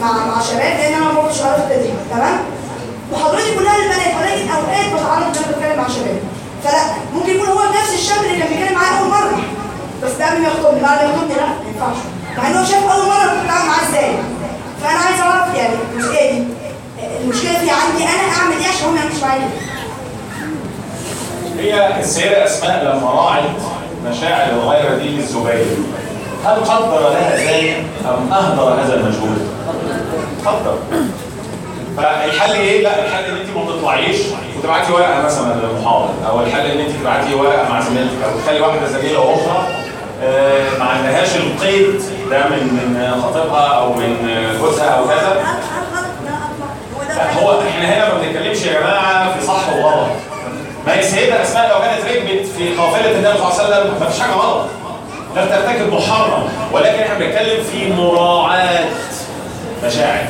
مع 0.00 0.12
مع 0.26 0.42
شباب 0.42 0.76
لأن 0.78 0.94
أنا 1.02 1.12
بروح 1.12 1.32
شغال 1.32 1.54
في 1.54 1.60
التدريب 1.60 1.94
تمام؟ 2.10 2.38
وحضرتك 3.12 3.54
كلها 3.58 3.76
البنات 3.76 4.14
ولكن 4.20 4.48
أوقات 4.50 4.86
بتعرض 4.94 5.22
إن 5.22 5.44
أنا 5.44 5.56
بتكلم 5.56 5.76
مع 5.82 5.88
شباب. 5.88 6.18
فلا 6.64 6.80
ممكن 7.14 7.30
يكون 7.30 7.48
هو 7.48 7.60
نفس 7.80 7.94
الشاب 7.94 8.24
اللي 8.24 8.38
كان 8.38 8.48
بيتكلم 8.48 8.74
معايا 8.78 8.98
أول 9.00 9.08
مرة. 9.08 9.40
بس 10.02 10.12
ده 10.12 10.26
قبل 10.30 10.40
ما 10.42 10.48
يخطبني 10.48 10.80
بعد 10.80 10.98
ما 11.04 11.10
يخطبني 11.10 11.34
لا 11.34 11.46
ما 11.46 11.68
ينفعش. 11.74 11.96
مع 12.38 12.46
إن 12.48 12.56
هو 12.56 12.64
شاف 12.64 12.90
أول 12.90 13.06
مرة 13.06 13.28
كنت 13.30 13.44
بتعامل 13.44 13.66
معاه 13.68 13.88
إزاي. 13.88 14.12
فأنا 14.82 14.98
عايز 14.98 15.20
أعرف 15.20 15.54
يعني 15.54 15.74
المشكلة 15.94 16.30
دي 16.30 16.44
المشكلة 17.20 17.52
في 17.52 17.70
عندي 17.70 18.04
أنا 18.04 18.32
أعمل 18.38 18.56
إيه 18.60 18.68
عشان 18.68 18.86
هو 18.86 18.90
ما 18.92 18.98
يعملش 18.98 19.22
معايا؟ 19.22 19.48
هي 21.58 22.00
السيدة 22.00 22.44
أسماء 22.44 22.84
لما 22.84 23.10
راعت 23.10 23.42
مشاعر 24.06 24.50
الغيرة 24.52 24.94
دي 24.94 25.08
للزبير 25.08 25.66
هل 26.44 26.64
قدر 26.64 27.00
لها 27.10 27.36
ذلك 27.36 27.84
أم 28.08 28.32
أهدر 28.32 28.82
هذا 28.82 28.94
المجهود؟ 28.94 29.48
قدر 30.46 30.78
فالحل 31.96 32.52
إيه؟ 32.52 32.82
لا 32.82 33.04
الحل 33.06 33.24
إن 33.24 33.36
أنت 33.36 33.56
ما 33.56 33.72
تطلعيش 33.72 34.16
وتبعتي 34.58 34.92
ورقة 34.92 35.22
مثلا 35.22 35.54
للمحاضر 35.54 36.08
أو 36.28 36.40
الحل 36.40 36.66
إن 36.66 36.78
أنت 36.80 36.90
تبعتي 37.00 37.34
ورقة 37.34 37.68
مع 37.68 37.80
زميلتك 37.80 38.22
أو 38.24 38.38
تخلي 38.40 38.60
واحدة 38.60 38.86
زميلة 38.86 39.18
أخرى 39.34 39.66
آه، 40.22 40.78
ما 40.78 40.84
عندهاش 40.84 41.36
القيد 41.36 42.02
ده 42.30 42.38
من 42.48 42.62
من 42.74 43.22
خطيبها 43.22 43.66
أو 43.66 43.92
من 43.92 44.16
جوزها 44.60 44.88
أو 44.88 45.04
كذا 45.04 45.42
هو 47.42 47.60
إحنا 47.68 47.84
هنا 47.94 48.14
ما 48.14 48.20
بنتكلمش 48.20 48.62
يا 48.62 48.80
جماعة 48.80 49.38
في 49.38 49.46
صح 49.46 49.68
وغلط 49.76 50.08
ما 50.86 50.94
هي 50.94 51.00
السيده 51.00 51.42
اسماء 51.42 51.68
لو 51.68 51.80
كانت 51.80 52.04
ركبت 52.04 52.46
في 52.46 52.74
قافلة 52.74 53.10
النبي 53.10 53.38
صلى 53.38 53.48
الله 53.48 53.60
عليه 53.60 53.84
وسلم 53.84 53.94
ما 54.00 54.06
فيش 54.06 54.20
حاجة 54.20 54.32
غلط 54.32 54.66
لا 55.36 55.44
بترتكب 55.44 55.92
محرم 55.92 56.48
ولكن 56.72 56.98
إحنا 57.02 57.18
بنتكلم 57.18 57.64
في 57.72 57.92
مراعاة 57.92 58.84
مشاعر. 59.86 60.24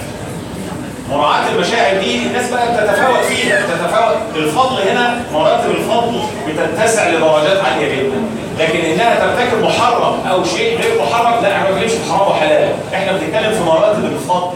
مراعاة 1.11 1.49
المشاعر 1.55 2.01
دي 2.01 2.27
الناس 2.27 2.51
بقى 2.51 2.67
بتتفاوت 2.73 3.19
فيها 3.19 3.61
بتتفاوت. 3.67 4.17
الفضل 4.37 4.89
هنا 4.89 5.23
مراتب 5.33 5.71
الفضل 5.71 6.21
بتتسع 6.49 7.09
لدرجات 7.09 7.65
عالية 7.65 7.97
جدا. 7.97 8.17
لكن 8.59 8.79
إنها 8.79 9.15
ترتكب 9.15 9.63
محرم 9.63 10.21
أو 10.31 10.45
شيء 10.45 10.79
غير 10.81 11.03
محرم 11.03 11.43
لا 11.43 11.53
إحنا 11.57 11.71
ما 11.71 11.71
بنتكلمش 11.71 11.93
في 11.93 12.13
حرام 12.13 12.31
وحلال. 12.31 12.69
إحنا 12.95 13.13
بنتكلم 13.13 13.53
في 13.53 13.61
مراتب 13.61 14.05
الفضل. 14.05 14.55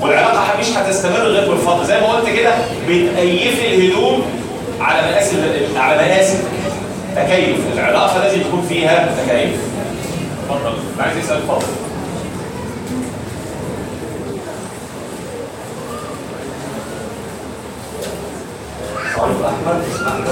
والعلاقة 0.00 0.42
مش 0.60 0.66
هتستمر 0.76 1.18
غير 1.20 1.50
بالفضل. 1.50 1.84
زي 1.86 2.00
ما 2.00 2.06
قلت 2.06 2.28
كده 2.28 2.50
بتأيفي 2.88 3.74
الهدوم 3.74 4.22
على 4.80 5.10
مقاس 5.10 5.30
على 5.76 5.96
مقاس 5.96 6.34
تكيف 7.16 7.56
العلاقة 7.74 8.18
لازم 8.24 8.40
يكون 8.40 8.66
فيها 8.68 9.08
تكيف. 9.26 9.50
اتفضل 10.50 10.74
عايز 11.00 11.18
يسأل 11.18 11.36
اتفضل. 11.36 11.66
صالح 19.16 19.46
أحمد 19.46 19.82
اسم 19.94 20.06
أحمد. 20.06 20.26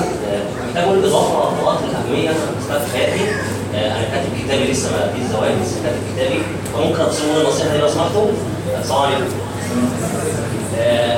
محتاج 0.69 0.85
أقول 0.85 1.05
اضافه 1.05 1.63
نقاط 1.63 1.79
الأهمية 1.91 2.31
في 2.31 2.97
حياتي 2.97 3.25
آه، 3.75 3.87
أنا 3.97 4.05
كاتب 4.05 4.29
كتابي 4.45 4.73
لسه 4.73 4.91
ما 4.93 5.13
فيش 5.13 5.23
زواج 5.33 5.51
لسه 5.63 5.77
كاتب 5.85 5.99
كتابي. 6.15 6.39
فممكن 6.75 7.01
ابصموا 7.01 7.41
النصيحة 7.43 7.71
دي 7.73 7.79
لو 7.79 7.89
سمحتوا 7.89 8.27
السلام 8.81 9.03
عليكم 9.03 9.25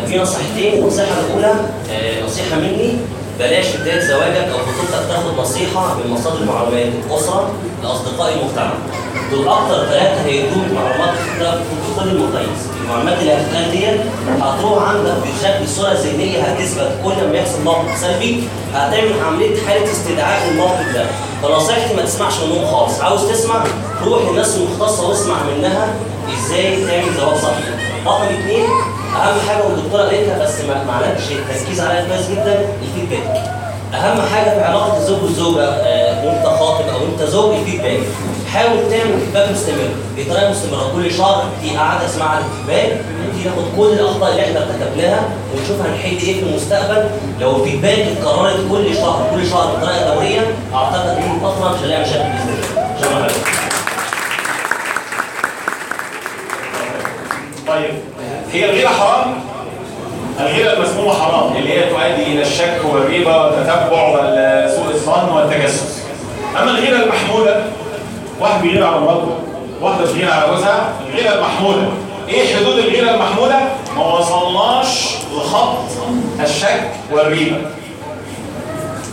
في 0.07 0.19
نصيحتين 0.19 0.83
النصيحة 0.83 1.13
الأولى 1.27 1.55
آه، 1.91 2.25
نصيحة 2.25 2.57
مني. 2.57 2.93
بلاش 3.39 3.67
في 3.67 3.79
بدايه 3.79 4.01
زواجك 4.01 4.49
أو 4.53 4.59
خطوبتك 4.59 5.09
تاخد 5.09 5.39
نصيحة 5.39 5.95
من 5.95 6.11
مصادر 6.11 6.39
المعلومات 6.39 6.87
الاسره 7.11 7.51
الاصدقاء 7.83 8.33
المجتمع. 8.33 8.73
دول 9.31 9.49
أكتر 9.49 9.87
ثلاثة 9.87 10.23
هيدوك 10.25 10.65
معلومات 10.75 11.15
في 11.39 12.01
كل 12.01 12.09
المقاييس. 12.09 12.61
المعلومات 12.85 13.19
اللي 13.19 13.33
هتتقال 13.33 13.71
ديت 13.71 14.01
هتروح 14.41 14.83
عندك 14.89 15.13
بشكل 15.23 15.69
صوره 15.69 15.93
ذهنية 15.93 16.43
هتثبت. 16.43 16.91
كل 17.05 17.29
ما 17.29 17.37
يحصل 17.37 17.63
موقف 17.65 17.99
سلبي 18.01 18.49
هتعمل 18.75 19.13
عملية 19.27 19.67
حالة 19.67 19.93
استدعاء 19.93 20.49
للموقف 20.51 20.95
ده. 20.95 21.07
فنصيحتي 21.43 21.95
ما 21.95 22.03
تسمعش 22.03 22.41
منهم 22.41 22.67
خالص. 22.67 23.01
عاوز 23.01 23.31
تسمع؟ 23.31 23.65
روح 24.05 24.23
للناس 24.31 24.57
المختصه 24.57 25.09
واسمع 25.09 25.37
منها 25.43 25.95
إزاي 26.39 26.87
تعمل 26.87 27.15
زواج 27.21 27.37
صحيح. 27.37 27.75
رقم 28.07 28.23
اثنين 28.25 28.67
أهم 29.15 29.41
حاجة 29.49 29.65
والدكتورة 29.65 30.03
قالتها 30.03 30.39
بس 30.45 30.61
ما 30.61 30.85
معلكش 30.85 31.23
التركيز 31.33 31.81
عليها 31.81 32.05
كويس 32.09 32.31
جدا 32.31 32.67
الفيدباك. 32.83 33.43
أهم 33.95 34.21
حاجة 34.35 34.51
في 34.51 34.65
علاقة 34.65 34.97
الزوج 34.99 35.23
والزوجة 35.23 35.65
آه، 35.69 36.27
وأنت 36.27 36.47
خاطب 36.47 36.89
أو 36.89 36.97
أنت 37.07 37.23
زوج 37.31 37.55
الفيدباك. 37.55 38.01
حاول 38.53 38.91
تعمل 38.91 39.21
فيدباك 39.21 39.51
مستمر 39.51 39.89
بطريقة 40.17 40.51
مستمرة. 40.51 40.91
كل 40.95 41.13
شهر 41.15 41.45
في 41.63 41.77
قعدة 41.77 42.07
اسمها 42.07 42.39
الفيدباك. 42.39 43.01
نبتدي 43.27 43.45
ناخد 43.49 43.65
كل 43.77 43.93
الأخطاء 43.93 44.31
اللي 44.31 44.43
إحنا 44.45 44.59
ارتكبناها 44.61 45.23
ونشوف 45.55 45.81
هنحل 45.87 46.17
إيه 46.27 46.35
في 46.35 46.43
المستقبل. 46.43 47.09
لو 47.41 47.57
الفيدباك 47.65 47.99
اتكررت 47.99 48.57
كل 48.71 48.95
شهر 48.95 49.27
كل 49.35 49.47
شهر 49.51 49.77
بطريقة 49.77 50.15
دورية 50.15 50.41
أعتقد 50.75 51.09
إن 51.09 51.35
الفترة 51.35 51.73
مش 51.75 51.79
هنلاقي 51.83 52.03
مشاكل 52.03 52.19
باذن 52.99 53.17
الله 53.17 53.29
طيب. 57.69 57.95
هي 58.53 58.65
الغيرة 58.65 58.89
حرام؟ 58.89 59.35
الغيرة 60.41 60.73
المسمومة 60.73 61.13
حرام 61.15 61.57
اللي 61.57 61.73
هي 61.73 61.83
تؤدي 61.91 62.23
إلى 62.33 62.43
الشك 62.43 62.81
والريبة 62.85 63.43
والتتبع 63.43 64.09
وسوء 64.09 64.91
الظن 64.95 65.29
والتجسس. 65.35 65.99
أما 66.63 66.71
الغيرة 66.71 66.97
المحمودة 66.97 67.63
واحد 68.41 68.63
بيغير 68.63 68.87
على 68.87 69.01
مراته 69.01 69.39
واحدة 69.81 70.05
بتغير 70.05 70.31
على 70.31 70.47
جوزها 70.51 70.93
الغيرة 71.09 71.35
المحمودة. 71.35 71.87
إيه 72.29 72.57
حدود 72.57 72.79
الغيرة 72.79 73.11
المحمودة؟ 73.11 73.59
ما 73.97 74.07
وصلناش 74.15 75.15
لخط 75.37 75.77
الشك 76.41 76.91
والريبة. 77.13 77.57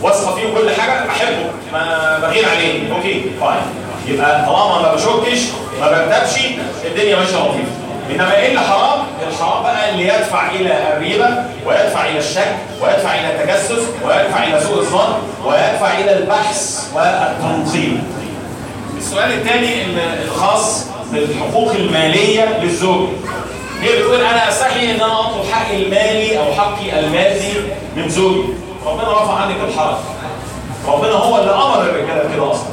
واثقة 0.02 0.34
فيه 0.34 0.42
كل 0.58 0.70
حاجة 0.80 1.06
بحبه 1.06 1.50
ما 1.72 2.18
بغير 2.22 2.48
عليه 2.48 2.94
okay 2.96 3.22
fine 3.40 3.62
يبقى 4.08 4.46
طالما 4.46 4.82
ما 4.82 4.94
بشكش 4.94 5.40
ما 5.80 5.88
بكتبش 5.90 6.30
الدنيا 6.86 7.16
ماشية 7.16 7.36
لطيفة 7.36 7.81
انما 8.10 8.36
إيه 8.36 8.48
اللي 8.48 8.60
حرام؟ 8.60 9.00
الحرام 9.28 9.62
بقى 9.62 9.90
اللي 9.90 10.08
يدفع 10.08 10.50
إلى 10.50 10.92
الريبه 10.92 11.28
ويدفع 11.66 12.06
إلى 12.08 12.18
الشك 12.18 12.56
ويدفع 12.82 13.14
إلى 13.14 13.26
التجسس 13.34 13.82
ويدفع 14.04 14.44
إلى 14.44 14.60
سوء 14.60 14.78
الظن 14.78 15.14
ويدفع 15.44 15.98
إلى 15.98 16.18
البحث 16.18 16.88
والتنظيم. 16.94 18.04
السؤال 18.98 19.32
الثاني 19.32 19.84
الخاص 20.24 20.86
بالحقوق 21.12 21.72
المالية 21.72 22.58
للزوج. 22.62 23.08
هي 23.80 23.98
بتقول 23.98 24.20
أنا 24.20 24.48
أستحي 24.48 24.90
إن 24.90 25.00
أنا 25.00 25.20
أطلب 25.20 25.44
حقي 25.52 25.82
المالي 25.82 26.38
أو 26.38 26.44
حقي 26.52 27.00
المادي 27.00 27.52
من 27.96 28.08
زوجي. 28.08 28.48
ربنا 28.86 29.12
رفع 29.22 29.34
عنك 29.34 29.56
الحرج. 29.68 29.96
ربنا 30.88 31.12
هو 31.12 31.38
اللي 31.38 31.54
أمر 31.54 31.82
الرجالة 31.82 32.34
كده 32.34 32.50
أصلا. 32.50 32.66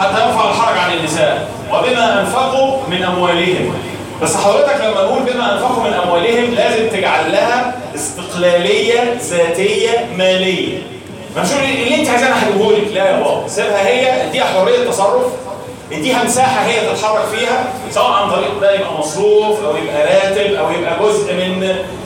حتى 0.00 0.26
يرفع 0.26 0.50
الحرج 0.50 0.78
عن 0.78 0.92
النساء 0.92 1.48
وبما 1.72 2.20
أنفقوا 2.20 2.78
من 2.90 3.02
أموالهم 3.02 3.74
بس 4.22 4.36
حضرتك 4.36 4.74
لما 4.80 5.02
نقول 5.02 5.22
بما 5.22 5.52
أنفقوا 5.52 5.84
من 5.84 5.92
أموالهم 5.92 6.54
لازم 6.54 6.88
تجعل 6.88 7.32
لها 7.32 7.74
استقلالية 7.94 9.14
ذاتية 9.30 10.06
مالية. 10.16 10.78
مش 11.36 11.48
اللي 11.52 11.94
انت 11.94 12.08
عايزاه 12.08 12.26
أنا 12.26 12.72
لك؟ 12.72 12.92
لا 12.94 13.10
يا 13.10 13.16
بابا. 13.20 13.48
سيبها 13.48 13.86
هي 13.86 14.26
اديها 14.28 14.44
حرية 14.44 14.90
تصرف 14.90 15.26
اديها 15.92 16.24
مساحة 16.24 16.66
هي 16.66 16.80
تتحرك 16.94 17.24
فيها 17.34 17.72
سواء 17.90 18.10
عن 18.12 18.30
طريق 18.30 18.60
ده 18.60 18.74
يبقى 18.74 18.92
مصروف 18.98 19.64
أو 19.64 19.76
يبقى 19.76 20.06
راتب 20.06 20.54
أو 20.54 20.70
يبقى 20.70 20.98
جزء 21.02 21.34
من 21.34 21.58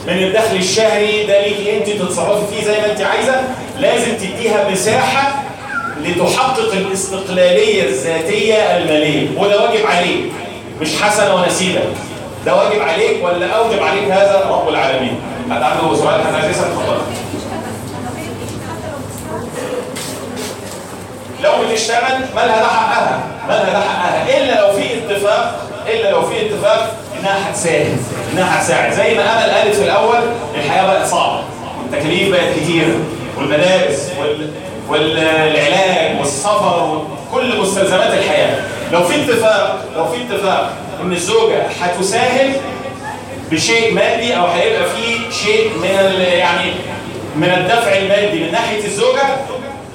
من 0.07 0.23
الدخل 0.23 0.57
الشهري. 0.57 1.27
ده 1.27 1.43
ليكي 1.47 1.77
انت 1.77 1.89
تتصرفي 2.03 2.55
فيه 2.55 2.65
زي 2.65 2.81
ما 2.81 2.93
انت 2.93 3.01
عايزة. 3.01 3.41
لازم 3.79 4.17
تديها 4.17 4.71
مساحة 4.71 5.43
لتحقق 6.05 6.73
الاستقلالية 6.73 7.83
الذاتية 7.83 8.55
المالية. 8.77 9.29
وده 9.39 9.63
واجب 9.63 9.87
عليك. 9.87 10.33
مش 10.81 11.03
حسنة 11.03 11.35
ونسيبة. 11.35 11.81
ده 12.47 12.55
واجب 12.57 12.83
عليك 12.83 13.25
ولا 13.25 13.47
أوجب 13.47 13.83
عليك 13.83 14.05
هذا؟ 14.05 14.45
رب 14.51 14.69
العالمين. 14.69 15.21
حد 15.51 15.63
عنده 15.63 15.97
سؤال 15.97 16.21
عايز 16.35 16.51
يسأل 16.51 16.65
اتفضل. 16.65 17.01
لو 21.43 21.51
بتشتغل 21.71 22.19
مالها 22.37 22.61
ده 22.61 22.67
حقها؟ 22.67 23.21
مالها 23.49 23.71
ده 23.73 23.81
حقها. 23.81 24.39
إلا 24.39 24.61
لو 24.61 24.73
في 24.73 24.85
اتفاق 24.99 25.67
إلا 25.89 26.11
لو 26.11 26.23
في 26.23 26.47
اتفاق 26.47 26.97
إنها 27.21 27.51
هتساعد 27.51 27.97
إنها 28.33 28.59
هتساعد. 28.61 28.93
زي 28.93 29.15
ما 29.15 29.23
امل 29.23 29.51
قالت 29.51 29.75
في 29.75 29.85
الأول 29.85 30.19
الحياة 30.55 30.87
بقت 30.87 31.07
صعبة. 31.07 31.41
والتكاليف 31.83 32.31
بقت 32.31 32.55
كتيره 32.61 32.95
والمدارس 33.39 34.09
وال... 34.21 34.51
والعلاج 34.89 36.19
والسفر 36.19 37.03
وكل 37.33 37.61
مستلزمات 37.61 38.13
الحياة. 38.15 38.57
لو 38.93 39.03
في 39.05 39.23
اتفاق 39.23 39.85
لو 39.97 40.05
في 40.07 40.17
اتفاق 40.23 40.73
إن 41.03 41.13
الزوجة 41.13 41.63
هتساهم 41.81 42.53
بشيء 43.51 43.95
مادي 43.95 44.37
أو 44.37 44.47
هيبقى 44.47 44.85
في 44.91 45.35
شيء 45.35 45.71
من. 45.79 46.21
يعني 46.21 46.73
من 47.37 47.45
الدفع 47.49 47.93
المادي 47.97 48.45
من 48.45 48.53
ناحية 48.53 48.85
الزوجة 48.85 49.23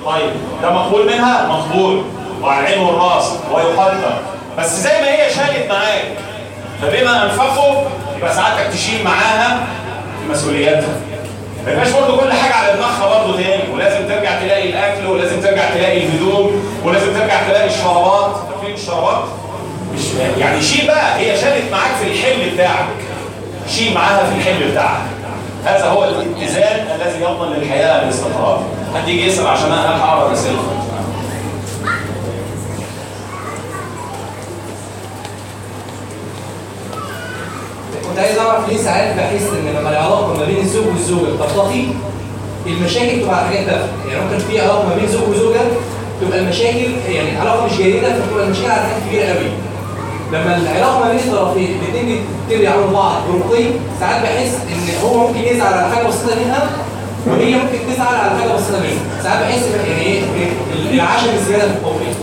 طيب 0.06 0.30
ده 0.62 0.70
مقبول 0.72 1.06
منها؟ 1.06 1.48
مقبول. 1.48 2.04
وعلى 2.42 2.60
العين 2.68 2.80
والراس 2.84 3.32
ويقدر. 3.54 4.14
بس 4.58 4.70
زي 4.80 5.02
ما 5.02 5.08
هي 5.12 5.30
شالت 5.30 5.70
معاك 5.72 6.04
فبما 6.82 7.24
انفقوا 7.24 7.84
يبقى 8.18 8.36
ساعتك 8.36 8.74
تشيل 8.74 9.04
معاها 9.04 9.68
مسؤولياتها. 10.30 10.94
ما 11.66 11.72
يبقاش 11.72 11.90
برضه 11.90 12.18
كل 12.18 12.34
حاجة 12.34 12.54
على 12.54 12.74
دماغها 12.74 13.20
برضه 13.20 13.38
تاني. 13.38 13.64
ولازم 13.74 14.08
ترجع 14.08 14.40
تلاقي 14.40 14.70
الأكل 14.70 15.06
ولازم 15.08 15.42
ترجع 15.42 15.70
تلاقي 15.70 15.98
الهدوم 16.06 16.64
ولازم 16.84 17.14
ترجع 17.14 17.48
تلاقي 17.48 17.68
الشرابات. 17.68 18.36
الشرابات؟ 18.76 19.24
مش 19.96 20.02
يعني 20.38 20.62
شيل 20.62 20.88
بقى 20.88 21.20
هي 21.20 21.38
شالت 21.42 21.72
معاك 21.72 21.92
في 22.02 22.08
الحمل 22.12 22.50
بتاعك. 22.54 22.88
شيل 23.70 23.94
معاها 23.94 24.30
في 24.30 24.36
الحمل 24.38 24.72
بتاعك. 24.72 25.02
هذا 25.66 25.86
هو 25.86 26.04
الاتزان 26.04 26.88
الذي 26.96 27.22
يضمن 27.24 27.54
للحياة 27.54 28.04
الاستقرار. 28.04 28.64
حد 28.96 29.08
يجي 29.08 29.28
يسأل 29.28 29.48
عشان 29.48 29.72
أنا 29.72 29.96
أقرأ 30.04 30.28
الاسئله 30.28 30.60
كنت 38.10 38.20
عايز 38.20 38.38
أعرف 38.38 38.70
ليه 38.70 38.78
ساعات 38.78 39.16
بحس 39.18 39.42
إن 39.44 39.74
لما 39.80 39.90
العلاقة 39.90 40.34
ما 40.34 40.46
بين 40.46 40.58
الزوج 40.60 40.88
والزوجة 40.88 41.38
ترتقي 41.40 41.84
المشاكل 42.68 43.22
تبقى 43.22 43.38
على 43.38 43.48
حاجات 43.48 43.66
تافهة. 43.66 43.90
يعني 44.10 44.22
ممكن 44.26 44.38
في 44.40 44.62
علاقة 44.62 44.88
ما 44.90 44.96
بين 44.96 45.08
زوج 45.08 45.30
وزوجة 45.30 45.60
تبقى 46.22 46.40
المشاكل 46.40 46.92
يعني 47.10 47.38
علاقه 47.38 47.66
مش 47.66 47.72
جيدة 47.78 48.08
فتبقى 48.14 48.46
المشاكل 48.46 48.70
على 48.72 48.82
حاجات 48.82 49.02
كبيرة 49.10 49.26
قوي. 49.26 49.50
لما 50.32 50.58
العلاقة 50.58 51.00
ما 51.00 51.12
بين 51.12 51.20
الطرفين 51.20 51.80
الاثنين 51.82 52.06
بيبتدوا 52.50 52.64
يعاملوا 52.66 52.92
بعض. 52.92 53.22
برقي 53.34 53.64
ساعات 54.00 54.22
بحس 54.24 54.56
إن 54.72 55.08
هو 55.08 55.28
ممكن 55.28 55.40
يزعل 55.40 55.74
على 55.74 55.96
حاجة 55.96 56.08
بسيطة 56.08 56.36
منها 56.36 56.70
وهي 57.28 57.56
ممكن 57.56 57.78
تزعل 57.94 58.16
على 58.16 58.40
حاجة 58.40 58.54
بسيطة 58.54 58.80
منها. 58.80 59.24
ساعات 59.24 59.40
بحس 59.46 59.62
يعني 59.88 60.02
إيه 60.02 60.22
العشم 60.94 61.30
الزيادة 61.36 61.64
في 61.68 61.70
الحب 61.80 62.16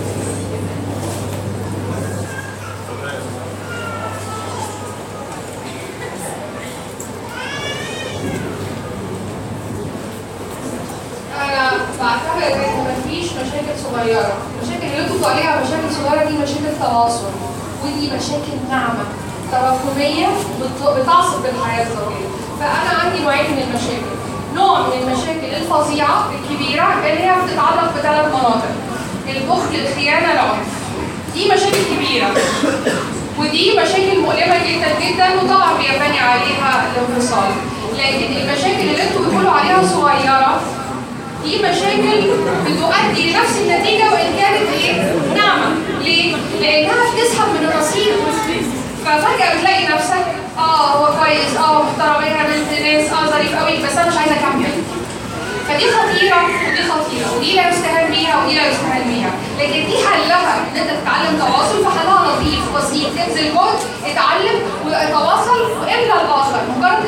أنا 11.39 11.71
بعتبر 12.01 12.55
ان 12.55 12.87
مفيش 13.07 13.27
مشاكل 13.93 14.05
صغيرة. 14.05 14.33
المشاكل 14.63 14.87
اللي 14.87 15.15
أنتوا 15.15 15.31
عليها 15.31 15.61
مشاكل 15.63 15.95
صغيرة 15.95 16.25
دي 16.29 16.39
مشاكل 16.39 16.79
تواصل 16.81 17.31
ودي 17.85 18.07
مشاكل 18.17 18.55
ناعمه 18.71 19.05
تراكمية 19.53 20.27
بت- 20.61 20.99
بتعصب 21.01 21.45
الحياة 21.45 21.83
الزوجية. 21.83 22.29
فأنا 22.61 23.01
عندي 23.03 23.23
نوعين 23.23 23.51
من 23.51 23.59
المشاكل. 23.69 24.13
نوع 24.55 24.81
من 24.81 24.93
المشاكل 25.03 25.55
الفظيعة 25.57 26.25
الكبيرة 26.33 26.85
اللي 26.99 27.23
هي 27.25 27.33
بتتعلق 27.45 27.93
بثلاث 27.99 28.27
مناطق. 28.35 28.69
البخل 29.29 29.75
الخيانة 29.75 30.33
العنف. 30.33 30.67
دي 31.35 31.45
مشاكل 31.47 31.79
كبيرة. 31.97 32.29
ودي 33.39 33.71
مشاكل 33.81 34.21
مؤلمة 34.21 34.59
جدا 34.69 34.89
جدا 35.01 35.27
وطبعا 35.43 35.73
بيبني 35.79 36.19
عليها 36.21 36.85
الانفصال. 36.93 37.51
لكن 37.99 38.37
المشاكل 38.37 38.81
اللي 38.81 39.03
أنتوا 39.03 39.25
بتقولوا 39.27 39.51
عليها 39.51 39.83
صغيرة 39.87 40.61
دي 41.45 41.59
مشاكل 41.59 42.21
بتؤدي 42.67 43.31
لنفس 43.33 43.57
النتيجة 43.57 44.05
وإن 44.13 44.33
كانت 44.41 44.69
إيه؟ 44.73 45.15
ناعمة. 45.37 45.75
ليه؟ 46.01 46.35
لأنها 46.61 46.95
بتسحب 47.15 47.49
من 47.49 47.69
الرصيد. 47.69 48.13
ففجأة 49.05 49.55
بتلاقي 49.57 49.87
نفسك 49.95 50.25
آه 50.59 50.87
هو 50.87 51.07
كويس 51.19 51.57
آه 51.57 51.83
محترم 51.83 52.23
إيه 52.25 52.33
بنت 52.43 52.81
ناس 52.81 53.13
آه 53.13 53.31
ظريف 53.31 53.57
قوي 53.57 53.77
بس 53.87 53.97
أنا 53.97 54.09
مش 54.11 54.17
عايزة 54.17 54.35
أكمل. 54.35 54.67
فدي 55.69 55.85
خطيرة 55.91 56.37
ودي 56.69 56.83
خطيرة 56.91 57.37
ودي 57.37 57.57
لا 57.57 57.69
يستهان 57.69 58.11
بيها 58.11 58.45
ودي 58.45 58.55
لا 58.57 58.67
يستهان 58.69 59.03
بيها 59.11 59.31
لكن 59.59 59.87
دي 59.91 59.97
حلها 60.07 60.59
إن 60.59 60.77
أنت 60.81 60.91
تتعلم 61.03 61.39
تواصل 61.39 61.85
فحلها 61.85 62.27
لطيف 62.29 62.77
بسيط 62.77 63.07
تبذل 63.09 63.55
جهد 63.55 63.79
اتعلم 64.07 64.57
وتواصل 64.87 65.61
واملى 65.81 66.13
الآخر 66.23 66.61
مجرد 66.77 67.07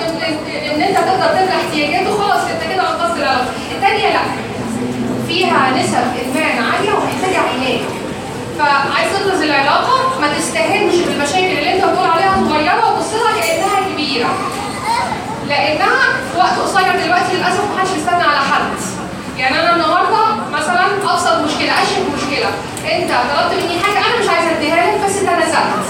إن 0.74 0.82
أنت 0.82 0.96
تقدر 0.96 1.26
تملى 1.26 1.52
احتياجاته 1.66 2.18
خلاص 2.18 2.40
أنت 2.42 2.72
كده 2.72 2.82
أنقذت 2.82 3.16
العلاقة 3.16 3.44
الثانية 3.84 4.08
لا. 4.12 4.20
فيها 5.28 5.70
نسب 5.70 6.06
إدمان 6.20 6.64
عالية 6.64 6.92
ومحتاجة 6.92 7.38
علاج 7.40 7.80
فعايز 8.58 9.12
تنقذ 9.12 9.42
العلاقة 9.42 10.20
ما 10.20 10.28
تستهنش 10.38 10.94
بالمشاكل 10.94 11.58
اللي 11.58 11.74
أنت 11.74 11.84
بتقول 11.84 12.08
عليها 12.08 12.36
صغيرة 12.48 12.90
وتبص 12.90 13.12
لها 13.14 13.40
كأنها 13.40 13.92
كبيرة. 13.92 14.28
لأنها 15.48 16.02
في 16.32 16.38
وقت 16.38 16.58
قصير 16.58 17.04
دلوقتي 17.04 17.32
للأسف 17.36 17.60
محدش 17.76 17.90
بيستنى 17.90 18.22
على 18.22 18.38
حد. 18.52 18.62
يعني 19.38 19.60
أنا 19.60 19.72
النهارده 19.74 20.24
مثلا 20.52 20.84
ابسط 21.12 21.32
مشكلة 21.32 21.72
اشهر 21.72 22.02
مشكلة. 22.16 22.48
أنت 22.92 23.10
طلبت 23.10 23.62
مني 23.64 23.78
حاجة 23.82 23.98
أنا 24.06 24.22
مش 24.22 24.28
عايزة 24.28 24.56
أديها 24.58 24.76
لك 24.76 25.04
بس 25.04 25.20
تنازلت 25.20 25.86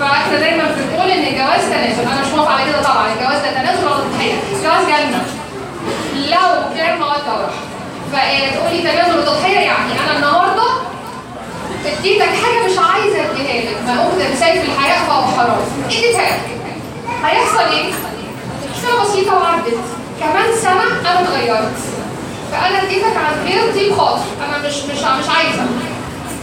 فاحنا 0.00 0.38
دايما 0.38 0.64
بنقول 0.64 1.10
إن 1.10 1.24
الجواز 1.24 1.60
تنازل. 1.70 2.02
أنا 2.12 2.20
مش 2.20 2.32
موافقة 2.34 2.54
على 2.54 2.70
كده 2.72 2.82
طبعا. 2.82 3.06
الجواز 3.12 3.40
ده 3.42 3.50
تنازل 3.52 3.84
ولا 3.86 3.94
تضحية. 3.96 4.34
الجواز 4.56 4.84
جنة. 4.86 5.24
لو 6.30 6.74
كان 6.76 7.00
مقدر 7.00 7.48
فتقولي 8.12 8.82
تنازل 8.82 9.18
وتضحيه 9.18 9.58
يعني. 9.58 9.92
أنا 10.04 10.16
النهارده 10.16 10.62
اديتك 11.86 12.22
حاجة 12.28 12.64
مش 12.66 12.78
عايزة 12.78 13.16
اديها 13.30 13.70
لك. 13.70 13.76
ما 13.86 14.02
قمت 14.02 14.22
بسيف 14.32 14.64
الحياة 14.64 15.06
فهو 15.06 15.22
حرام 15.22 15.56
اديتها 15.86 16.22
لك 16.22 16.40
هيحصل 17.24 17.72
إيه؟ 17.72 17.92
سنة 18.82 19.04
بسيطة 19.04 19.34
وعدت. 19.34 19.74
كمان 20.20 20.56
سنة 20.62 21.00
أنا 21.10 21.20
اتغيرت. 21.20 21.72
فأنا 22.52 22.82
اديتك 22.82 23.16
عن 23.16 23.46
غير 23.46 23.72
طيب 23.72 23.96
خاطر 23.98 24.22
أنا 24.48 24.68
مش 24.68 24.74
مش 24.76 24.98
مش 24.98 25.28
عايزة. 25.36 25.66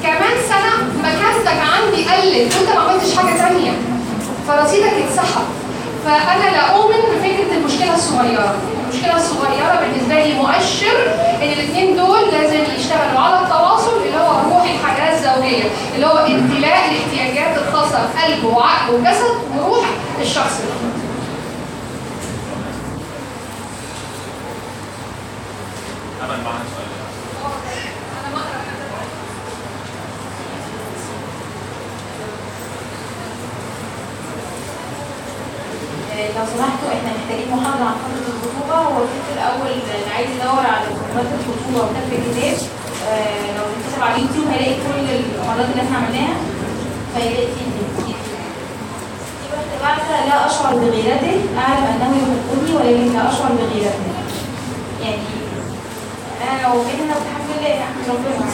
كمان 0.04 0.32
سنة 0.50 0.88
مكانتك 1.00 1.62
عندي 1.74 2.04
قلت. 2.10 2.56
وأنت 2.56 2.70
ما 2.78 2.82
عملتش 2.82 3.16
حاجة 3.18 3.38
تانية. 3.38 3.72
فرصيدك 4.48 4.94
اتسحب. 4.94 5.46
فأنا 6.06 6.50
لا 6.52 6.76
أؤمن 6.76 6.96
بفكرة 6.98 7.58
المشكلة 7.58 7.96
الصغيرة. 7.96 8.56
المشكلة 8.92 9.16
الصغيرة 9.16 9.80
بالنسبة 9.80 10.16
لي 10.24 10.34
مؤشر 10.34 11.12
إن 11.42 11.48
الاثنين 11.52 11.96
دول 11.98 12.22
لازم 12.32 12.74
يشتغلوا 12.78 13.20
على 13.20 13.46
التواصل 13.46 13.98
اللي 14.06 14.18
هو 14.18 14.32
روح 14.50 14.64
الحياة 14.64 15.14
الزوجية 15.16 15.64
اللي 15.96 16.06
هو 16.06 16.18
امتلاء 16.18 16.80
الاحتياجات 16.90 17.58
الخاصة 17.58 18.00
بقلب 18.16 18.44
وعقل 18.44 18.94
وجسد 18.94 19.36
وروح 19.58 19.86
الشخص 20.22 20.62
ده. 20.62 20.74
أمل 26.26 26.44
معاك 26.44 26.66
لو 36.36 36.46
سمحتوا 36.54 36.90
إحنا 36.96 37.10
محتاجين 37.18 37.48
محاضرة 37.56 37.86
عن 37.90 37.98
فترة 38.04 38.28
الخطوبة. 38.34 38.76
هو 38.88 38.98
الفكر 39.04 39.32
الأول 39.38 39.70
اللي 39.76 40.12
عايز 40.16 40.30
يدور 40.36 40.64
على 40.74 40.86
فترة 41.16 41.36
الخطوبة 41.40 41.80
وكتاب 41.84 42.08
الكتاب. 42.20 42.58
آه، 43.12 43.48
لو 43.58 43.66
كتب 43.84 44.02
على 44.06 44.16
اليوتيوب 44.16 44.48
هيلاقي 44.54 44.76
كل 44.86 45.06
المحاضرات 45.20 45.68
اللي 45.72 45.84
إحنا 45.86 45.98
عملناها. 45.98 46.36
فيلاقي 47.14 47.48
فيه 47.56 47.72
بعثة 49.84 50.26
لا 50.30 50.46
أشعر 50.48 50.76
بغيرته 50.76 51.38
أعلم 51.64 51.86
أنه 51.94 52.18
يحبني 52.22 52.74
ولكن 52.76 53.14
لا 53.14 53.30
أشعر 53.32 53.52
بغيرته. 53.60 54.12
يعني 55.04 55.18
أنا 56.44 56.62
لو 56.68 56.74
كده 56.74 57.14
بحب 57.24 57.48
الله 57.58 57.70
يحمد 57.70 58.06
ربنا 58.10 58.46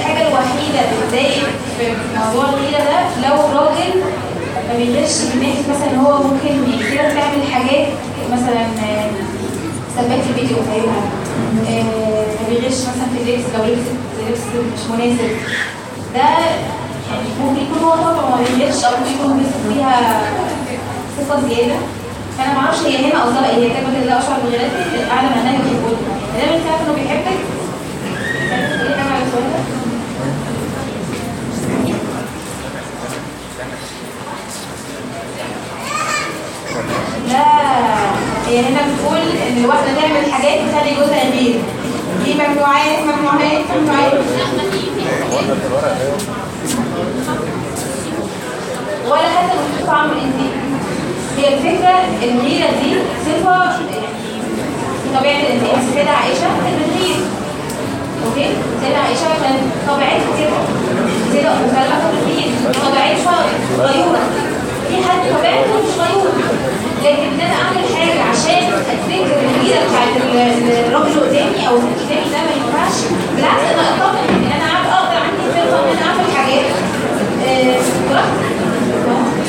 الحاجة 0.00 0.28
الوحيدة 0.28 0.80
اللي 0.80 1.06
بتضايق 1.06 1.48
في 1.78 1.94
موضوع 2.18 2.44
الغيرة 2.48 2.78
ده 2.84 3.28
لو 3.28 3.36
راجل 3.58 4.02
ما 4.76 4.84
من 4.84 5.40
ناحية 5.40 5.60
مثلا 5.70 6.00
هو 6.00 6.22
ممكن 6.22 6.78
كده 6.92 7.08
تعمل 7.14 7.42
حاجات 7.52 7.88
مثلا 8.32 8.66
سباك 9.96 10.20
في 10.20 10.30
الفيديو 10.30 10.56
فاهمها؟ 10.56 11.02
آه، 11.68 11.82
ما 12.42 12.48
بيغيرش 12.48 12.74
مثلا 12.74 13.08
في 13.14 13.22
اللبس 13.22 13.44
لو 13.54 13.64
لبس 13.64 13.86
لبس 14.28 14.40
مش 14.74 14.90
مناسب. 14.90 15.30
ده 16.14 16.20
يعني 16.20 17.28
ممكن 17.40 17.62
يكون 17.62 17.82
هو 17.84 17.94
طبعا 17.94 18.30
ما 18.30 18.36
بيغيرش 18.36 18.84
أو 18.84 18.90
ممكن 18.96 19.10
يكون 19.12 19.38
بيصف 19.38 19.72
فيها 19.74 20.20
صفة 21.18 21.48
زيادة. 21.48 21.74
فأنا 22.38 22.52
ما 22.54 22.58
أعرفش 22.60 22.78
هي 22.86 23.12
هنا 23.12 23.22
قصدها 23.22 23.50
إيه 23.50 23.56
هي 23.56 23.68
كلمة 23.68 24.04
لا 24.04 24.18
أشعر 24.18 24.38
بغيرتي 24.44 25.10
أعلم 25.10 25.28
أنها 25.28 25.52
يحبني 25.52 25.74
ما 26.32 26.40
دام 26.40 26.54
أنت 26.54 26.66
عارف 26.70 26.82
إنه 26.82 26.94
بيحبك؟ 26.94 27.38
تقولي 28.78 28.94
حاجة 28.94 29.12
على 29.14 29.24
السؤال؟ 29.24 29.76
لا. 37.28 37.44
هي 38.48 38.60
هنا 38.60 38.80
بتقول 38.88 39.18
إن 39.48 39.64
الواحده 39.64 39.86
تعمل 40.00 40.32
حاجات 40.32 40.58
تخلي 40.70 40.94
جوزها 40.96 41.24
يغير 41.24 41.60
دي 42.24 42.34
ممنوعات 42.34 42.98
ممنوعات 42.98 43.62
ممنوعات 43.76 44.12
ولا 49.08 49.28
حتى 49.28 49.56
مش 49.58 49.86
طبع 49.86 50.10
الانسان 50.10 50.56
هي 51.38 51.54
الفكرة 51.54 51.94
الغيره 52.22 52.70
دي 52.82 52.96
صفة 53.26 53.62
يعني 53.64 54.06
في 55.02 55.18
طبيعة 55.18 55.40
الانسان 55.40 55.68
بس 55.78 55.94
كده 56.02 56.10
عائشه 56.10 56.40
كانت 56.64 56.78
بتغير 56.82 57.16
okay؟ 58.26 58.48
سيدة 58.82 58.98
عائشه 58.98 59.28
كانت 59.42 59.60
طبيعتها 59.88 60.32
كده. 60.38 60.58
سيدة 61.32 61.52
ام 61.52 61.58
بتغير 61.66 62.50
طبيعتها 62.90 63.44
غيورة. 63.78 64.20
في 64.88 64.96
حد 65.08 65.18
طبيعته 65.38 65.70
مش 65.74 66.00
غيور 66.00 66.30
لكن 67.06 67.22
ان 67.22 67.40
أنا 67.40 67.54
أعمل 67.62 67.84
حاجة 67.96 68.22
عشان 68.22 68.72
أتذكر 68.72 69.38
النيله 69.40 69.80
بتاعت 69.88 70.16
الراجل 70.88 71.20
قدامي 71.20 71.68
أو 71.68 71.76
اللي 71.76 72.30
ده 72.32 72.38
ما 72.46 72.52
ينفعش. 72.56 72.98
بالعكس 73.36 73.62
أنا 73.72 73.82
اطمن 73.94 74.28
إن 74.28 74.52
أنا 74.52 74.94
أقدر 74.94 75.16
عندي 75.16 75.44
ثقه 75.54 75.78
إن 75.92 75.96
أنا 75.96 76.06
أعمل 76.10 76.30
حاجات. 76.36 76.64
آه، 77.48 77.80
براحتي 78.10 79.46